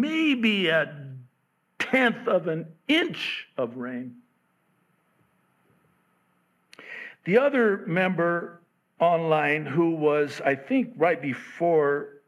maybe 0.00 0.68
a 0.68 0.94
tenth 1.78 2.28
of 2.28 2.48
an 2.48 2.66
inch 2.88 3.46
of 3.56 3.76
rain. 3.76 4.16
The 7.24 7.38
other 7.38 7.84
member 7.86 8.60
online 8.98 9.66
who 9.66 9.92
was, 9.92 10.40
I 10.44 10.54
think, 10.54 10.92
right 10.96 11.20
before 11.20 12.20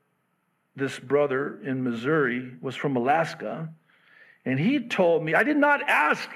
this 0.76 0.98
brother 0.98 1.60
in 1.62 1.84
Missouri 1.84 2.52
was 2.60 2.74
from 2.74 2.96
Alaska. 2.96 3.68
And 4.44 4.58
he 4.58 4.80
told 4.88 5.24
me, 5.24 5.34
I 5.34 5.42
did 5.42 5.56
not 5.56 5.88
ask 5.88 6.28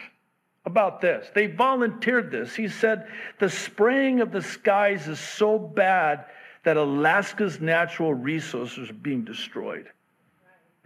about 0.65 1.01
this. 1.01 1.29
They 1.35 1.47
volunteered 1.47 2.31
this. 2.31 2.55
He 2.55 2.69
said, 2.69 3.09
The 3.39 3.49
spraying 3.49 4.21
of 4.21 4.33
the 4.33 4.43
skies 4.43 5.09
is 5.09 5.19
so 5.19 5.59
bad 5.59 6.27
that 6.65 6.77
Alaska's 6.77 7.61
natural 7.61 8.13
resources 8.13 8.91
are 8.91 8.95
being 8.95 9.25
destroyed. 9.25 9.89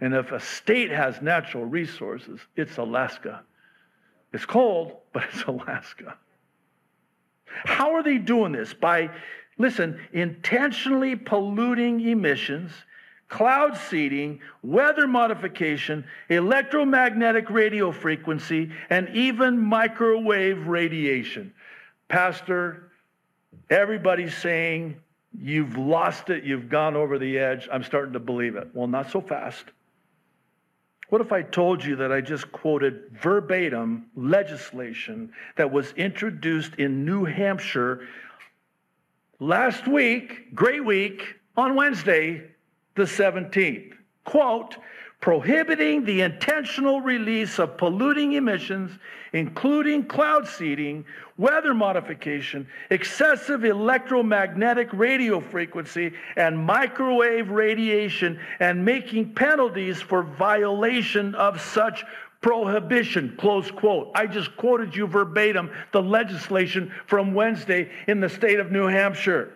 And 0.01 0.15
if 0.15 0.31
a 0.31 0.39
state 0.39 0.89
has 0.89 1.21
natural 1.21 1.63
resources, 1.63 2.39
it's 2.55 2.77
Alaska. 2.77 3.43
It's 4.33 4.45
cold, 4.45 4.97
but 5.13 5.23
it's 5.31 5.43
Alaska. 5.47 6.17
How 7.45 7.93
are 7.93 8.01
they 8.01 8.17
doing 8.17 8.51
this? 8.51 8.73
By, 8.73 9.11
listen, 9.57 9.99
intentionally 10.11 11.15
polluting 11.15 12.01
emissions, 12.01 12.71
cloud 13.27 13.77
seeding, 13.77 14.39
weather 14.63 15.07
modification, 15.07 16.05
electromagnetic 16.29 17.49
radio 17.49 17.91
frequency, 17.91 18.71
and 18.89 19.07
even 19.09 19.59
microwave 19.59 20.65
radiation. 20.65 21.53
Pastor, 22.07 22.91
everybody's 23.69 24.35
saying 24.35 24.95
you've 25.37 25.77
lost 25.77 26.29
it, 26.29 26.43
you've 26.43 26.69
gone 26.69 26.95
over 26.95 27.19
the 27.19 27.37
edge. 27.37 27.69
I'm 27.71 27.83
starting 27.83 28.13
to 28.13 28.19
believe 28.19 28.55
it. 28.55 28.69
Well, 28.73 28.87
not 28.87 29.11
so 29.11 29.21
fast. 29.21 29.65
What 31.11 31.19
if 31.19 31.33
I 31.33 31.41
told 31.41 31.83
you 31.83 31.97
that 31.97 32.09
I 32.13 32.21
just 32.21 32.49
quoted 32.53 33.11
verbatim 33.21 34.05
legislation 34.15 35.33
that 35.57 35.69
was 35.69 35.91
introduced 35.97 36.75
in 36.75 37.03
New 37.03 37.25
Hampshire 37.25 38.07
last 39.37 39.89
week, 39.89 40.55
great 40.55 40.85
week, 40.85 41.35
on 41.57 41.75
Wednesday, 41.75 42.43
the 42.95 43.03
17th? 43.03 43.91
Quote, 44.23 44.77
prohibiting 45.19 46.05
the 46.05 46.21
intentional 46.21 47.01
release 47.01 47.59
of 47.59 47.75
polluting 47.75 48.31
emissions, 48.31 48.97
including 49.33 50.05
cloud 50.05 50.47
seeding, 50.47 51.03
weather 51.41 51.73
modification, 51.73 52.67
excessive 52.91 53.65
electromagnetic 53.65 54.87
radio 54.93 55.41
frequency, 55.41 56.13
and 56.35 56.57
microwave 56.57 57.49
radiation, 57.49 58.39
and 58.59 58.85
making 58.85 59.33
penalties 59.33 59.99
for 59.99 60.21
violation 60.21 61.33
of 61.33 61.59
such 61.59 62.05
prohibition. 62.41 63.35
Close 63.39 63.71
quote. 63.71 64.11
I 64.13 64.27
just 64.27 64.55
quoted 64.55 64.95
you 64.95 65.07
verbatim 65.07 65.71
the 65.91 66.01
legislation 66.01 66.93
from 67.07 67.33
Wednesday 67.33 67.89
in 68.07 68.19
the 68.19 68.29
state 68.29 68.59
of 68.59 68.71
New 68.71 68.85
Hampshire. 68.85 69.53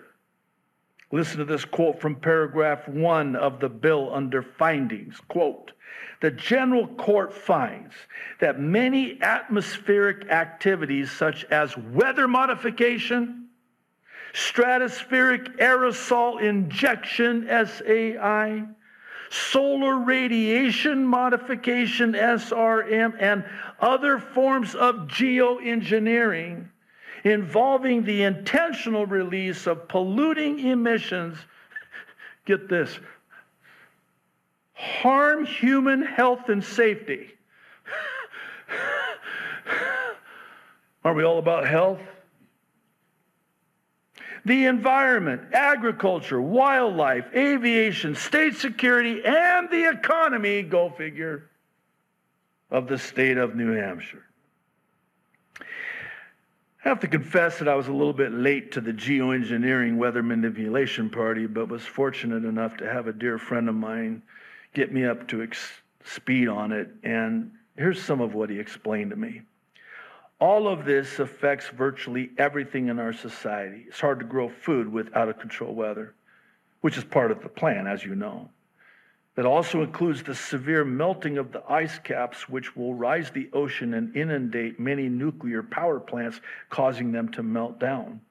Listen 1.12 1.38
to 1.38 1.46
this 1.46 1.66
quote 1.66 2.02
from 2.02 2.16
paragraph 2.16 2.88
one 2.88 3.36
of 3.36 3.60
the 3.60 3.70
bill 3.70 4.14
under 4.14 4.42
findings. 4.42 5.20
Quote, 5.28 5.72
the 6.22 6.32
general 6.32 6.88
court 6.88 7.34
finds 7.34 7.94
that 8.40 8.60
many 8.60 9.22
atmospheric 9.22 10.30
activities 10.30 11.12
such 11.12 11.44
as 11.46 11.78
weather 11.78 12.28
modification, 12.28 13.48
stratospheric 14.34 15.58
aerosol 15.58 16.42
injection, 16.42 17.48
SAI, 17.48 18.64
solar 19.30 20.00
radiation 20.00 21.06
modification, 21.06 22.14
SRM, 22.14 23.16
and 23.20 23.44
other 23.80 24.20
forms 24.20 24.76
of 24.76 25.08
geoengineering 25.08 26.68
involving 27.26 28.04
the 28.04 28.24
intentional 28.24 29.06
release 29.06 29.66
of 29.68 29.88
polluting 29.88 30.60
emissions, 30.60 31.38
get 32.46 32.70
this, 32.70 33.00
harm 34.76 35.46
human 35.46 36.04
health 36.04 36.50
and 36.50 36.64
safety. 36.64 37.32
Aren't 41.04 41.18
we 41.18 41.24
all 41.24 41.40
about 41.40 41.68
health? 41.68 42.02
The 44.44 44.66
environment, 44.66 45.42
agriculture, 45.54 46.40
wildlife, 46.40 47.26
aviation, 47.34 48.16
state 48.16 48.56
security, 48.56 49.24
and 49.26 49.70
the 49.70 49.90
economy, 49.90 50.62
go 50.62 50.90
figure, 50.90 51.50
of 52.70 52.88
the 52.88 52.98
state 52.98 53.38
of 53.38 53.56
New 53.56 53.72
Hampshire. 53.74 54.24
I 55.60 56.90
have 56.90 57.00
to 57.00 57.08
confess 57.08 57.58
that 57.58 57.68
I 57.68 57.74
was 57.74 57.88
a 57.88 57.94
little 57.94 58.14
bit 58.14 58.32
late 58.32 58.72
to 58.74 58.82
the 58.82 58.94
geoengineering 58.94 59.98
weather 59.98 60.22
manipulation 60.22 61.10
party, 61.10 61.48
but 61.48 61.68
was 61.68 61.84
fortunate 61.84 62.46
enough 62.46 62.78
to 62.78 62.92
have 62.92 63.08
a 63.08 63.14
dear 63.14 63.40
friend 63.40 63.68
of 63.68 63.74
mine 63.74 64.22
get 64.76 64.94
me 64.94 65.06
up 65.06 65.28
to 65.30 65.42
ex- 65.42 65.82
speed 66.04 66.48
on 66.48 66.72
it. 66.72 66.90
And 67.02 67.52
here's 67.76 68.02
some 68.02 68.22
of 68.22 68.36
what 68.36 68.50
he 68.50 68.60
explained 68.60 69.10
to 69.10 69.16
me. 69.16 69.42
All 70.40 70.68
of 70.68 70.86
this 70.86 71.20
affects 71.20 71.70
virtually 71.70 72.30
everything 72.38 72.90
in 72.90 73.00
our 73.00 73.14
society. 73.14 73.86
It's 73.88 74.00
hard 74.00 74.20
to 74.20 74.26
grow 74.26 74.50
food 74.50 74.92
with 74.92 75.16
out 75.16 75.30
of 75.30 75.40
control 75.40 75.74
weather, 75.74 76.14
which 76.82 76.98
is 76.98 77.06
part 77.06 77.32
of 77.32 77.42
the 77.42 77.50
plan, 77.50 77.88
as 77.88 78.04
you 78.04 78.16
know. 78.16 78.50
That 79.36 79.46
also 79.46 79.82
includes 79.82 80.24
the 80.24 80.36
severe 80.36 80.86
melting 80.86 81.38
of 81.38 81.52
the 81.52 81.64
ice 81.70 82.00
caps, 82.00 82.48
which 82.48 82.76
will 82.76 82.94
rise 82.94 83.32
the 83.32 83.50
ocean 83.54 83.94
and 83.94 84.16
inundate 84.16 84.80
many 84.80 85.10
nuclear 85.10 85.64
power 85.64 86.00
plants, 86.00 86.40
causing 86.70 87.12
them 87.12 87.30
to 87.30 87.44
melt 87.44 87.80
down. 87.80 88.22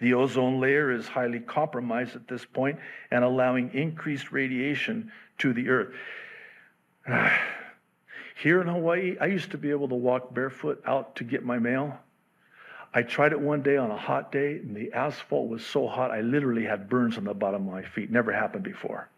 The 0.00 0.14
ozone 0.14 0.60
layer 0.60 0.90
is 0.90 1.06
highly 1.06 1.40
compromised 1.40 2.16
at 2.16 2.26
this 2.26 2.44
point 2.44 2.78
and 3.10 3.24
allowing 3.24 3.72
increased 3.74 4.32
radiation 4.32 5.10
to 5.38 5.52
the 5.52 5.68
earth. 5.68 5.94
Here 8.42 8.60
in 8.60 8.66
Hawaii, 8.66 9.16
I 9.20 9.26
used 9.26 9.52
to 9.52 9.58
be 9.58 9.70
able 9.70 9.88
to 9.88 9.94
walk 9.94 10.34
barefoot 10.34 10.82
out 10.86 11.16
to 11.16 11.24
get 11.24 11.44
my 11.44 11.58
mail. 11.58 11.98
I 12.92 13.02
tried 13.02 13.32
it 13.32 13.40
one 13.40 13.62
day 13.62 13.76
on 13.76 13.90
a 13.90 13.96
hot 13.96 14.30
day, 14.30 14.52
and 14.56 14.76
the 14.76 14.92
asphalt 14.92 15.48
was 15.48 15.64
so 15.64 15.88
hot, 15.88 16.10
I 16.10 16.20
literally 16.20 16.64
had 16.64 16.88
burns 16.88 17.16
on 17.16 17.24
the 17.24 17.34
bottom 17.34 17.66
of 17.66 17.72
my 17.72 17.82
feet. 17.82 18.10
Never 18.10 18.32
happened 18.32 18.62
before. 18.62 19.08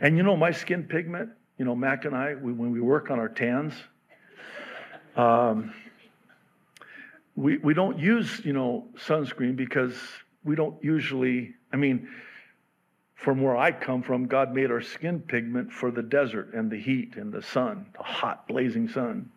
And 0.00 0.16
you 0.16 0.24
know, 0.24 0.36
my 0.36 0.50
skin 0.50 0.84
pigment, 0.84 1.30
you 1.56 1.64
know, 1.64 1.76
Mac 1.76 2.04
and 2.04 2.16
I, 2.16 2.34
we, 2.34 2.52
when 2.52 2.72
we 2.72 2.80
work 2.80 3.10
on 3.10 3.18
our 3.18 3.28
tans, 3.28 3.74
um, 5.16 5.72
we, 7.36 7.58
we 7.58 7.74
don't 7.74 7.98
use, 7.98 8.40
you 8.44 8.52
know, 8.52 8.86
sunscreen 8.96 9.54
because 9.54 9.94
we 10.44 10.56
don't 10.56 10.82
usually, 10.82 11.54
I 11.72 11.76
mean, 11.76 12.08
from 13.18 13.42
where 13.42 13.56
I 13.56 13.72
come 13.72 14.02
from, 14.02 14.26
God 14.26 14.54
made 14.54 14.70
our 14.70 14.80
skin 14.80 15.20
pigment 15.20 15.72
for 15.72 15.90
the 15.90 16.02
desert 16.02 16.54
and 16.54 16.70
the 16.70 16.78
heat 16.78 17.16
and 17.16 17.32
the 17.32 17.42
sun, 17.42 17.86
the 17.96 18.02
hot, 18.04 18.46
blazing 18.46 18.88
sun. 18.88 19.28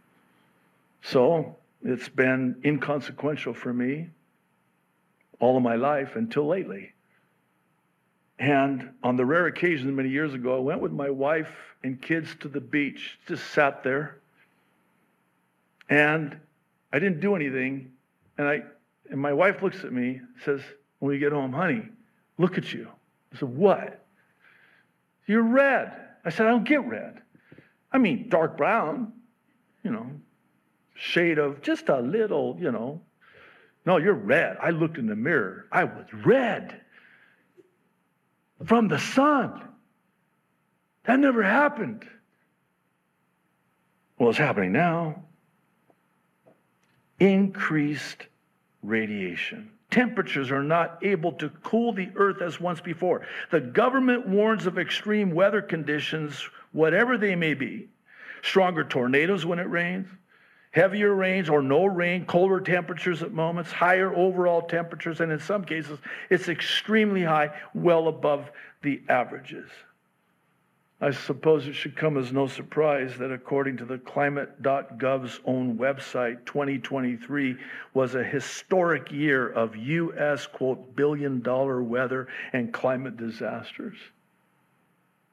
So 1.02 1.56
it's 1.84 2.08
been 2.08 2.62
inconsequential 2.64 3.56
for 3.56 3.74
me 3.74 4.10
all 5.40 5.58
of 5.58 5.64
my 5.64 5.76
life 5.76 6.16
until 6.16 6.48
lately. 6.48 6.94
And 8.38 8.92
on 9.02 9.18
the 9.18 9.26
rare 9.26 9.48
occasion 9.48 9.96
many 9.96 10.10
years 10.10 10.36
ago, 10.36 10.58
I 10.58 10.60
went 10.60 10.82
with 10.82 10.92
my 10.92 11.10
wife 11.10 11.52
and 11.84 12.00
kids 12.00 12.36
to 12.42 12.48
the 12.48 12.62
beach, 12.62 13.18
just 13.28 13.48
sat 13.48 13.84
there. 13.84 14.20
And 15.90 16.40
I 16.94 17.00
didn't 17.00 17.20
do 17.20 17.36
anything. 17.36 17.92
And 18.38 18.48
I 18.48 18.62
and 19.10 19.20
my 19.20 19.34
wife 19.34 19.64
looks 19.64 19.84
at 19.84 19.92
me, 19.92 20.22
says, 20.46 20.62
when 21.00 21.12
we 21.12 21.18
get 21.18 21.34
home, 21.34 21.52
honey, 21.52 21.84
look 22.38 22.60
at 22.60 22.72
you. 22.72 22.88
I 23.34 23.38
said, 23.38 23.50
what? 23.50 24.06
You're 25.28 25.44
red. 25.44 25.94
I 26.26 26.30
said, 26.30 26.48
I 26.48 26.50
don't 26.50 26.68
get 26.68 26.86
red. 26.86 27.22
I 27.92 27.98
mean, 27.98 28.30
dark 28.30 28.58
brown, 28.58 29.14
you 29.84 29.92
know, 29.92 30.08
shade 30.96 31.38
of 31.38 31.62
just 31.62 31.90
a 31.90 32.00
little, 32.00 32.58
you 32.60 32.72
know. 32.72 33.02
No, 33.86 33.98
you're 33.98 34.14
red. 34.14 34.58
I 34.62 34.70
looked 34.70 34.98
in 34.98 35.08
the 35.08 35.16
mirror. 35.16 35.66
I 35.72 35.86
was 35.86 36.06
red 36.26 36.82
from 38.66 38.88
the 38.88 39.00
sun. 39.00 39.62
That 41.06 41.20
never 41.20 41.42
happened. 41.42 42.06
Well, 44.20 44.30
it's 44.30 44.38
happening 44.38 44.72
now. 44.72 45.24
Increased 47.20 48.28
radiation. 48.84 49.72
Temperatures 49.92 50.52
are 50.52 50.64
not 50.64 50.98
able 51.04 51.34
to 51.34 51.50
cool 51.64 51.92
the 51.92 52.10
earth 52.16 52.42
as 52.42 52.62
once 52.62 52.80
before. 52.80 53.28
The 53.52 53.60
government 53.60 54.26
warns 54.26 54.66
of 54.66 54.80
extreme 54.80 55.32
weather 55.32 55.62
conditions, 55.62 56.48
whatever 56.72 57.18
they 57.18 57.36
may 57.36 57.54
be. 57.54 57.90
Stronger 58.42 58.86
tornadoes 58.86 59.46
when 59.46 59.60
it 59.60 59.70
rains, 59.70 60.08
heavier 60.72 61.14
rains 61.14 61.50
or 61.50 61.62
no 61.62 61.86
rain, 61.86 62.26
colder 62.26 62.62
temperatures 62.62 63.22
at 63.22 63.34
moments, 63.34 63.72
higher 63.72 64.16
overall 64.16 64.62
temperatures, 64.62 65.20
and 65.20 65.32
in 65.32 65.40
some 65.40 65.66
cases, 65.66 66.00
it's 66.30 66.48
extremely 66.48 67.24
high, 67.24 67.52
well 67.74 68.08
above 68.08 68.50
the 68.82 69.02
averages. 69.10 69.70
I 71.04 71.10
suppose 71.10 71.66
it 71.66 71.74
should 71.74 71.96
come 71.96 72.16
as 72.16 72.32
no 72.32 72.46
surprise 72.46 73.18
that 73.18 73.32
according 73.32 73.78
to 73.78 73.86
the 73.86 73.98
climate.gov's 73.98 75.40
own 75.46 75.76
website, 75.80 76.46
2023 76.46 77.58
was 77.96 78.14
a 78.14 78.24
historic 78.24 79.12
year 79.12 79.50
of 79.50 79.76
U.S., 79.76 80.46
quote, 80.46 80.96
billion 80.96 81.42
dollar 81.42 81.82
weather 81.82 82.28
and 82.54 82.72
climate 82.72 83.18
disasters. 83.18 83.98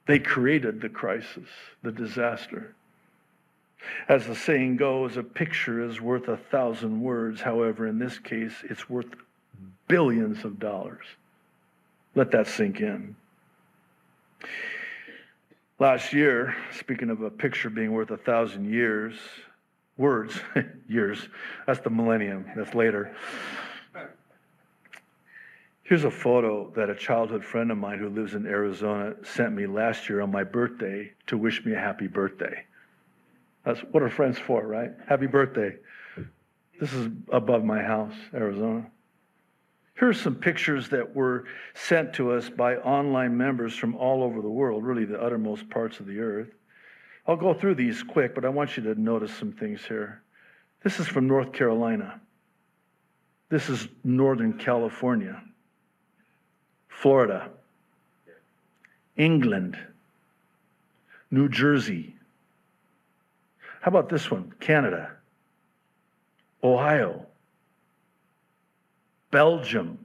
They 0.06 0.18
created 0.18 0.80
the 0.80 0.88
crisis, 0.88 1.48
the 1.82 1.92
disaster. 1.92 2.74
As 4.08 4.26
the 4.26 4.34
saying 4.34 4.78
goes, 4.78 5.18
a 5.18 5.22
picture 5.22 5.84
is 5.84 6.00
worth 6.00 6.28
a 6.28 6.38
thousand 6.38 7.02
words. 7.02 7.42
However, 7.42 7.86
in 7.86 7.98
this 7.98 8.18
case, 8.18 8.54
it's 8.64 8.88
worth 8.88 9.14
billions 9.86 10.46
of 10.46 10.58
dollars. 10.58 11.04
Let 12.14 12.30
that 12.30 12.46
sink 12.46 12.80
in. 12.80 13.16
Last 15.81 16.12
year, 16.12 16.57
speaking 16.72 17.09
of 17.09 17.22
a 17.22 17.31
picture 17.31 17.70
being 17.70 17.93
worth 17.93 18.11
a 18.11 18.16
thousand 18.16 18.72
years, 18.72 19.14
words, 19.97 20.41
years. 20.89 21.29
That's 21.66 21.81
the 21.81 21.91
millennium, 21.91 22.47
that's 22.57 22.74
later. 22.74 23.14
Here's 25.85 26.05
a 26.05 26.11
photo 26.11 26.70
that 26.76 26.91
a 26.91 26.95
childhood 26.95 27.45
friend 27.45 27.70
of 27.70 27.79
mine 27.79 27.99
who 27.99 28.09
lives 28.09 28.35
in 28.35 28.45
Arizona 28.45 29.14
sent 29.22 29.53
me 29.53 29.66
last 29.66 30.09
year 30.09 30.20
on 30.20 30.33
my 30.33 30.45
birthday 30.45 31.12
to 31.29 31.39
wish 31.39 31.64
me 31.64 31.72
a 31.72 31.79
happy 31.79 32.09
birthday. 32.09 32.64
That's 33.64 33.81
what 33.93 34.03
are 34.03 34.11
friends 34.11 34.39
for, 34.39 34.66
right? 34.66 34.91
Happy 35.07 35.26
birthday. 35.26 35.76
This 36.81 36.93
is 36.93 37.09
above 37.31 37.64
my 37.64 37.83
house, 37.83 38.14
Arizona. 38.35 38.87
Here 39.99 40.09
are 40.09 40.14
some 40.14 40.36
pictures 40.36 40.88
that 40.90 41.16
were 41.16 41.44
sent 41.74 42.12
to 42.14 42.30
us 42.32 42.49
by 42.49 42.76
online 42.76 43.36
members 43.36 43.74
from 43.74 43.96
all 43.96 44.22
over 44.22 44.40
the 44.40 44.49
world, 44.49 44.84
really 44.84 45.05
the 45.05 45.20
uttermost 45.20 45.68
parts 45.70 45.99
of 45.99 46.07
the 46.07 46.20
earth. 46.20 46.49
I'll 47.26 47.36
go 47.36 47.53
through 47.53 47.74
these 47.74 48.03
quick, 48.05 48.34
but 48.34 48.44
I 48.44 48.49
want 48.49 48.76
you 48.76 48.82
to 48.84 49.01
notice 49.01 49.34
some 49.34 49.53
things 49.53 49.84
here. 49.84 50.22
This 50.84 51.01
is 51.01 51.09
from 51.09 51.26
North 51.26 51.53
Carolina. 51.53 52.20
This 53.49 53.68
is 53.68 53.88
Northern 54.05 54.53
California, 54.53 55.42
Florida, 56.88 57.51
England, 59.16 59.76
New 61.30 61.49
Jersey. 61.49 62.14
How 63.80 63.88
about 63.88 64.09
this 64.09 64.30
one? 64.30 64.53
Canada, 64.61 65.11
Ohio, 66.62 67.26
Belgium. 69.31 69.99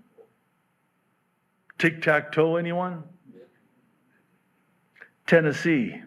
Tic 1.78 2.02
tac 2.02 2.32
toe, 2.32 2.58
anyone? 2.58 3.04
Tennessee. 5.28 6.02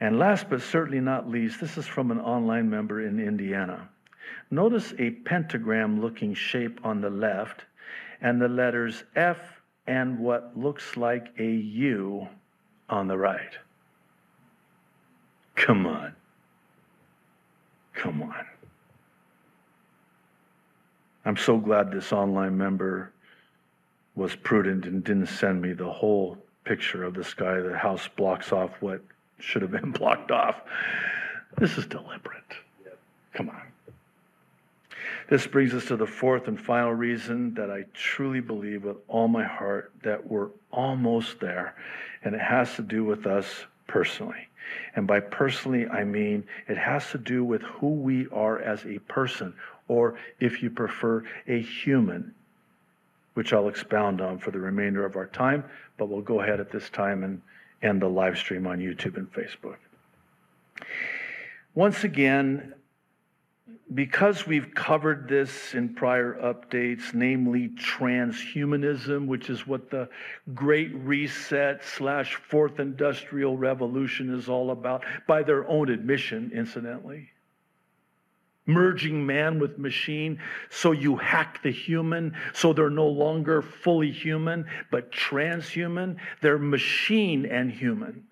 And 0.00 0.18
last 0.18 0.48
but 0.48 0.62
certainly 0.62 1.00
not 1.00 1.28
least, 1.28 1.60
this 1.60 1.76
is 1.76 1.86
from 1.86 2.10
an 2.10 2.20
online 2.20 2.70
member 2.70 3.06
in 3.06 3.18
Indiana. 3.18 3.88
Notice 4.50 4.94
a 4.98 5.10
pentagram 5.10 6.00
looking 6.00 6.34
shape 6.34 6.80
on 6.84 7.00
the 7.00 7.10
left 7.10 7.64
and 8.20 8.40
the 8.40 8.48
letters 8.48 9.04
F 9.16 9.38
and 9.86 10.18
what 10.18 10.56
looks 10.56 10.96
like 10.96 11.28
a 11.38 11.50
U 11.50 12.28
on 12.88 13.08
the 13.08 13.16
right. 13.16 13.56
Come 15.56 15.86
on. 15.86 16.14
Come 17.94 18.22
on. 18.22 18.46
I'm 21.28 21.36
so 21.36 21.58
glad 21.58 21.92
this 21.92 22.10
online 22.10 22.56
member 22.56 23.12
was 24.16 24.34
prudent 24.34 24.86
and 24.86 25.04
didn't 25.04 25.26
send 25.26 25.60
me 25.60 25.74
the 25.74 25.92
whole 25.92 26.38
picture 26.64 27.04
of 27.04 27.12
this 27.12 27.34
guy. 27.34 27.60
The 27.60 27.76
house 27.76 28.08
blocks 28.16 28.50
off 28.50 28.70
what 28.80 29.02
should 29.38 29.60
have 29.60 29.70
been 29.70 29.92
blocked 29.98 30.30
off. 30.30 30.62
This 31.58 31.76
is 31.76 31.84
deliberate. 31.84 32.54
Come 33.34 33.50
on. 33.50 33.60
This 35.28 35.46
brings 35.46 35.74
us 35.74 35.84
to 35.88 35.96
the 35.96 36.06
fourth 36.06 36.48
and 36.48 36.58
final 36.58 36.94
reason 36.94 37.52
that 37.56 37.70
I 37.70 37.84
truly 37.92 38.40
believe 38.40 38.84
with 38.84 38.96
all 39.06 39.28
my 39.28 39.44
heart 39.44 39.92
that 40.02 40.26
we're 40.26 40.48
almost 40.72 41.40
there, 41.40 41.74
and 42.24 42.34
it 42.34 42.40
has 42.40 42.74
to 42.76 42.82
do 42.82 43.04
with 43.04 43.26
us 43.26 43.66
personally. 43.86 44.48
And 44.96 45.06
by 45.06 45.20
personally, 45.20 45.86
I 45.88 46.04
mean 46.04 46.44
it 46.68 46.78
has 46.78 47.10
to 47.10 47.18
do 47.18 47.44
with 47.44 47.60
who 47.60 47.90
we 47.90 48.28
are 48.28 48.60
as 48.60 48.86
a 48.86 48.98
person 49.00 49.52
or 49.88 50.14
if 50.38 50.62
you 50.62 50.70
prefer, 50.70 51.24
a 51.46 51.60
human, 51.60 52.34
which 53.34 53.52
I'll 53.52 53.68
expound 53.68 54.20
on 54.20 54.38
for 54.38 54.50
the 54.50 54.60
remainder 54.60 55.04
of 55.04 55.16
our 55.16 55.26
time, 55.26 55.64
but 55.96 56.08
we'll 56.08 56.22
go 56.22 56.40
ahead 56.40 56.60
at 56.60 56.70
this 56.70 56.88
time 56.90 57.24
and 57.24 57.42
end 57.82 58.02
the 58.02 58.08
live 58.08 58.38
stream 58.38 58.66
on 58.66 58.78
YouTube 58.78 59.16
and 59.16 59.32
Facebook. 59.32 59.76
Once 61.74 62.04
again, 62.04 62.74
because 63.94 64.46
we've 64.46 64.74
covered 64.74 65.28
this 65.28 65.74
in 65.74 65.94
prior 65.94 66.34
updates, 66.42 67.14
namely 67.14 67.68
transhumanism, 67.68 69.26
which 69.26 69.48
is 69.48 69.66
what 69.66 69.90
the 69.90 70.08
Great 70.54 70.94
Reset 70.94 71.82
slash 71.84 72.34
Fourth 72.34 72.80
Industrial 72.80 73.56
Revolution 73.56 74.34
is 74.34 74.48
all 74.48 74.70
about, 74.72 75.04
by 75.26 75.42
their 75.42 75.66
own 75.68 75.88
admission, 75.88 76.50
incidentally 76.54 77.30
merging 78.68 79.26
man 79.26 79.58
with 79.58 79.78
machine. 79.78 80.38
So 80.70 80.92
you 80.92 81.16
hack 81.16 81.60
the 81.62 81.72
human, 81.72 82.36
so 82.54 82.72
they're 82.72 82.90
no 82.90 83.08
longer 83.08 83.62
fully 83.62 84.12
human, 84.12 84.66
but 84.92 85.10
transhuman. 85.10 86.16
They're 86.40 86.58
machine 86.58 87.46
and 87.46 87.72
human. 87.72 88.24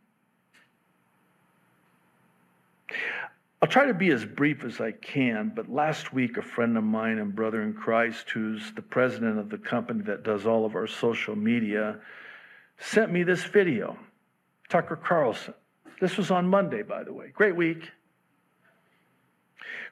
I'll 3.63 3.69
try 3.69 3.87
to 3.87 3.95
be 3.95 4.11
as 4.11 4.25
brief 4.25 4.65
as 4.65 4.81
I 4.81 4.93
can, 4.93 5.51
but 5.57 5.73
last 5.73 6.13
week, 6.13 6.37
a 6.37 6.43
friend 6.43 6.77
of 6.77 6.85
mine 6.85 7.19
and 7.19 7.35
brother 7.35 7.63
in 7.63 7.73
Christ, 7.73 8.31
who's 8.31 8.71
the 8.75 8.83
president 8.83 9.39
of 9.39 9.49
the 9.49 9.59
company 9.59 10.03
that 10.05 10.23
does 10.23 10.47
all 10.47 10.67
of 10.67 10.77
our 10.77 10.87
social 10.87 11.35
media, 11.35 11.99
sent 12.79 13.11
me 13.11 13.23
this 13.23 13.45
video. 13.45 13.99
Tucker 14.69 14.97
Carlson. 14.97 15.55
This 16.01 16.19
was 16.19 16.31
on 16.31 16.47
Monday, 16.47 16.83
by 16.83 17.03
the 17.03 17.13
way. 17.13 17.33
Great 17.35 17.57
week. 17.57 17.91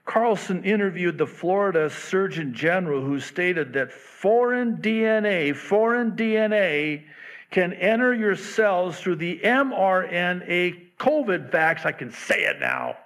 Carlson 0.04 0.62
interviewed 0.64 1.16
the 1.16 1.26
Florida 1.26 1.88
Surgeon 1.88 2.52
General 2.52 3.00
who 3.00 3.18
stated 3.18 3.72
that 3.72 3.92
foreign 3.92 4.76
DNA, 4.76 5.56
foreign 5.56 6.12
DNA 6.12 7.04
can 7.50 7.72
enter 7.72 8.12
your 8.12 8.36
cells 8.36 8.98
through 9.00 9.16
the 9.16 9.40
mRNA 9.42 10.88
COVID 10.98 11.50
vax. 11.50 11.86
I 11.86 11.92
can 11.92 12.10
say 12.10 12.44
it 12.44 12.60
now. 12.60 12.96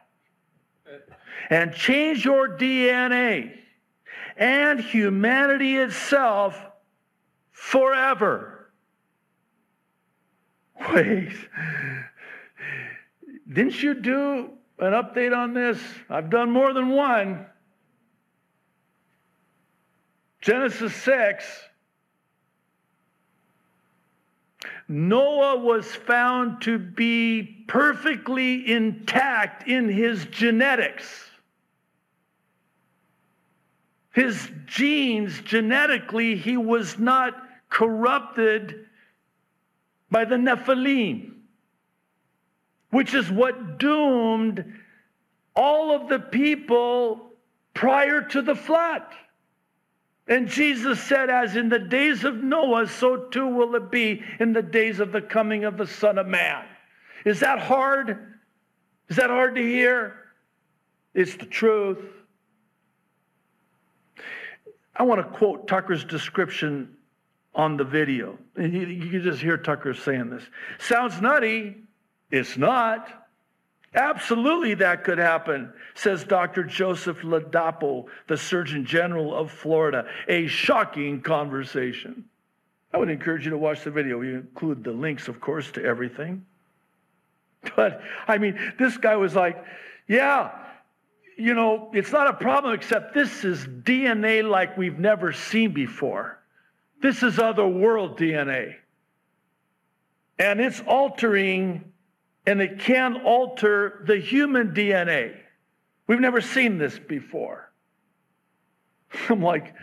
And 1.51 1.72
change 1.72 2.24
your 2.24 2.59
DNA 2.59 3.57
and 4.36 4.80
humanity 4.80 5.76
itself 5.76 6.61
forever. 7.53 8.70
Wait. 10.92 11.32
Didn't 13.51 13.82
you 13.82 13.94
do 13.94 14.57
an 14.79 14.93
update 14.93 15.37
on 15.37 15.55
this? 15.55 15.81
I've 16.09 16.31
done 16.31 16.51
more 16.51 16.72
than 16.72 16.91
one. 16.91 17.47
Genesis 20.41 20.95
6. 20.95 21.45
Noah 24.89 25.59
was 25.59 25.87
found 25.87 26.62
to 26.62 26.79
be 26.79 27.64
perfectly 27.66 28.70
intact 28.70 29.68
in 29.68 29.89
his 29.89 30.24
genetics. 30.26 31.24
His 34.12 34.51
genes, 34.66 35.41
genetically, 35.43 36.37
he 36.37 36.57
was 36.57 36.99
not 36.99 37.35
corrupted 37.68 38.87
by 40.11 40.24
the 40.24 40.37
Nephilim 40.37 41.38
which 42.91 43.14
is 43.14 43.30
what 43.30 43.78
doomed 43.78 44.64
all 45.55 45.95
of 45.95 46.09
the 46.09 46.18
people 46.18 47.32
prior 47.74 48.22
to 48.22 48.43
the 48.43 48.55
flood. 48.55 49.03
And 50.26 50.49
Jesus 50.49 51.03
said, 51.03 51.30
As 51.30 51.57
in 51.57 51.68
the 51.68 51.78
days 51.78 52.24
of 52.24 52.36
Noah, 52.36 52.86
so 52.86 53.16
too 53.16 53.47
will 53.47 53.74
it 53.74 53.91
be 53.91 54.22
in 54.39 54.53
the 54.53 54.62
days 54.62 55.01
of 55.01 55.11
the 55.11 55.22
coming 55.22 55.64
of 55.64 55.76
the 55.76 55.86
Son 55.86 56.18
of 56.18 56.26
Man. 56.26 56.64
Is 57.24 57.41
that 57.41 57.59
hard? 57.59 58.36
Is 59.09 59.16
that 59.16 59.30
hard 59.30 59.55
to 59.55 59.62
hear? 59.62 60.14
It's 61.14 61.36
the 61.36 61.47
truth. 61.47 61.99
I 64.95 65.03
want 65.05 65.20
to 65.20 65.39
quote 65.39 65.66
Tucker's 65.66 66.05
description 66.05 66.97
on 67.55 67.76
the 67.76 67.84
video. 67.84 68.39
You, 68.57 68.66
you 68.66 69.11
can 69.11 69.22
just 69.22 69.41
hear 69.41 69.57
Tucker 69.57 69.95
saying 69.95 70.30
this. 70.30 70.43
Sounds 70.78 71.20
nutty, 71.20 71.76
it's 72.31 72.57
not. 72.57 73.09
Absolutely, 73.95 74.74
that 74.74 75.03
could 75.03 75.18
happen, 75.18 75.72
says 75.95 76.22
Dr. 76.22 76.62
Joseph 76.62 77.22
Ladapo, 77.22 78.07
the 78.26 78.37
Surgeon 78.37 78.85
General 78.85 79.35
of 79.35 79.51
Florida. 79.51 80.07
A 80.29 80.47
shocking 80.47 81.22
conversation. 81.22 82.24
I 82.93 82.99
would 82.99 83.11
encourage 83.11 83.45
you 83.45 83.51
to 83.51 83.59
watch 83.59 83.85
the 83.85 83.91
video. 83.91 84.18
We 84.18 84.35
include 84.35 84.85
the 84.85 84.93
links, 84.93 85.29
of 85.29 85.41
course, 85.41 85.70
to 85.72 85.85
everything. 85.85 86.45
But 87.76 88.03
I 88.26 88.39
mean, 88.39 88.59
this 88.79 88.97
guy 88.97 89.16
was 89.16 89.35
like, 89.35 89.62
yeah, 90.07 90.51
you 91.37 91.55
know, 91.55 91.91
it's 91.95 92.12
not 92.12 92.29
a 92.29 92.33
problem, 92.33 92.74
except 92.74 93.14
this 93.14 93.45
is 93.45 93.66
DNA 93.66 94.49
like 94.49 94.76
we've 94.76 94.99
never 94.99 95.33
seen 95.33 95.72
before. 95.72 96.39
This 97.01 97.22
is 97.22 97.39
other 97.39 97.66
world 97.66 98.18
DNA. 98.18 98.74
And 100.39 100.61
it's 100.61 100.81
altering 100.81 101.88
and 102.49 102.62
it 102.62 102.80
can 102.80 103.16
alter 103.26 104.03
the 104.07 104.16
human 104.16 104.72
DNA. 104.72 105.36
We've 106.07 106.18
never 106.18 106.40
seen 106.40 106.78
this 106.78 106.99
before. 106.99 107.70
I'm 109.28 109.42
like, 109.42 109.74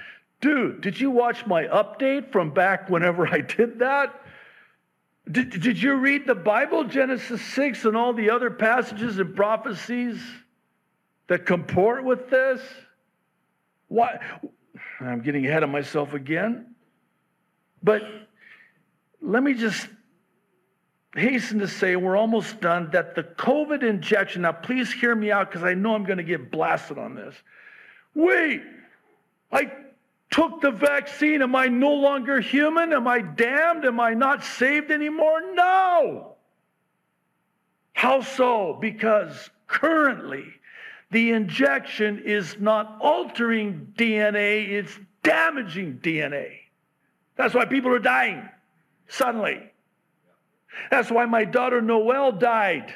dude, 0.41 0.81
did 0.81 0.99
you 0.99 1.11
watch 1.11 1.45
my 1.45 1.65
update 1.65 2.31
from 2.31 2.49
back 2.51 2.89
whenever 2.89 3.27
I 3.27 3.41
did 3.41 3.79
that? 3.79 4.19
Did, 5.31 5.61
did 5.61 5.79
you 5.79 5.93
read 5.93 6.25
the 6.25 6.33
Bible, 6.33 6.85
Genesis 6.85 7.41
6, 7.41 7.85
and 7.85 7.95
all 7.95 8.13
the 8.13 8.31
other 8.31 8.49
passages 8.49 9.19
and 9.19 9.35
prophecies? 9.35 10.19
that 11.27 11.45
comport 11.45 12.03
with 12.03 12.29
this? 12.29 12.61
Why? 13.87 14.19
I'm 14.99 15.21
getting 15.21 15.45
ahead 15.45 15.63
of 15.63 15.69
myself 15.69 16.13
again. 16.13 16.75
But 17.81 18.01
let 19.21 19.43
me 19.43 19.53
just 19.53 19.87
hasten 21.15 21.59
to 21.59 21.67
say 21.67 21.95
we're 21.95 22.17
almost 22.17 22.59
done 22.59 22.89
that 22.91 23.15
the 23.15 23.23
COVID 23.23 23.83
injection, 23.83 24.43
now 24.43 24.51
please 24.51 24.91
hear 24.91 25.15
me 25.15 25.31
out 25.31 25.49
because 25.49 25.63
I 25.63 25.73
know 25.73 25.95
I'm 25.95 26.03
going 26.03 26.17
to 26.17 26.23
get 26.23 26.51
blasted 26.51 26.97
on 26.97 27.15
this. 27.15 27.35
Wait, 28.13 28.61
I 29.51 29.71
took 30.29 30.61
the 30.61 30.71
vaccine. 30.71 31.41
Am 31.41 31.55
I 31.55 31.67
no 31.67 31.93
longer 31.93 32.39
human? 32.39 32.93
Am 32.93 33.07
I 33.07 33.21
damned? 33.21 33.85
Am 33.85 33.99
I 33.99 34.13
not 34.13 34.43
saved 34.43 34.91
anymore? 34.91 35.41
No. 35.53 36.35
How 37.93 38.21
so? 38.21 38.77
Because 38.79 39.49
currently 39.67 40.45
the 41.11 41.31
injection 41.31 42.21
is 42.25 42.57
not 42.59 42.97
altering 42.99 43.93
DNA, 43.97 44.69
it's 44.69 44.99
damaging 45.23 45.99
DNA. 46.03 46.57
That's 47.37 47.53
why 47.53 47.65
people 47.65 47.93
are 47.93 47.99
dying 47.99 48.49
suddenly. 49.07 49.71
That's 50.91 51.11
why 51.11 51.25
my 51.25 51.45
daughter 51.45 51.81
Noelle 51.81 52.33
died. 52.33 52.93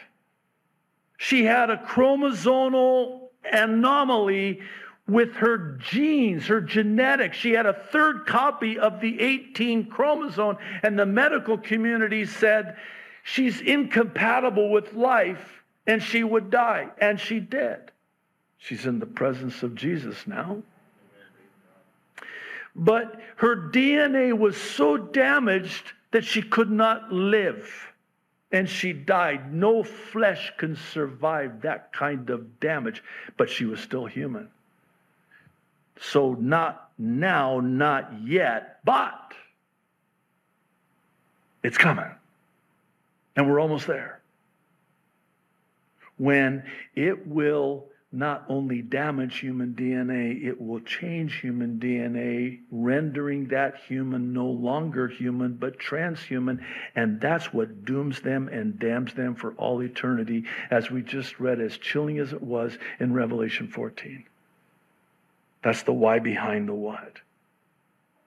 She 1.18 1.44
had 1.44 1.70
a 1.70 1.78
chromosomal 1.78 3.30
anomaly 3.44 4.62
with 5.08 5.34
her 5.36 5.78
genes, 5.80 6.48
her 6.48 6.62
genetics. 6.62 7.36
She 7.36 7.52
had 7.52 7.66
a 7.66 7.74
third 7.74 8.26
copy 8.26 8.78
of 8.78 9.02
the 9.02 9.20
18 9.20 9.88
chromosome, 9.88 10.58
and 10.84 10.98
the 10.98 11.06
medical 11.06 11.58
community 11.58 12.26
said 12.26 12.78
she's 13.24 13.60
incompatible 13.60 14.70
with 14.70 14.94
life 14.94 15.64
and 15.88 16.02
she 16.04 16.24
would 16.24 16.52
die. 16.52 16.90
And 17.00 17.20
she 17.20 17.40
did. 17.40 17.92
She's 18.60 18.86
in 18.86 19.00
the 19.00 19.06
presence 19.08 19.64
of 19.64 19.74
Jesus 19.74 20.28
now. 20.28 20.62
But 22.76 23.20
her 23.38 23.56
DNA 23.56 24.38
was 24.38 24.56
so 24.56 24.98
damaged 24.98 25.94
that 26.12 26.24
she 26.24 26.42
could 26.42 26.72
not 26.72 27.12
live 27.12 27.90
and 28.52 28.68
she 28.68 28.94
died. 28.94 29.54
No 29.54 29.84
flesh 29.84 30.52
can 30.58 30.76
survive 30.76 31.62
that 31.62 31.94
kind 31.94 32.30
of 32.30 32.60
damage, 32.60 33.04
but 33.38 33.50
she 33.50 33.66
was 33.66 33.80
still 33.80 34.06
human. 34.06 34.50
So, 36.02 36.34
not 36.40 36.92
now, 36.98 37.60
not 37.60 38.12
yet, 38.24 38.80
but 38.86 39.34
it's 41.62 41.78
coming. 41.78 42.10
And 43.36 43.50
we're 43.50 43.60
almost 43.60 43.86
there. 43.86 44.22
When 46.18 46.64
it 46.96 47.28
will 47.28 47.86
not 48.12 48.44
only 48.50 48.82
damage 48.82 49.38
human 49.38 49.76
DNA, 49.76 50.44
it 50.44 50.60
will 50.60 50.80
change 50.80 51.40
human 51.42 51.80
DNA, 51.80 52.60
rendering 52.72 53.48
that 53.50 53.78
human 53.88 54.34
no 54.34 54.48
longer 54.48 55.08
human, 55.08 55.54
but 55.54 55.78
transhuman. 55.78 56.60
And 56.96 57.22
that's 57.22 57.54
what 57.54 57.86
dooms 57.86 58.22
them 58.22 58.48
and 58.48 58.80
damns 58.80 59.14
them 59.14 59.36
for 59.36 59.54
all 59.54 59.84
eternity, 59.84 60.46
as 60.72 60.90
we 60.90 61.04
just 61.04 61.40
read, 61.40 61.62
as 61.62 61.78
chilling 61.78 62.18
as 62.18 62.34
it 62.34 62.42
was 62.42 62.78
in 63.00 63.14
Revelation 63.14 63.68
14. 63.68 64.26
That's 65.62 65.84
the 65.84 65.94
why 65.94 66.18
behind 66.20 66.68
the 66.68 66.74
what. 66.74 67.18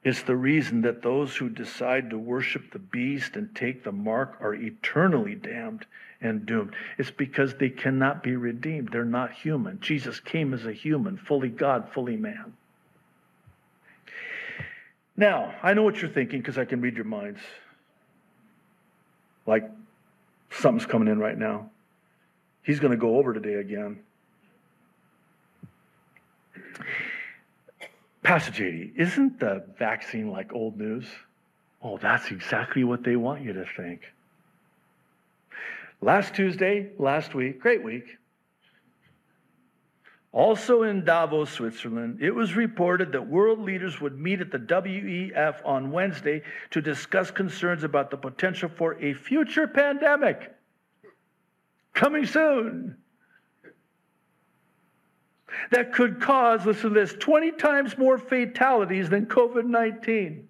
It's 0.05 0.23
the 0.23 0.37
reason 0.37 0.83
that 0.83 1.03
those 1.03 1.37
who 1.37 1.49
decide 1.49 2.11
to 2.11 2.19
worship 2.19 2.73
the 2.73 2.81
beast 2.81 3.37
and 3.37 3.55
take 3.55 3.85
the 3.85 3.93
mark 3.93 4.37
are 4.41 4.55
eternally 4.55 5.37
damned 5.37 5.87
and 6.21 6.45
doomed. 6.45 6.75
It's 6.99 7.11
because 7.11 7.55
they 7.55 7.69
cannot 7.71 8.23
be 8.23 8.35
redeemed. 8.35 8.89
They're 8.91 9.05
not 9.05 9.33
human. 9.33 9.79
Jesus 9.81 10.19
came 10.19 10.55
as 10.55 10.67
a 10.67 10.73
human, 10.73 11.17
fully 11.17 11.49
God, 11.49 11.89
fully 11.93 12.17
man. 12.17 12.55
Now, 15.17 15.55
I 15.63 15.75
know 15.75 15.83
what 15.83 16.01
you're 16.01 16.11
thinking 16.11 16.41
because 16.41 16.59
I 16.59 16.65
can 16.65 16.81
read 16.81 16.97
your 16.97 17.05
minds. 17.05 17.41
Like 19.47 19.71
something's 20.51 20.87
coming 20.87 21.09
in 21.09 21.19
right 21.19 21.39
now. 21.39 21.71
He's 22.63 22.81
going 22.81 22.93
to 22.93 22.97
go 22.97 23.19
over 23.19 23.35
today 23.35 23.55
again. 23.55 24.01
Pastor 28.23 28.53
JD, 28.53 28.97
isn't 28.97 29.41
the 29.41 29.65
vaccine 29.79 30.31
like 30.31 30.53
old 30.53 30.79
news? 30.79 31.07
Oh, 31.83 31.99
that's 31.99 32.31
exactly 32.31 32.85
what 32.85 33.03
they 33.03 33.17
want 33.17 33.43
you 33.43 33.53
to 33.53 33.65
think. 33.77 34.03
Last 36.01 36.35
Tuesday, 36.35 36.91
last 36.99 37.35
week, 37.35 37.61
great 37.61 37.83
week. 37.83 38.05
Also 40.31 40.83
in 40.83 41.05
Davos, 41.05 41.51
Switzerland, 41.51 42.19
it 42.23 42.31
was 42.31 42.55
reported 42.55 43.13
that 43.13 43.29
world 43.29 43.59
leaders 43.59 44.01
would 44.01 44.19
meet 44.19 44.41
at 44.41 44.51
the 44.51 44.59
WEF 44.59 45.57
on 45.65 45.91
Wednesday 45.91 46.43
to 46.71 46.81
discuss 46.81 47.31
concerns 47.31 47.85
about 47.85 48.11
the 48.11 48.17
potential 48.17 48.71
for 48.71 48.95
a 49.03 49.13
future 49.15 49.67
pandemic 49.67 50.55
coming 51.93 52.25
soon 52.25 52.97
that 55.71 55.93
could 55.93 56.21
cause, 56.21 56.65
listen 56.67 56.91
to 56.91 56.95
this, 56.95 57.15
20 57.15 57.53
times 57.53 57.99
more 57.99 58.19
fatalities 58.19 59.09
than 59.09 59.27
COVID 59.27 59.65
19. 59.65 60.49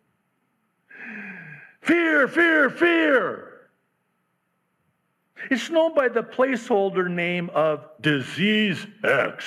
Fear, 1.81 2.29
fear, 2.29 2.71
fear. 2.71 3.49
It's 5.51 5.71
known 5.71 5.95
by 5.95 6.09
the 6.09 6.23
placeholder 6.23 7.11
name 7.11 7.51
of 7.53 7.85
disease 8.01 8.87
X, 9.03 9.45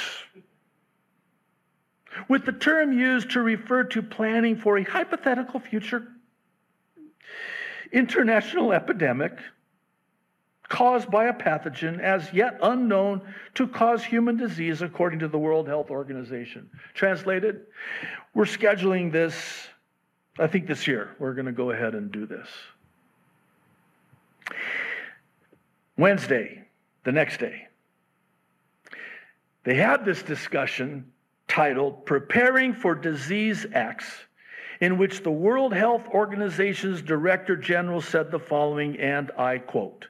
with 2.28 2.46
the 2.46 2.52
term 2.52 2.92
used 2.92 3.32
to 3.32 3.42
refer 3.42 3.86
to 3.86 4.02
planning 4.02 4.58
for 4.58 4.78
a 4.78 4.84
hypothetical 4.84 5.60
future 5.60 6.08
international 7.92 8.74
epidemic 8.74 9.40
caused 10.70 11.12
by 11.12 11.26
a 11.26 11.34
pathogen 11.34 12.00
as 12.00 12.32
yet 12.34 12.58
unknown 12.62 13.22
to 13.54 13.68
cause 13.68 14.04
human 14.04 14.38
disease 14.38 14.82
according 14.82 15.20
to 15.20 15.28
the 15.28 15.38
World 15.38 15.68
Health 15.68 15.90
Organization. 15.90 16.70
Translated, 16.94 17.62
we're 18.34 18.46
scheduling 18.46 19.12
this, 19.12 19.68
I 20.40 20.48
think 20.48 20.68
this 20.68 20.88
year. 20.88 21.16
We're 21.20 21.34
going 21.34 21.46
to 21.46 21.52
go 21.52 21.72
ahead 21.72 21.94
and 21.94 22.12
do 22.12 22.26
this. 22.26 22.48
Wednesday, 25.98 26.64
the 27.04 27.12
next 27.12 27.40
day, 27.40 27.68
they 29.64 29.76
had 29.76 30.04
this 30.04 30.22
discussion 30.22 31.12
titled 31.48 32.06
Preparing 32.06 32.74
for 32.74 32.96
Disease 32.96 33.66
X, 33.72 34.06
in 34.82 34.98
which 34.98 35.24
the 35.24 35.32
World 35.32 35.74
Health 35.74 36.06
Organization's 36.10 37.02
Director 37.02 37.56
General 37.56 38.02
said 38.02 38.30
the 38.30 38.40
following, 38.40 39.00
and 39.00 39.32
I 39.38 39.60
quote 39.60 40.08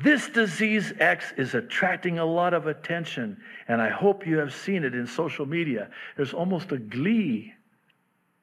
This 0.00 0.28
disease 0.28 0.92
X 1.00 1.32
is 1.36 1.54
attracting 1.54 2.20
a 2.20 2.24
lot 2.24 2.54
of 2.54 2.68
attention, 2.68 3.36
and 3.66 3.82
I 3.82 3.88
hope 3.88 4.26
you 4.26 4.38
have 4.38 4.54
seen 4.54 4.84
it 4.84 4.94
in 4.94 5.08
social 5.08 5.44
media. 5.44 5.90
There's 6.16 6.32
almost 6.32 6.70
a 6.70 6.78
glee 6.78 7.52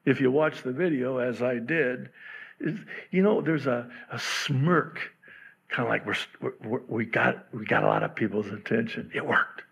if 0.04 0.20
you 0.20 0.30
watch 0.30 0.62
the 0.62 0.72
video, 0.72 1.16
as 1.16 1.40
I 1.40 1.58
did. 1.58 2.10
You 3.10 3.22
know, 3.22 3.40
there's 3.40 3.66
a, 3.66 3.90
a 4.12 4.18
smirk 4.18 5.00
kind 5.68 5.86
of 5.86 5.90
like 5.90 6.06
we're, 6.06 6.52
we're, 6.62 6.82
we 6.88 7.04
got 7.06 7.46
we 7.52 7.64
got 7.64 7.82
a 7.84 7.86
lot 7.86 8.02
of 8.02 8.14
people's 8.14 8.48
attention. 8.48 9.10
It 9.14 9.26
worked. 9.26 9.62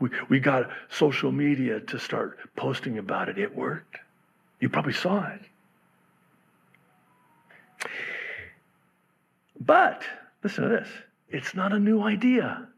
We, 0.00 0.10
we 0.28 0.38
got 0.38 0.70
social 0.90 1.32
media 1.32 1.80
to 1.80 1.98
start 1.98 2.38
posting 2.56 2.98
about 2.98 3.28
it. 3.30 3.38
It 3.38 3.56
worked. 3.56 3.96
You 4.60 4.68
probably 4.68 4.92
saw 4.92 5.26
it. 5.28 5.40
But 9.66 10.04
listen 10.42 10.64
to 10.64 10.70
this 10.70 10.88
it's 11.28 11.54
not 11.54 11.72
a 11.72 11.78
new 11.78 12.00
idea. 12.02 12.68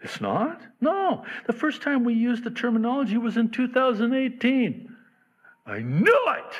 It's 0.00 0.20
not? 0.20 0.62
No. 0.80 1.24
The 1.46 1.52
first 1.52 1.82
time 1.82 2.02
we 2.02 2.14
used 2.14 2.42
the 2.42 2.50
terminology 2.50 3.18
was 3.18 3.36
in 3.36 3.50
2018. 3.50 4.96
I 5.66 5.78
knew 5.78 6.24
it. 6.28 6.54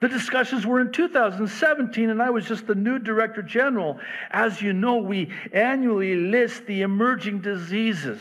The 0.00 0.08
discussions 0.08 0.64
were 0.64 0.80
in 0.80 0.92
2017, 0.92 2.10
and 2.10 2.22
I 2.22 2.30
was 2.30 2.46
just 2.46 2.66
the 2.66 2.74
new 2.74 2.98
director 2.98 3.42
general. 3.42 3.98
As 4.30 4.62
you 4.62 4.72
know, 4.72 4.98
we 4.98 5.32
annually 5.52 6.14
list 6.16 6.66
the 6.66 6.82
emerging 6.82 7.40
diseases. 7.40 8.20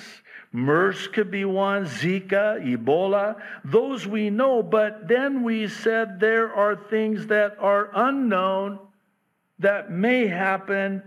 MERS 0.52 1.08
could 1.10 1.30
be 1.30 1.44
one, 1.44 1.86
Zika, 1.86 2.62
Ebola, 2.66 3.42
those 3.66 4.08
we 4.08 4.30
know, 4.30 4.64
but 4.64 5.08
then 5.08 5.44
we 5.44 5.68
said 5.68 6.20
there 6.20 6.54
are 6.54 6.76
things 6.76 7.28
that 7.28 7.58
are 7.60 7.92
unknown 7.94 8.80
that 9.60 9.92
may 9.92 10.28
happen, 10.28 11.02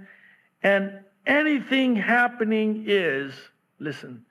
and 0.62 1.00
anything 1.26 1.94
happening 1.94 2.84
is, 2.86 3.34
listen, 3.78 4.24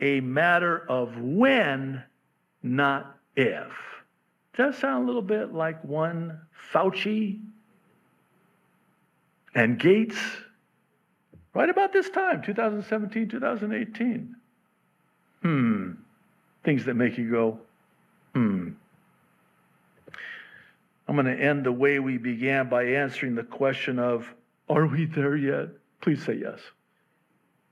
a 0.00 0.20
matter 0.20 0.84
of 0.88 1.16
when, 1.18 2.02
not 2.62 3.18
if. 3.36 3.72
Does 4.56 4.74
that 4.74 4.80
sound 4.80 5.04
a 5.04 5.06
little 5.06 5.22
bit 5.22 5.52
like 5.52 5.82
one 5.84 6.40
Fauci 6.72 7.40
and 9.54 9.78
Gates? 9.78 10.18
Right 11.54 11.70
about 11.70 11.92
this 11.92 12.10
time, 12.10 12.42
2017, 12.42 13.28
2018. 13.28 14.36
Hmm. 15.42 15.92
Things 16.64 16.84
that 16.84 16.94
make 16.94 17.16
you 17.16 17.30
go, 17.30 17.58
hmm. 18.34 18.70
I'm 21.08 21.14
going 21.14 21.26
to 21.26 21.42
end 21.42 21.64
the 21.64 21.72
way 21.72 21.98
we 21.98 22.18
began 22.18 22.68
by 22.68 22.84
answering 22.84 23.34
the 23.34 23.44
question 23.44 23.98
of, 23.98 24.32
are 24.68 24.86
we 24.86 25.04
there 25.04 25.36
yet? 25.36 25.68
Please 26.00 26.24
say 26.24 26.34
yes. 26.34 26.58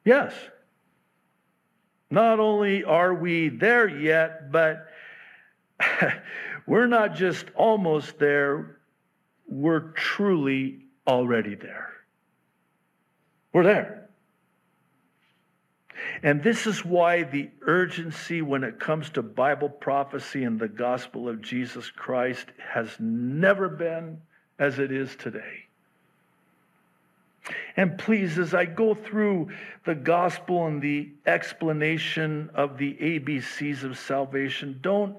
Yes. 0.05 0.33
Not 2.11 2.39
only 2.39 2.85
are 2.85 3.13
we 3.13 3.49
there 3.49 3.89
yet, 3.89 4.53
but 4.53 4.87
we're 6.67 6.87
not 6.87 7.17
just 7.17 7.47
almost 7.57 8.19
there, 8.19 8.79
we're 9.49 9.91
truly 9.93 10.87
already 11.07 11.57
there. 11.57 11.93
We're 13.53 13.65
there. 13.65 14.04
And 16.23 16.43
this 16.43 16.67
is 16.67 16.85
why 16.85 17.23
the 17.23 17.51
urgency 17.63 18.43
when 18.43 18.65
it 18.65 18.81
comes 18.81 19.11
to 19.11 19.23
Bible 19.23 19.69
prophecy 19.69 20.45
and 20.45 20.59
the 20.59 20.69
gospel 20.69 21.29
of 21.29 21.41
Jesus 21.41 21.91
Christ 21.91 22.47
has 22.59 22.89
never 22.99 23.69
been 23.69 24.21
as 24.59 24.79
it 24.79 24.91
is 24.93 25.15
today. 25.17 25.65
And 27.77 27.99
please, 27.99 28.39
as 28.39 28.55
I 28.55 28.65
go 28.65 28.95
through 28.95 29.51
the 29.85 29.95
gospel 29.95 30.67
and 30.67 30.81
the 30.81 31.11
explanation 31.27 32.51
of 32.55 32.79
the 32.79 32.95
ABCs 32.95 33.83
of 33.83 33.99
salvation, 33.99 34.79
don't, 34.81 35.17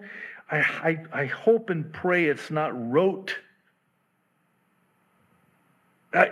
I, 0.50 0.58
I, 0.58 0.98
I 1.14 1.26
hope 1.26 1.70
and 1.70 1.92
pray 1.92 2.26
it's 2.26 2.50
not 2.50 2.72
rote. 2.92 3.36
I, 6.14 6.32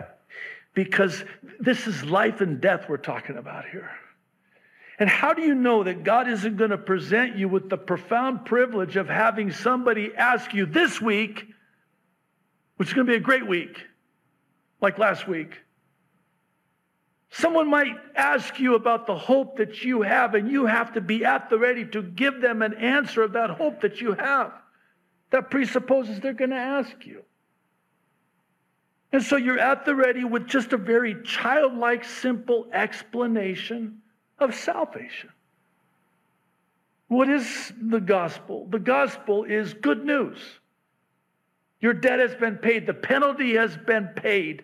because 0.74 1.24
this 1.60 1.86
is 1.86 2.04
life 2.04 2.42
and 2.42 2.60
death 2.60 2.86
we're 2.90 2.98
talking 2.98 3.38
about 3.38 3.66
here. 3.70 3.92
And 5.00 5.10
how 5.10 5.34
do 5.34 5.42
you 5.42 5.56
know 5.56 5.84
that 5.84 6.04
God 6.04 6.30
isn't 6.30 6.58
going 6.58 6.70
to 6.70 6.78
present 6.78 7.36
you 7.36 7.50
with 7.50 7.70
the 7.70 7.78
profound 7.78 8.46
privilege 8.46 8.96
of 8.96 9.10
having 9.10 9.52
somebody 9.52 10.14
ask 10.16 10.54
you 10.54 10.66
this 10.66 11.02
week, 11.02 11.46
which 12.78 12.90
is 12.90 12.94
going 12.94 13.08
to 13.08 13.12
be 13.12 13.18
a 13.18 13.22
great 13.22 13.48
week, 13.48 13.80
like 14.82 15.00
last 15.00 15.28
week? 15.28 15.60
Someone 17.32 17.68
might 17.68 17.96
ask 18.16 18.60
you 18.60 18.76
about 18.76 19.08
the 19.08 19.18
hope 19.18 19.58
that 19.58 19.84
you 19.84 20.04
have, 20.04 20.36
and 20.36 20.52
you 20.52 20.68
have 20.68 20.94
to 20.94 21.02
be 21.02 21.26
at 21.26 21.50
the 21.50 21.58
ready 21.58 21.84
to 21.88 22.04
give 22.04 22.42
them 22.42 22.62
an 22.62 22.76
answer 22.76 23.24
of 23.24 23.34
that 23.34 23.50
hope 23.50 23.82
that 23.82 24.00
you 24.00 24.14
have. 24.14 24.54
That 25.32 25.50
presupposes 25.50 26.20
they're 26.20 26.34
going 26.34 26.52
to 26.52 26.56
ask 26.56 26.94
you. 27.04 27.24
And 29.12 29.24
so 29.24 29.36
you're 29.36 29.58
at 29.58 29.86
the 29.86 29.96
ready 29.96 30.24
with 30.24 30.46
just 30.46 30.74
a 30.74 30.78
very 30.78 31.24
childlike, 31.24 32.04
simple 32.04 32.68
explanation 32.72 34.03
of 34.40 34.56
salvation. 34.56 35.30
What 37.08 37.30
is 37.30 37.72
the 37.80 38.00
gospel? 38.00 38.68
The 38.70 38.80
gospel 38.80 39.44
is 39.44 39.74
good 39.74 40.06
news. 40.06 40.40
Your 41.80 41.94
debt 41.94 42.20
has 42.20 42.34
been 42.36 42.58
paid, 42.58 42.88
the 42.88 42.94
penalty 42.94 43.56
has 43.56 43.76
been 43.76 44.08
paid, 44.16 44.64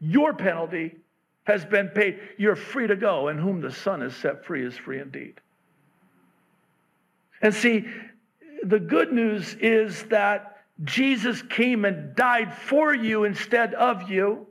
your 0.00 0.32
penalty 0.32 0.96
has 1.44 1.64
been 1.64 1.88
paid. 1.88 2.20
You're 2.38 2.56
free 2.56 2.86
to 2.86 2.96
go, 2.96 3.28
and 3.28 3.38
whom 3.38 3.60
the 3.60 3.72
Son 3.72 4.00
has 4.00 4.14
set 4.14 4.44
free 4.44 4.64
is 4.64 4.76
free 4.76 5.00
indeed. 5.00 5.34
And 7.40 7.52
see, 7.52 7.84
the 8.62 8.78
good 8.78 9.12
news 9.12 9.56
is 9.60 10.04
that 10.04 10.64
Jesus 10.84 11.42
came 11.42 11.84
and 11.84 12.14
died 12.14 12.54
for 12.54 12.94
you 12.94 13.24
instead 13.24 13.74
of 13.74 14.08
you. 14.08 14.46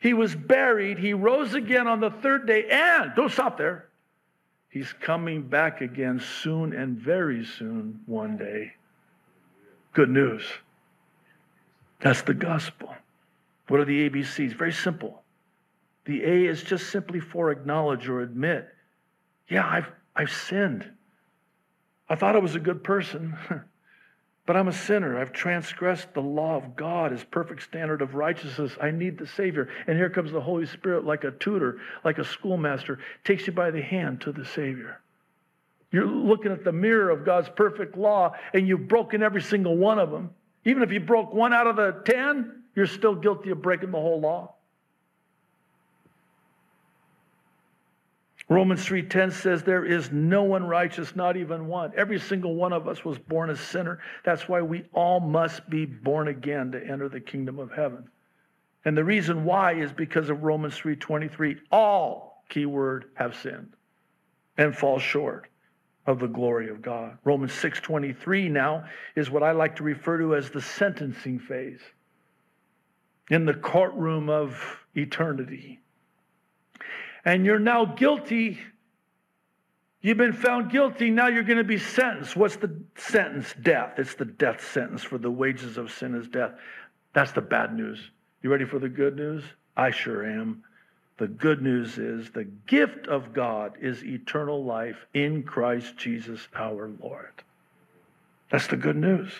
He 0.00 0.12
was 0.12 0.34
buried. 0.34 0.98
He 0.98 1.14
rose 1.14 1.54
again 1.54 1.86
on 1.86 2.00
the 2.00 2.10
third 2.10 2.46
day. 2.46 2.66
And 2.68 3.12
don't 3.14 3.30
stop 3.30 3.56
there. 3.56 3.88
He's 4.74 4.92
coming 4.92 5.42
back 5.42 5.82
again 5.82 6.18
soon 6.18 6.72
and 6.72 6.98
very 6.98 7.44
soon 7.44 8.00
one 8.06 8.36
day. 8.36 8.72
Good 9.92 10.10
news. 10.10 10.42
That's 12.00 12.22
the 12.22 12.34
gospel. 12.34 12.92
What 13.68 13.78
are 13.78 13.84
the 13.84 14.10
ABCs? 14.10 14.52
Very 14.56 14.72
simple. 14.72 15.22
The 16.06 16.24
A 16.24 16.46
is 16.46 16.64
just 16.64 16.90
simply 16.90 17.20
for 17.20 17.52
acknowledge 17.52 18.08
or 18.08 18.22
admit. 18.22 18.68
Yeah, 19.48 19.64
I've, 19.64 19.86
I've 20.16 20.32
sinned. 20.32 20.90
I 22.08 22.16
thought 22.16 22.34
I 22.34 22.40
was 22.40 22.56
a 22.56 22.60
good 22.60 22.82
person. 22.82 23.36
But 24.46 24.56
I'm 24.56 24.68
a 24.68 24.72
sinner. 24.72 25.18
I've 25.18 25.32
transgressed 25.32 26.12
the 26.12 26.20
law 26.20 26.56
of 26.56 26.76
God, 26.76 27.12
his 27.12 27.24
perfect 27.24 27.62
standard 27.62 28.02
of 28.02 28.14
righteousness. 28.14 28.76
I 28.80 28.90
need 28.90 29.16
the 29.16 29.26
Savior. 29.26 29.70
And 29.86 29.96
here 29.96 30.10
comes 30.10 30.32
the 30.32 30.40
Holy 30.40 30.66
Spirit 30.66 31.04
like 31.04 31.24
a 31.24 31.30
tutor, 31.30 31.78
like 32.04 32.18
a 32.18 32.24
schoolmaster, 32.24 32.98
takes 33.24 33.46
you 33.46 33.54
by 33.54 33.70
the 33.70 33.80
hand 33.80 34.20
to 34.22 34.32
the 34.32 34.44
Savior. 34.44 35.00
You're 35.90 36.06
looking 36.06 36.52
at 36.52 36.64
the 36.64 36.72
mirror 36.72 37.10
of 37.10 37.24
God's 37.24 37.48
perfect 37.48 37.96
law, 37.96 38.34
and 38.52 38.68
you've 38.68 38.88
broken 38.88 39.22
every 39.22 39.40
single 39.40 39.76
one 39.76 39.98
of 39.98 40.10
them. 40.10 40.30
Even 40.64 40.82
if 40.82 40.92
you 40.92 41.00
broke 41.00 41.32
one 41.32 41.54
out 41.54 41.66
of 41.66 41.76
the 41.76 42.02
ten, 42.04 42.64
you're 42.74 42.86
still 42.86 43.14
guilty 43.14 43.50
of 43.50 43.62
breaking 43.62 43.92
the 43.92 44.00
whole 44.00 44.20
law. 44.20 44.53
Romans 48.54 48.86
3:10 48.86 49.32
says 49.32 49.64
there 49.64 49.84
is 49.84 50.12
no 50.12 50.44
one 50.44 50.64
righteous, 50.64 51.16
not 51.16 51.36
even 51.36 51.66
one. 51.66 51.92
Every 51.96 52.20
single 52.20 52.54
one 52.54 52.72
of 52.72 52.86
us 52.86 53.04
was 53.04 53.18
born 53.18 53.50
a 53.50 53.56
sinner. 53.56 53.98
That's 54.22 54.48
why 54.48 54.62
we 54.62 54.84
all 54.92 55.18
must 55.18 55.68
be 55.68 55.86
born 55.86 56.28
again 56.28 56.70
to 56.70 56.86
enter 56.86 57.08
the 57.08 57.20
kingdom 57.20 57.58
of 57.58 57.72
heaven. 57.72 58.08
And 58.84 58.96
the 58.96 59.02
reason 59.02 59.44
why 59.44 59.72
is 59.72 59.92
because 59.92 60.30
of 60.30 60.44
Romans 60.44 60.78
3:23. 60.78 61.62
All 61.72 62.44
keyword 62.48 63.06
have 63.14 63.34
sinned 63.34 63.74
and 64.56 64.76
fall 64.76 65.00
short 65.00 65.48
of 66.06 66.20
the 66.20 66.28
glory 66.28 66.68
of 66.68 66.80
God. 66.80 67.18
Romans 67.24 67.52
6:23 67.52 68.48
now 68.48 68.84
is 69.16 69.32
what 69.32 69.42
I 69.42 69.50
like 69.50 69.74
to 69.76 69.82
refer 69.82 70.18
to 70.18 70.36
as 70.36 70.50
the 70.50 70.60
sentencing 70.60 71.40
phase. 71.40 71.82
In 73.30 73.46
the 73.46 73.54
courtroom 73.54 74.30
of 74.30 74.86
eternity 74.94 75.80
and 77.24 77.44
you're 77.44 77.58
now 77.58 77.84
guilty. 77.84 78.58
You've 80.00 80.18
been 80.18 80.34
found 80.34 80.70
guilty. 80.70 81.10
Now 81.10 81.28
you're 81.28 81.42
going 81.42 81.58
to 81.58 81.64
be 81.64 81.78
sentenced. 81.78 82.36
What's 82.36 82.56
the 82.56 82.76
sentence? 82.96 83.54
Death. 83.62 83.98
It's 83.98 84.14
the 84.14 84.26
death 84.26 84.66
sentence 84.72 85.02
for 85.02 85.16
the 85.16 85.30
wages 85.30 85.78
of 85.78 85.90
sin 85.90 86.14
is 86.14 86.28
death. 86.28 86.52
That's 87.14 87.32
the 87.32 87.40
bad 87.40 87.74
news. 87.74 87.98
You 88.42 88.50
ready 88.50 88.66
for 88.66 88.78
the 88.78 88.88
good 88.88 89.16
news? 89.16 89.42
I 89.76 89.90
sure 89.90 90.26
am. 90.26 90.62
The 91.16 91.28
good 91.28 91.62
news 91.62 91.96
is 91.96 92.30
the 92.30 92.44
gift 92.44 93.06
of 93.06 93.32
God 93.32 93.78
is 93.80 94.04
eternal 94.04 94.64
life 94.64 95.06
in 95.14 95.44
Christ 95.44 95.96
Jesus 95.96 96.48
our 96.54 96.90
Lord. 97.00 97.32
That's 98.50 98.66
the 98.66 98.76
good 98.76 98.96
news. 98.96 99.32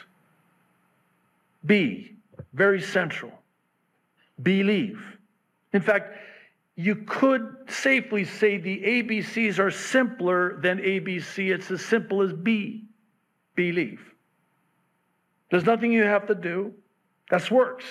B, 1.67 2.13
very 2.53 2.81
central. 2.81 3.33
Believe. 4.43 5.03
In 5.73 5.81
fact, 5.81 6.17
you 6.77 6.97
could 6.97 7.57
safely 7.69 8.25
say 8.25 8.59
the 8.59 8.83
ABCs 8.83 9.59
are 9.59 9.71
simpler 9.71 10.59
than 10.61 10.79
ABC. 10.79 11.55
It's 11.55 11.71
as 11.71 11.85
simple 11.85 12.23
as 12.23 12.33
B, 12.33 12.85
believe. 13.55 14.01
There's 15.51 15.65
nothing 15.65 15.93
you 15.93 16.03
have 16.03 16.27
to 16.27 16.35
do. 16.35 16.75
That's 17.31 17.51
works. 17.51 17.85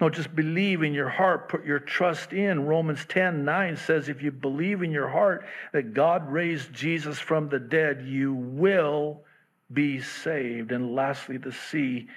No, 0.00 0.08
just 0.08 0.34
believe 0.34 0.82
in 0.82 0.94
your 0.94 1.08
heart, 1.08 1.48
put 1.48 1.64
your 1.64 1.78
trust 1.78 2.32
in. 2.32 2.66
Romans 2.66 3.04
10 3.08 3.44
9 3.44 3.76
says, 3.76 4.08
if 4.08 4.22
you 4.22 4.32
believe 4.32 4.82
in 4.82 4.90
your 4.90 5.08
heart 5.08 5.44
that 5.72 5.94
God 5.94 6.28
raised 6.28 6.72
Jesus 6.72 7.18
from 7.18 7.48
the 7.48 7.60
dead, 7.60 8.02
you 8.04 8.34
will 8.34 9.22
be 9.72 10.00
saved. 10.00 10.72
And 10.72 10.94
lastly, 10.94 11.36
the 11.36 11.52
C 11.52 12.08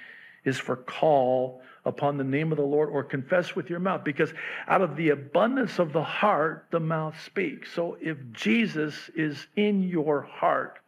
is 0.44 0.58
for 0.58 0.76
call 0.76 1.62
upon 1.86 2.18
the 2.18 2.24
name 2.24 2.50
of 2.52 2.58
the 2.58 2.64
Lord 2.64 2.90
or 2.90 3.04
confess 3.04 3.56
with 3.56 3.70
your 3.70 3.78
mouth 3.78 4.04
because 4.04 4.34
out 4.66 4.82
of 4.82 4.96
the 4.96 5.10
abundance 5.10 5.78
of 5.78 5.92
the 5.92 6.02
heart, 6.02 6.66
the 6.70 6.80
mouth 6.80 7.18
speaks. 7.24 7.72
So 7.72 7.96
if 8.00 8.18
Jesus 8.32 9.08
is 9.14 9.46
in 9.56 9.82
your 9.84 10.22
heart, 10.22 10.78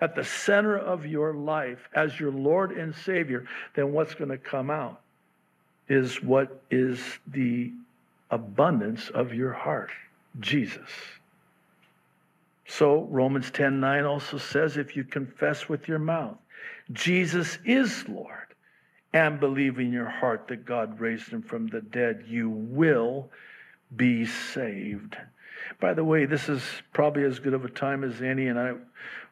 at 0.00 0.14
the 0.14 0.24
center 0.24 0.76
of 0.76 1.06
your 1.06 1.32
life 1.32 1.88
as 1.94 2.20
your 2.20 2.30
Lord 2.30 2.72
and 2.72 2.94
Savior, 2.94 3.46
then 3.74 3.92
what's 3.92 4.14
going 4.14 4.30
to 4.30 4.36
come 4.36 4.68
out 4.68 5.00
is 5.88 6.22
what 6.22 6.62
is 6.70 7.00
the 7.28 7.72
abundance 8.30 9.08
of 9.10 9.32
your 9.32 9.52
heart 9.52 9.90
Jesus. 10.40 10.90
So 12.66 13.04
Romans 13.04 13.50
10 13.50 13.80
9 13.80 14.04
also 14.04 14.36
says, 14.36 14.76
if 14.76 14.96
you 14.96 15.04
confess 15.04 15.68
with 15.68 15.88
your 15.88 16.00
mouth, 16.00 16.36
Jesus 16.92 17.58
is 17.64 18.06
Lord 18.08 18.53
and 19.14 19.38
believe 19.38 19.78
in 19.78 19.92
your 19.92 20.10
heart 20.10 20.48
that 20.48 20.66
God 20.66 21.00
raised 21.00 21.28
him 21.28 21.40
from 21.40 21.68
the 21.68 21.80
dead, 21.80 22.24
you 22.26 22.50
will 22.50 23.30
be 23.94 24.26
saved. 24.26 25.16
By 25.80 25.94
the 25.94 26.04
way, 26.04 26.26
this 26.26 26.48
is 26.48 26.62
probably 26.92 27.22
as 27.22 27.38
good 27.38 27.54
of 27.54 27.64
a 27.64 27.70
time 27.70 28.02
as 28.02 28.20
any, 28.20 28.48
and 28.48 28.58
I 28.58 28.72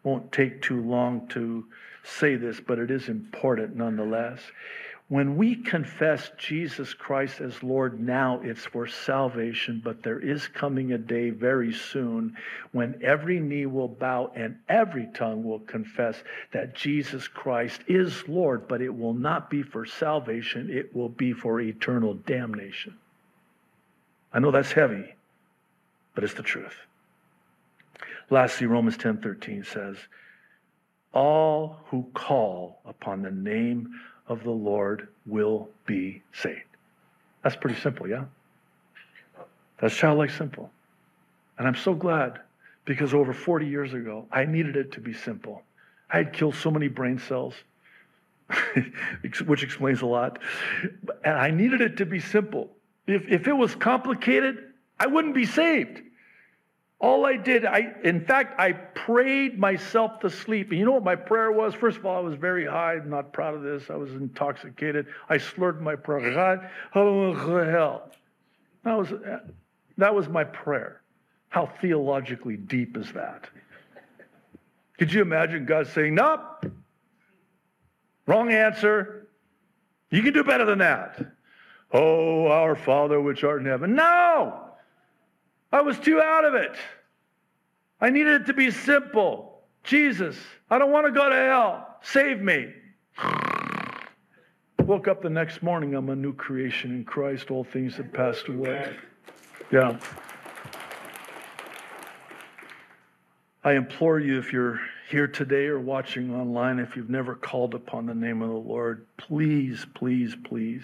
won't 0.05 0.31
take 0.31 0.63
too 0.63 0.81
long 0.81 1.27
to 1.31 1.67
say 2.05 2.37
this, 2.37 2.61
but 2.61 2.79
it 2.79 2.93
is 2.93 3.09
important 3.09 3.75
nonetheless. 3.75 4.39
When 5.13 5.37
we 5.37 5.57
confess 5.57 6.31
Jesus 6.39 6.95
Christ 6.95 7.43
as 7.43 7.63
Lord 7.63 8.01
now, 8.01 8.41
it's 8.43 8.65
for 8.65 8.87
salvation, 8.87 9.83
but 9.85 10.03
there 10.03 10.19
is 10.19 10.49
coming 10.49 10.93
a 10.93 10.97
day 10.97 11.29
very 11.29 11.75
soon 11.75 12.35
when 12.71 12.99
every 13.05 13.39
knee 13.39 13.67
will 13.67 13.89
bow 13.89 14.33
and 14.35 14.57
every 14.71 15.07
tongue 15.13 15.45
will 15.45 15.59
confess 15.59 16.17
that 16.55 16.75
Jesus 16.75 17.29
Christ 17.29 17.83
is 17.89 18.27
Lord, 18.27 18.67
but 18.67 18.81
it 18.81 18.89
will 18.89 19.13
not 19.13 19.51
be 19.51 19.63
for 19.63 19.85
salvation, 19.85 20.71
it 20.71 20.97
will 20.97 21.11
be 21.11 21.35
for 21.35 21.61
eternal 21.61 22.15
damnation. 22.15 22.97
I 24.33 24.39
know 24.39 24.51
that's 24.51 24.73
heavy, 24.73 25.15
but 26.15 26.25
it's 26.25 26.33
the 26.33 26.43
truth. 26.43 26.87
Lastly, 28.31 28.67
Romans 28.67 28.97
10:13 28.97 29.63
says, 29.63 29.99
"All 31.13 31.81
who 31.89 32.11
call 32.15 32.81
upon 32.87 33.21
the 33.21 33.31
name 33.31 33.93
of 34.29 34.43
the 34.45 34.51
Lord 34.51 35.09
will 35.27 35.69
be 35.87 36.23
saved. 36.33 36.61
That's 37.43 37.57
pretty 37.57 37.81
simple, 37.81 38.09
yeah? 38.09 38.25
That's 39.81 39.95
childlike 39.95 40.31
simple. 40.31 40.71
And 41.59 41.67
I'm 41.67 41.75
so 41.75 41.95
glad 41.95 42.41
because 42.85 43.15
over 43.15 43.33
40 43.33 43.67
years 43.67 43.95
ago, 43.95 44.27
I 44.31 44.45
needed 44.45 44.77
it 44.77 44.93
to 44.93 45.01
be 45.01 45.13
simple. 45.13 45.63
I 46.11 46.19
had 46.19 46.33
killed 46.33 46.55
so 46.55 46.71
many 46.71 46.89
brain 46.89 47.19
cells, 47.19 47.55
which 49.47 49.63
explains 49.63 50.03
a 50.03 50.07
lot. 50.07 50.39
And 51.25 51.35
I 51.35 51.51
needed 51.51 51.81
it 51.81 51.97
to 51.99 52.07
be 52.07 52.21
simple. 52.21 52.71
If, 53.07 53.29
if 53.29 53.49
it 53.49 53.53
was 53.53 53.75
complicated, 53.75 54.73
I 55.01 55.07
wouldn't 55.07 55.35
be 55.35 55.47
saved. 55.47 56.01
All 57.03 57.27
I 57.27 57.37
did, 57.37 57.65
I 57.65 57.95
in 58.05 58.25
fact, 58.25 58.61
I 58.61 58.73
prayed 58.73 59.59
myself 59.59 60.21
to 60.21 60.31
sleep. 60.31 60.71
And 60.71 60.79
you 60.79 60.87
know 60.87 60.93
what 60.93 61.03
my 61.03 61.17
prayer 61.17 61.51
was? 61.51 61.75
First 61.75 61.99
of 61.99 62.07
all, 62.07 62.17
I 62.17 62.21
was 62.21 62.37
very 62.37 62.65
high. 62.65 62.95
I'm 62.95 63.11
not 63.11 63.33
proud 63.33 63.55
of 63.55 63.63
this. 63.63 63.91
I 63.91 63.97
was 63.97 64.13
intoxicated. 64.13 65.09
I 65.29 65.39
slurred 65.39 65.83
my 65.83 65.97
prayer. 65.97 66.33
God, 66.33 66.71
hell. 66.93 68.13
That 68.85 68.97
was 68.97 69.09
that 69.99 70.15
was 70.15 70.29
my 70.29 70.45
prayer. 70.45 71.03
How 71.49 71.67
theologically 71.81 72.57
deep 72.57 72.97
is 72.97 73.11
that? 73.13 73.49
Could 74.97 75.13
you 75.13 75.23
imagine 75.23 75.67
God 75.67 75.89
saying, 75.89 76.15
Nope, 76.15 76.67
wrong 78.27 78.53
answer. 78.53 79.27
You 80.11 80.23
can 80.23 80.33
do 80.33 80.45
better 80.45 80.65
than 80.65 80.79
that. 80.79 81.21
Oh, 81.93 82.47
our 82.47 82.77
Father 82.77 83.21
which 83.21 83.43
art 83.43 83.61
in 83.61 83.67
heaven. 83.67 83.97
No! 83.97 84.72
I 85.73 85.81
was 85.81 85.99
too 85.99 86.21
out 86.21 86.45
of 86.45 86.55
it. 86.55 86.77
I 88.01 88.11
needed 88.11 88.43
it 88.43 88.47
to 88.47 88.53
be 88.53 88.71
simple. 88.71 89.63
Jesus, 89.85 90.37
I 90.71 90.79
don't 90.79 90.91
want 90.91 91.07
to 91.07 91.13
go 91.13 91.29
to 91.29 91.35
hell. 91.35 91.97
Save 92.03 92.41
me. 92.41 92.73
Woke 94.85 95.09
up 95.09 95.23
the 95.23 95.31
next 95.31 95.63
morning, 95.63 95.95
I'm 95.95 96.11
a 96.11 96.17
new 96.17 96.35
creation 96.35 96.91
in 96.91 97.05
Christ. 97.05 97.51
All 97.51 97.65
things 97.65 97.97
have 97.97 98.13
passed 98.13 98.49
away. 98.49 98.95
Yeah. 99.71 99.99
I 103.65 103.75
implore 103.75 104.19
you, 104.19 104.39
if 104.39 104.53
you're 104.53 104.81
here 105.09 105.29
today 105.29 105.67
or 105.67 105.79
watching 105.79 106.35
online, 106.35 106.81
if 106.81 106.97
you've 106.97 107.11
never 107.11 107.37
called 107.37 107.75
upon 107.75 108.07
the 108.07 108.15
name 108.15 108.43
of 108.43 108.49
the 108.49 108.55
Lord, 108.55 109.07
please, 109.17 109.87
please, 109.95 110.35
please 110.45 110.83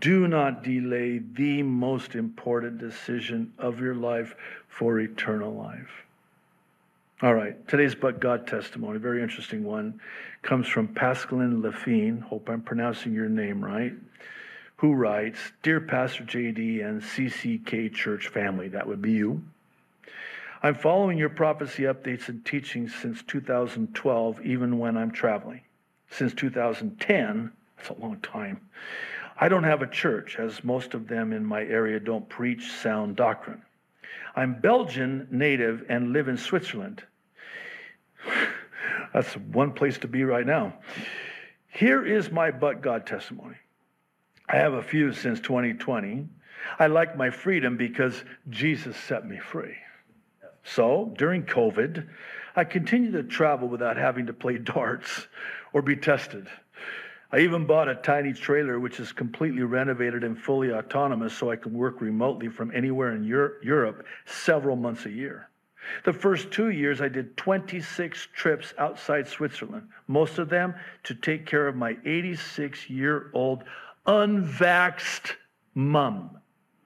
do 0.00 0.26
not 0.26 0.64
delay 0.64 1.18
the 1.18 1.62
most 1.62 2.14
important 2.14 2.78
decision 2.78 3.52
of 3.58 3.80
your 3.80 3.94
life 3.94 4.34
for 4.68 4.98
eternal 4.98 5.54
life. 5.54 6.04
All 7.22 7.34
right, 7.34 7.66
today's 7.68 7.94
But 7.94 8.20
God 8.20 8.46
testimony, 8.46 8.98
very 8.98 9.22
interesting 9.22 9.64
one, 9.64 10.00
comes 10.42 10.66
from 10.66 10.88
Pascaline 10.88 11.62
Lafine. 11.62 12.20
Hope 12.20 12.48
I'm 12.50 12.60
pronouncing 12.60 13.14
your 13.14 13.28
name 13.28 13.64
right. 13.64 13.94
Who 14.76 14.92
writes, 14.92 15.38
Dear 15.62 15.80
Pastor 15.80 16.24
JD 16.24 16.84
and 16.84 17.00
CCK 17.00 17.94
Church 17.94 18.28
family, 18.28 18.68
that 18.68 18.86
would 18.86 19.00
be 19.00 19.12
you. 19.12 19.42
I'm 20.62 20.74
following 20.74 21.16
your 21.16 21.30
prophecy 21.30 21.84
updates 21.84 22.28
and 22.28 22.44
teachings 22.44 22.94
since 22.94 23.22
2012, 23.22 24.42
even 24.42 24.78
when 24.78 24.98
I'm 24.98 25.10
traveling. 25.10 25.62
Since 26.10 26.34
2010, 26.34 27.52
that's 27.76 27.88
a 27.88 27.94
long 27.94 28.20
time. 28.20 28.60
I 29.38 29.48
don't 29.48 29.64
have 29.64 29.82
a 29.82 29.86
church, 29.86 30.38
as 30.38 30.64
most 30.64 30.94
of 30.94 31.08
them 31.08 31.32
in 31.32 31.44
my 31.44 31.62
area 31.62 32.00
don't 32.00 32.28
preach 32.28 32.70
sound 32.72 33.16
doctrine. 33.16 33.62
I'm 34.34 34.60
Belgian 34.60 35.28
native 35.30 35.84
and 35.88 36.12
live 36.12 36.28
in 36.28 36.38
Switzerland. 36.38 37.02
That's 39.12 39.34
one 39.34 39.72
place 39.72 39.98
to 39.98 40.08
be 40.08 40.24
right 40.24 40.46
now. 40.46 40.74
Here 41.68 42.04
is 42.04 42.30
my 42.30 42.50
but 42.50 42.80
God 42.80 43.06
testimony. 43.06 43.56
I 44.48 44.56
have 44.56 44.74
a 44.74 44.82
few 44.82 45.12
since 45.12 45.40
2020. 45.40 46.26
I 46.78 46.86
like 46.86 47.16
my 47.16 47.30
freedom 47.30 47.76
because 47.76 48.24
Jesus 48.48 48.96
set 48.96 49.26
me 49.26 49.38
free. 49.38 49.76
So 50.64 51.14
during 51.16 51.44
COVID, 51.44 52.06
I 52.56 52.64
continued 52.64 53.12
to 53.12 53.22
travel 53.22 53.68
without 53.68 53.96
having 53.96 54.26
to 54.26 54.32
play 54.32 54.58
darts 54.58 55.28
or 55.72 55.82
be 55.82 55.96
tested. 55.96 56.48
I 57.32 57.40
even 57.40 57.66
bought 57.66 57.88
a 57.88 57.96
tiny 57.96 58.32
trailer 58.32 58.78
which 58.78 59.00
is 59.00 59.12
completely 59.12 59.62
renovated 59.62 60.22
and 60.22 60.38
fully 60.38 60.72
autonomous 60.72 61.36
so 61.36 61.50
I 61.50 61.56
can 61.56 61.74
work 61.74 62.00
remotely 62.00 62.48
from 62.48 62.72
anywhere 62.74 63.12
in 63.12 63.24
Europe 63.24 64.06
several 64.26 64.76
months 64.76 65.06
a 65.06 65.10
year. 65.10 65.48
The 66.04 66.12
first 66.12 66.50
two 66.50 66.70
years, 66.70 67.00
I 67.00 67.08
did 67.08 67.36
26 67.36 68.28
trips 68.34 68.74
outside 68.78 69.28
Switzerland, 69.28 69.88
most 70.08 70.38
of 70.38 70.48
them 70.48 70.74
to 71.04 71.14
take 71.14 71.46
care 71.46 71.68
of 71.68 71.76
my 71.76 71.96
86 72.04 72.90
year 72.90 73.30
old 73.32 73.64
unvaxxed 74.06 75.34
mum. 75.74 76.38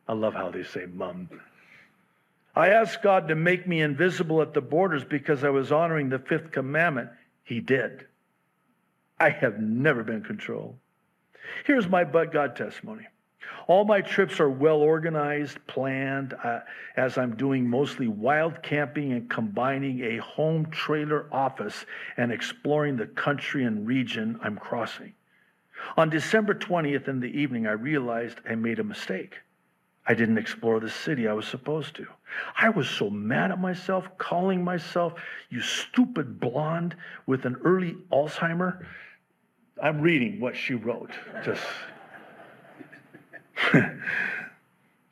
I 0.08 0.12
love 0.12 0.34
how 0.34 0.50
they 0.50 0.64
say 0.64 0.86
mum. 0.86 1.28
I 2.56 2.70
asked 2.70 3.02
God 3.02 3.28
to 3.28 3.34
make 3.34 3.66
me 3.66 3.80
invisible 3.80 4.42
at 4.42 4.54
the 4.54 4.60
borders 4.60 5.04
because 5.04 5.44
I 5.44 5.50
was 5.50 5.70
honoring 5.70 6.08
the 6.08 6.18
fifth 6.18 6.50
commandment. 6.50 7.10
He 7.44 7.60
did. 7.60 8.06
I 9.20 9.28
have 9.28 9.60
never 9.60 10.02
been 10.02 10.22
controlled. 10.22 10.76
Here's 11.66 11.86
my 11.86 12.05
but 12.05 12.32
God 12.32 12.56
testimony. 12.56 13.06
All 13.66 13.84
my 13.84 14.01
trips 14.01 14.40
are 14.40 14.48
well 14.48 14.78
organized, 14.78 15.59
planned, 15.66 16.34
uh, 16.42 16.60
as 16.97 17.18
I'm 17.18 17.36
doing 17.36 17.68
mostly 17.68 18.09
wild 18.09 18.62
camping 18.62 19.12
and 19.12 19.28
combining 19.28 20.02
a 20.02 20.16
home 20.16 20.66
trailer 20.70 21.26
office 21.30 21.84
and 22.16 22.32
exploring 22.32 22.97
the 22.97 23.06
country 23.06 23.64
and 23.64 23.86
region 23.86 24.40
I'm 24.42 24.56
crossing. 24.56 25.12
On 25.97 26.09
December 26.09 26.55
20th 26.55 27.06
in 27.06 27.20
the 27.20 27.28
evening, 27.28 27.66
I 27.66 27.72
realized 27.72 28.40
I 28.48 28.55
made 28.55 28.78
a 28.78 28.84
mistake. 28.84 29.36
I 30.06 30.14
didn't 30.14 30.38
explore 30.38 30.80
the 30.80 30.90
city 30.90 31.28
I 31.28 31.34
was 31.34 31.47
supposed 31.47 31.94
to. 31.97 32.06
I 32.56 32.70
was 32.70 32.88
so 32.88 33.10
mad 33.10 33.51
at 33.51 33.60
myself, 33.60 34.09
calling 34.18 34.64
myself, 34.64 35.14
you 35.51 35.60
stupid 35.60 36.40
blonde 36.40 36.97
with 37.26 37.44
an 37.44 37.56
early 37.64 37.97
Alzheimer. 38.10 38.84
I'm 39.82 40.01
reading 40.01 40.40
what 40.40 40.57
she 40.57 40.74
wrote. 40.74 41.11
Just 41.44 41.62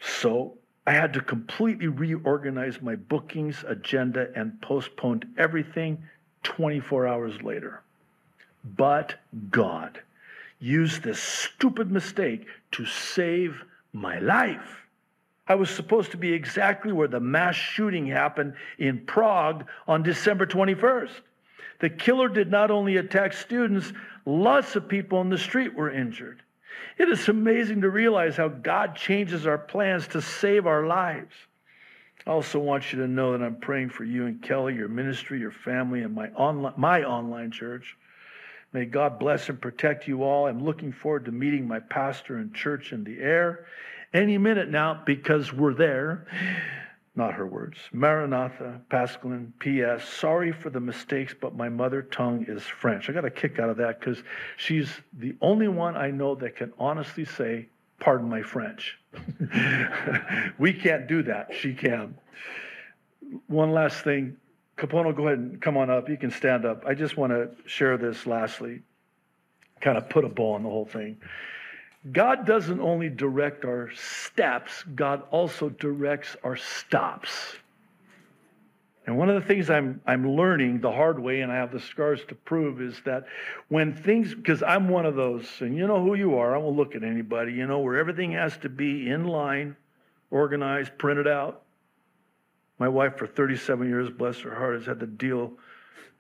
so 0.01 0.55
I 0.87 0.93
had 0.93 1.13
to 1.15 1.21
completely 1.21 1.89
reorganize 1.89 2.81
my 2.81 2.97
bookings 2.97 3.65
agenda 3.67 4.29
and 4.35 4.61
postponed 4.61 5.27
everything 5.37 6.03
24 6.43 7.07
hours 7.07 7.43
later. 7.43 7.83
But 8.77 9.15
God 9.51 10.01
used 10.61 11.03
this 11.03 11.23
stupid 11.23 11.91
mistake 11.91 12.47
to 12.73 12.85
save 12.85 13.63
my 13.93 14.19
life. 14.19 14.85
I 15.47 15.55
was 15.55 15.71
supposed 15.71 16.11
to 16.11 16.17
be 16.17 16.33
exactly 16.33 16.93
where 16.93 17.09
the 17.09 17.21
mass 17.21 17.55
shooting 17.55 18.07
happened 18.07 18.55
in 18.79 19.07
Prague 19.07 19.67
on 19.87 20.03
December 20.03 20.47
21st. 20.47 21.21
The 21.81 21.91
killer 21.91 22.29
did 22.29 22.51
not 22.51 22.71
only 22.71 22.97
attack 22.97 23.33
students, 23.33 23.93
lots 24.25 24.75
of 24.77 24.89
people 24.89 25.21
in 25.21 25.31
the 25.31 25.39
street 25.39 25.75
were 25.75 25.91
injured. 25.91 26.43
It 26.97 27.09
is 27.09 27.29
amazing 27.29 27.83
to 27.83 27.91
realize 27.91 28.37
how 28.37 28.49
God 28.49 28.97
changes 28.97 29.47
our 29.47 29.59
plans 29.59 30.09
to 30.09 30.21
save 30.21 30.67
our 30.67 30.87
lives. 30.87 31.35
I 32.27 32.31
also 32.31 32.59
want 32.59 32.93
you 32.93 32.99
to 33.01 33.09
know 33.09 33.33
that 33.33 33.45
I'm 33.45 33.57
praying 33.57 33.91
for 33.91 34.05
you 34.05 34.27
and 34.27 34.43
Kelly, 34.43 34.75
your 34.75 34.89
ministry, 34.89 35.39
your 35.39 35.53
family, 35.53 36.03
and 36.03 36.15
my 36.15 36.29
online, 36.31 36.75
my 36.77 37.05
online 37.05 37.51
church. 37.53 37.97
May 38.73 38.85
God 38.85 39.19
bless 39.19 39.49
and 39.49 39.61
protect 39.61 40.09
you 40.09 40.25
all. 40.25 40.47
I'm 40.47 40.63
looking 40.63 40.93
forward 40.93 41.25
to 41.25 41.33
meeting 41.33 41.67
my 41.67 41.81
pastor 41.81 42.37
and 42.37 42.53
church 42.53 42.93
in 42.93 43.05
the 43.05 43.19
air 43.19 43.67
any 44.13 44.37
minute 44.37 44.69
now 44.69 45.03
because 45.07 45.53
we're 45.53 45.75
there 45.75 46.27
not 47.19 47.35
her 47.35 47.47
words. 47.47 47.77
Maranatha, 47.93 48.81
Pascaline, 48.89 49.53
P.S. 49.59 50.09
Sorry 50.09 50.53
for 50.53 50.71
the 50.71 50.81
mistakes, 50.81 51.35
but 51.39 51.55
my 51.55 51.69
mother 51.69 52.01
tongue 52.01 52.47
is 52.49 52.63
French. 52.63 53.11
I 53.11 53.13
got 53.13 53.27
a 53.27 53.31
kick 53.31 53.59
out 53.59 53.69
of 53.69 53.77
that 53.77 54.01
because 54.01 54.23
she's 54.57 54.89
the 55.19 55.35
only 55.43 55.69
one 55.69 55.97
I 55.97 56.11
know 56.11 56.35
that 56.37 56.57
can 56.57 56.73
honestly 56.79 57.27
say, 57.27 57.69
Pardon 58.01 58.29
my 58.29 58.43
French. 58.43 58.97
we 60.59 60.73
can't 60.73 61.09
do 61.09 61.25
that. 61.25 61.49
She 61.53 61.75
can. 61.75 62.17
One 63.49 63.73
last 63.73 64.05
thing. 64.05 64.37
Capono, 64.77 65.15
go 65.15 65.27
ahead 65.27 65.41
and 65.41 65.61
come 65.61 65.77
on 65.77 65.91
up. 65.91 66.09
You 66.09 66.17
can 66.17 66.31
stand 66.31 66.65
up. 66.65 66.85
I 66.87 66.95
just 66.95 67.17
want 67.17 67.33
to 67.33 67.51
share 67.67 67.99
this 67.99 68.25
lastly. 68.25 68.83
kind 69.81 69.99
of 69.99 70.09
put 70.09 70.25
a 70.25 70.29
bow 70.29 70.53
on 70.53 70.63
the 70.63 70.69
whole 70.69 70.87
thing. 70.87 71.19
God 72.13 72.47
doesn't 72.47 72.81
only 72.81 73.09
direct 73.09 73.65
our 73.65 73.91
steps, 73.95 74.85
God 74.95 75.23
also 75.31 75.69
directs 75.69 76.37
our 76.45 76.57
stops. 76.57 77.57
And 79.09 79.17
one 79.17 79.31
of 79.31 79.41
the 79.41 79.49
things 79.49 79.71
I'm, 79.71 80.03
I'm 80.07 80.37
learning 80.37 80.81
the 80.81 80.93
hard 80.93 81.19
way, 81.19 81.41
and 81.41 81.51
I 81.51 81.57
have 81.57 81.73
the 81.73 81.81
scars 81.81 82.21
to 82.29 82.35
prove, 82.35 82.83
is 82.83 83.01
that 83.07 83.25
when 83.69 83.95
things, 83.95 84.35
because 84.35 84.63
I'm 84.63 84.91
one 84.91 85.07
of 85.07 85.15
those, 85.15 85.47
and 85.61 85.75
you 85.75 85.87
know 85.87 86.03
who 86.03 86.15
you 86.15 86.37
are, 86.37 86.55
I 86.55 86.59
won't 86.59 86.77
look 86.77 86.95
at 86.95 87.03
anybody, 87.03 87.55
you 87.55 87.67
know, 87.67 87.79
where 87.79 87.97
everything 87.97 88.33
has 88.33 88.59
to 88.59 88.69
be 88.69 89.09
in 89.09 89.25
line, 89.25 89.77
organized, 90.31 90.99
printed 90.99 91.27
out. 91.27 91.63
My 92.79 92.89
wife, 92.89 93.17
for 93.17 93.27
37 93.27 93.89
years, 93.89 94.11
bless 94.11 94.41
her 94.41 94.55
heart, 94.55 94.75
has 94.75 94.85
had 94.85 95.01
to 95.01 95.07
deal. 95.07 95.53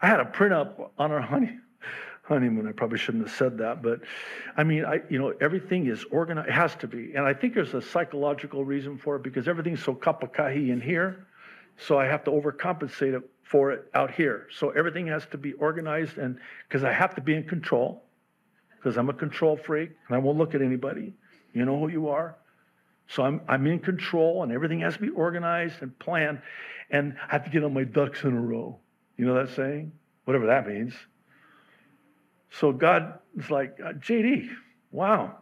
I 0.00 0.06
had 0.06 0.20
a 0.20 0.24
print 0.24 0.54
up 0.54 0.92
on 0.98 1.12
our 1.12 1.20
honey, 1.20 1.58
honeymoon. 2.28 2.68
I 2.68 2.72
probably 2.72 2.98
shouldn't 2.98 3.26
have 3.26 3.36
said 3.36 3.58
that, 3.58 3.82
but 3.82 4.00
I 4.56 4.64
mean, 4.64 4.84
I, 4.84 5.00
you 5.08 5.18
know, 5.18 5.32
everything 5.40 5.86
is 5.86 6.04
organized. 6.10 6.48
It 6.48 6.52
has 6.52 6.74
to 6.76 6.86
be. 6.86 7.14
And 7.14 7.26
I 7.26 7.34
think 7.34 7.54
there's 7.54 7.74
a 7.74 7.82
psychological 7.82 8.64
reason 8.64 8.98
for 8.98 9.16
it 9.16 9.22
because 9.22 9.48
everything's 9.48 9.82
so 9.82 9.94
kapakahi 9.94 10.70
in 10.70 10.80
here 10.80 11.26
so 11.78 11.98
I 11.98 12.06
have 12.06 12.24
to 12.24 12.30
overcompensate 12.30 13.16
it 13.16 13.22
for 13.44 13.70
it 13.70 13.88
out 13.94 14.10
here. 14.10 14.48
So 14.50 14.70
everything 14.70 15.06
has 15.06 15.24
to 15.26 15.38
be 15.38 15.52
organized 15.54 16.18
and 16.18 16.38
because 16.68 16.84
I 16.84 16.92
have 16.92 17.14
to 17.14 17.20
be 17.20 17.34
in 17.34 17.44
control 17.44 18.02
because 18.76 18.96
I'm 18.96 19.08
a 19.08 19.14
control 19.14 19.56
freak 19.56 19.90
and 20.08 20.16
I 20.16 20.18
won't 20.18 20.38
look 20.38 20.54
at 20.54 20.62
anybody. 20.62 21.14
You 21.54 21.64
know 21.64 21.78
who 21.78 21.88
you 21.88 22.08
are. 22.08 22.36
So 23.08 23.22
I'm, 23.22 23.40
I'm 23.48 23.66
in 23.66 23.78
control 23.78 24.42
and 24.42 24.52
everything 24.52 24.80
has 24.80 24.94
to 24.94 25.00
be 25.00 25.08
organized 25.10 25.80
and 25.80 25.96
planned. 25.98 26.42
And 26.90 27.16
I 27.28 27.32
have 27.32 27.44
to 27.44 27.50
get 27.50 27.62
all 27.62 27.70
my 27.70 27.84
ducks 27.84 28.22
in 28.24 28.36
a 28.36 28.40
row. 28.40 28.78
You 29.16 29.26
know 29.26 29.34
that 29.34 29.54
saying? 29.54 29.92
Whatever 30.24 30.46
that 30.46 30.66
means. 30.66 30.92
So 32.50 32.72
God 32.72 33.18
is 33.36 33.50
like, 33.50 33.78
uh, 33.84 33.92
JD, 33.92 34.48
wow, 34.90 35.36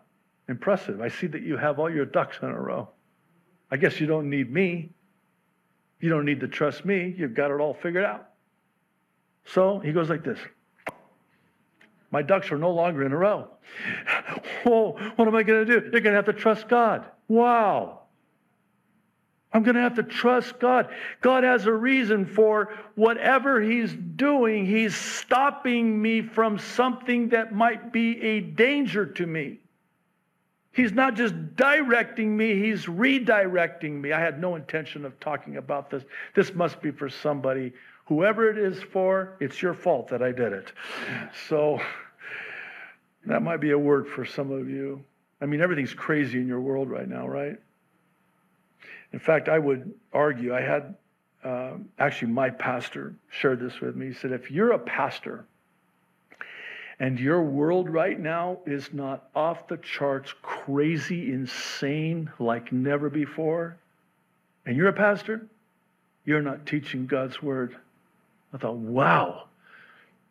impressive. 0.49 1.01
I 1.01 1.09
see 1.09 1.27
that 1.29 1.43
you 1.43 1.57
have 1.57 1.79
all 1.79 1.91
your 1.91 2.05
ducks 2.05 2.39
in 2.43 2.49
a 2.49 2.61
row. 2.61 2.89
I 3.71 3.77
guess 3.77 4.01
you 4.01 4.07
don't 4.07 4.31
need 4.31 4.53
me. 4.53 4.91
You 6.01 6.11
don't 6.11 6.25
need 6.25 6.41
to 6.41 6.49
trust 6.49 6.85
me. 6.85 7.15
You've 7.17 7.35
got 7.35 7.51
it 7.51 7.61
all 7.61 7.75
figured 7.75 8.05
out. 8.05 8.29
So 9.45 9.79
he 9.79 9.93
goes 9.93 10.11
like 10.11 10.25
this 10.25 10.39
My 12.11 12.23
ducks 12.23 12.51
are 12.51 12.59
no 12.59 12.71
longer 12.71 13.05
in 13.05 13.13
a 13.13 13.17
row. 13.17 13.49
Whoa, 14.65 14.99
what 15.17 15.29
am 15.29 15.35
I 15.35 15.43
going 15.43 15.67
to 15.67 15.81
do? 15.81 15.89
You're 15.93 16.01
going 16.01 16.13
to 16.13 16.13
have 16.13 16.27
to 16.27 16.33
trust 16.33 16.69
God. 16.69 17.07
Wow. 17.29 18.01
I'm 19.57 19.63
going 19.63 19.77
to 19.77 19.81
have 19.81 19.95
to 19.95 20.03
trust 20.03 20.59
God. 20.59 20.91
God 21.23 21.43
has 21.43 21.65
a 21.65 21.73
reason 21.73 22.27
for 22.27 22.75
whatever 22.95 23.59
He's 23.59 23.91
doing. 23.91 24.67
He's 24.67 24.95
stopping 24.95 26.03
me 26.03 26.21
from 26.21 26.59
something 26.59 27.31
that 27.31 27.55
might 27.55 27.91
be 27.91 28.21
a 28.21 28.41
danger 28.41 29.07
to 29.07 29.27
me. 29.27 29.61
He's 30.73 30.93
not 30.93 31.15
just 31.15 31.57
directing 31.57 32.37
me, 32.37 32.61
he's 32.61 32.85
redirecting 32.85 33.93
me. 33.93 34.13
I 34.13 34.21
had 34.21 34.39
no 34.39 34.57
intention 34.57 35.07
of 35.07 35.19
talking 35.21 35.57
about 35.57 35.89
this. 35.89 36.05
This 36.35 36.53
must 36.53 36.83
be 36.83 36.91
for 36.91 37.09
somebody. 37.09 37.73
Whoever 38.05 38.51
it 38.51 38.59
is 38.59 38.83
for, 38.83 39.39
it's 39.41 39.63
your 39.63 39.73
fault 39.73 40.09
that 40.09 40.23
I 40.23 40.33
did 40.33 40.53
it. 40.53 40.71
So 41.49 41.81
that 43.25 43.43
might 43.43 43.63
be 43.63 43.71
a 43.71 43.79
word 43.79 44.07
for 44.07 44.27
some 44.27 44.53
of 44.53 44.69
you. 44.69 45.03
I 45.41 45.47
mean, 45.47 45.63
everything's 45.63 45.95
crazy 45.95 46.41
in 46.41 46.47
your 46.47 46.61
world 46.61 46.91
right 46.91 47.09
now, 47.09 47.27
right? 47.27 47.57
In 49.13 49.19
fact, 49.19 49.49
I 49.49 49.59
would 49.59 49.93
argue, 50.13 50.55
I 50.55 50.61
had 50.61 50.95
um, 51.45 51.89
actually 51.99 52.33
my 52.33 52.51
pastor 52.51 53.15
shared 53.31 53.61
this 53.61 53.81
with 53.81 53.97
me. 53.97 54.09
He 54.09 54.15
said, 54.15 54.33
if 54.33 54.51
you're 54.51 54.73
a 54.73 54.79
pastor, 54.79 55.47
and 56.99 57.21
your 57.21 57.43
world 57.43 57.91
right 57.91 58.19
now 58.19 58.59
is 58.65 58.93
not 58.93 59.29
off 59.35 59.69
the 59.69 59.77
charts, 59.77 60.33
crazy, 60.43 61.33
insane 61.33 62.31
like 62.39 62.73
never 62.73 63.11
before, 63.11 63.77
and 64.65 64.77
you're 64.77 64.89
a 64.89 64.95
pastor, 64.95 65.47
you're 66.25 66.43
not 66.43 66.67
teaching 66.67 67.07
God's 67.07 67.43
word. 67.43 67.77
I 68.53 68.59
thought, 68.59 68.77
wow, 68.77 69.45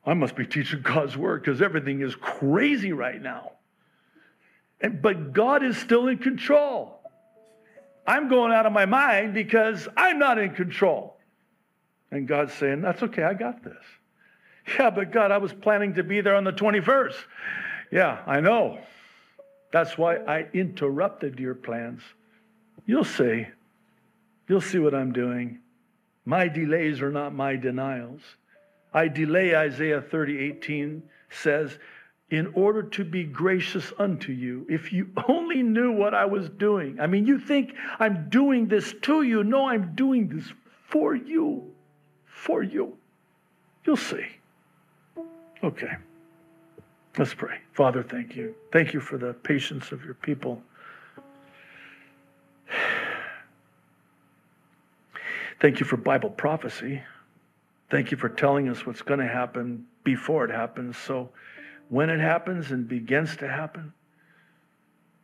I 0.05 0.15
must 0.15 0.35
be 0.35 0.45
teaching 0.45 0.81
God's 0.81 1.15
word 1.15 1.43
because 1.43 1.61
everything 1.61 2.01
is 2.01 2.15
crazy 2.15 2.91
right 2.91 3.21
now. 3.21 3.51
And, 4.81 5.01
but 5.01 5.33
God 5.33 5.63
is 5.63 5.77
still 5.77 6.07
in 6.07 6.17
control. 6.17 6.99
I'm 8.07 8.29
going 8.29 8.51
out 8.51 8.65
of 8.65 8.73
my 8.73 8.85
mind 8.85 9.33
because 9.33 9.87
I'm 9.97 10.19
not 10.19 10.37
in 10.37 10.53
control. 10.53 11.17
And 12.11 12.27
God's 12.27 12.53
saying, 12.53 12.81
That's 12.81 13.01
okay, 13.03 13.23
I 13.23 13.33
got 13.33 13.63
this. 13.63 13.73
Yeah, 14.79 14.89
but 14.89 15.11
God, 15.11 15.31
I 15.31 15.37
was 15.37 15.53
planning 15.53 15.93
to 15.95 16.03
be 16.03 16.21
there 16.21 16.35
on 16.35 16.43
the 16.43 16.51
21st. 16.51 17.15
Yeah, 17.91 18.21
I 18.25 18.39
know. 18.39 18.79
That's 19.71 19.97
why 19.97 20.17
I 20.17 20.47
interrupted 20.53 21.39
your 21.39 21.53
plans. 21.53 22.01
You'll 22.85 23.03
see. 23.03 23.47
You'll 24.47 24.61
see 24.61 24.79
what 24.79 24.95
I'm 24.95 25.11
doing. 25.11 25.59
My 26.25 26.47
delays 26.47 27.01
are 27.01 27.11
not 27.11 27.33
my 27.33 27.55
denials. 27.55 28.21
I 28.93 29.07
delay, 29.07 29.55
Isaiah 29.55 30.01
30, 30.01 30.39
18 30.39 31.03
says, 31.29 31.77
in 32.31 32.51
order 32.55 32.81
to 32.81 33.03
be 33.03 33.23
gracious 33.23 33.93
unto 33.99 34.31
you. 34.31 34.65
If 34.69 34.91
you 34.91 35.09
only 35.27 35.61
knew 35.61 35.91
what 35.91 36.13
I 36.13 36.25
was 36.25 36.49
doing. 36.49 36.99
I 36.99 37.07
mean, 37.07 37.25
you 37.25 37.39
think 37.39 37.73
I'm 37.99 38.29
doing 38.29 38.67
this 38.67 38.93
to 39.03 39.21
you. 39.21 39.43
No, 39.43 39.67
I'm 39.67 39.95
doing 39.95 40.27
this 40.27 40.51
for 40.87 41.15
you. 41.15 41.71
For 42.25 42.63
you. 42.63 42.97
You'll 43.85 43.97
see. 43.97 44.25
Okay. 45.63 45.91
Let's 47.17 47.33
pray. 47.33 47.59
Father, 47.73 48.03
thank 48.03 48.35
you. 48.35 48.53
Thank 48.73 48.93
you 48.93 48.99
for 48.99 49.17
the 49.17 49.33
patience 49.33 49.91
of 49.91 50.03
your 50.03 50.15
people. 50.15 50.61
Thank 55.61 55.79
you 55.79 55.85
for 55.85 55.95
Bible 55.95 56.29
prophecy. 56.29 57.01
Thank 57.89 58.11
you 58.11 58.17
for 58.17 58.27
telling 58.27 58.67
us 58.67 58.85
what's 58.85 59.01
going 59.01 59.21
to 59.21 59.27
happen 59.27 59.85
before 60.03 60.43
it 60.43 60.51
happens. 60.51 60.97
So 60.97 61.29
when 61.89 62.09
it 62.09 62.19
happens 62.19 62.71
and 62.71 62.87
begins 62.87 63.35
to 63.37 63.47
happen, 63.47 63.93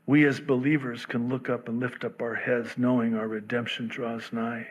we 0.06 0.26
as 0.26 0.40
believers 0.40 1.06
can 1.06 1.30
look 1.30 1.50
up 1.50 1.68
and 1.68 1.80
lift 1.80 2.04
up 2.04 2.22
our 2.22 2.36
heads 2.36 2.78
knowing 2.78 3.16
our 3.16 3.28
redemption 3.28 3.88
draws 3.88 4.32
nigh. 4.32 4.68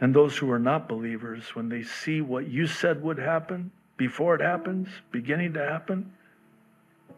And 0.00 0.14
those 0.14 0.36
who 0.36 0.50
are 0.50 0.58
not 0.58 0.88
believers, 0.88 1.54
when 1.54 1.68
they 1.68 1.82
see 1.82 2.20
what 2.20 2.48
you 2.48 2.66
said 2.66 3.02
would 3.02 3.18
happen, 3.18 3.70
before 3.96 4.34
it 4.34 4.40
happens, 4.40 4.88
beginning 5.10 5.54
to 5.54 5.60
happen, 5.60 6.12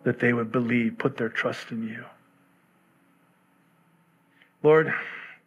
that 0.03 0.19
they 0.19 0.33
would 0.33 0.51
believe, 0.51 0.97
put 0.99 1.17
their 1.17 1.29
trust 1.29 1.71
in 1.71 1.87
you. 1.87 2.05
Lord, 4.63 4.93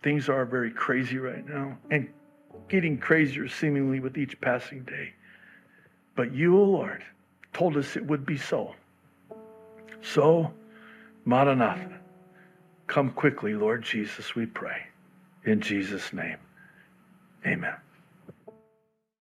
things 0.04 0.30
are 0.30 0.46
very 0.46 0.72
crazy 0.72 1.18
right 1.18 1.48
now 1.48 1.78
and 1.90 2.08
getting 2.70 2.98
crazier 2.98 3.48
seemingly 3.48 4.00
with 4.00 4.18
each 4.18 4.40
passing 4.42 4.84
day. 4.84 5.14
But 6.16 6.34
you, 6.34 6.58
O 6.58 6.64
Lord, 6.64 7.04
told 7.54 7.78
us 7.78 7.96
it 7.96 8.06
would 8.06 8.26
be 8.26 8.38
so. 8.38 8.76
So, 10.02 10.52
Maranatha, 11.26 12.00
come 12.88 13.12
quickly, 13.12 13.54
Lord 13.54 13.84
Jesus, 13.84 14.36
we 14.36 14.46
pray. 14.46 14.84
In 15.46 15.62
Jesus' 15.62 16.12
name, 16.14 16.38
amen. 17.46 17.76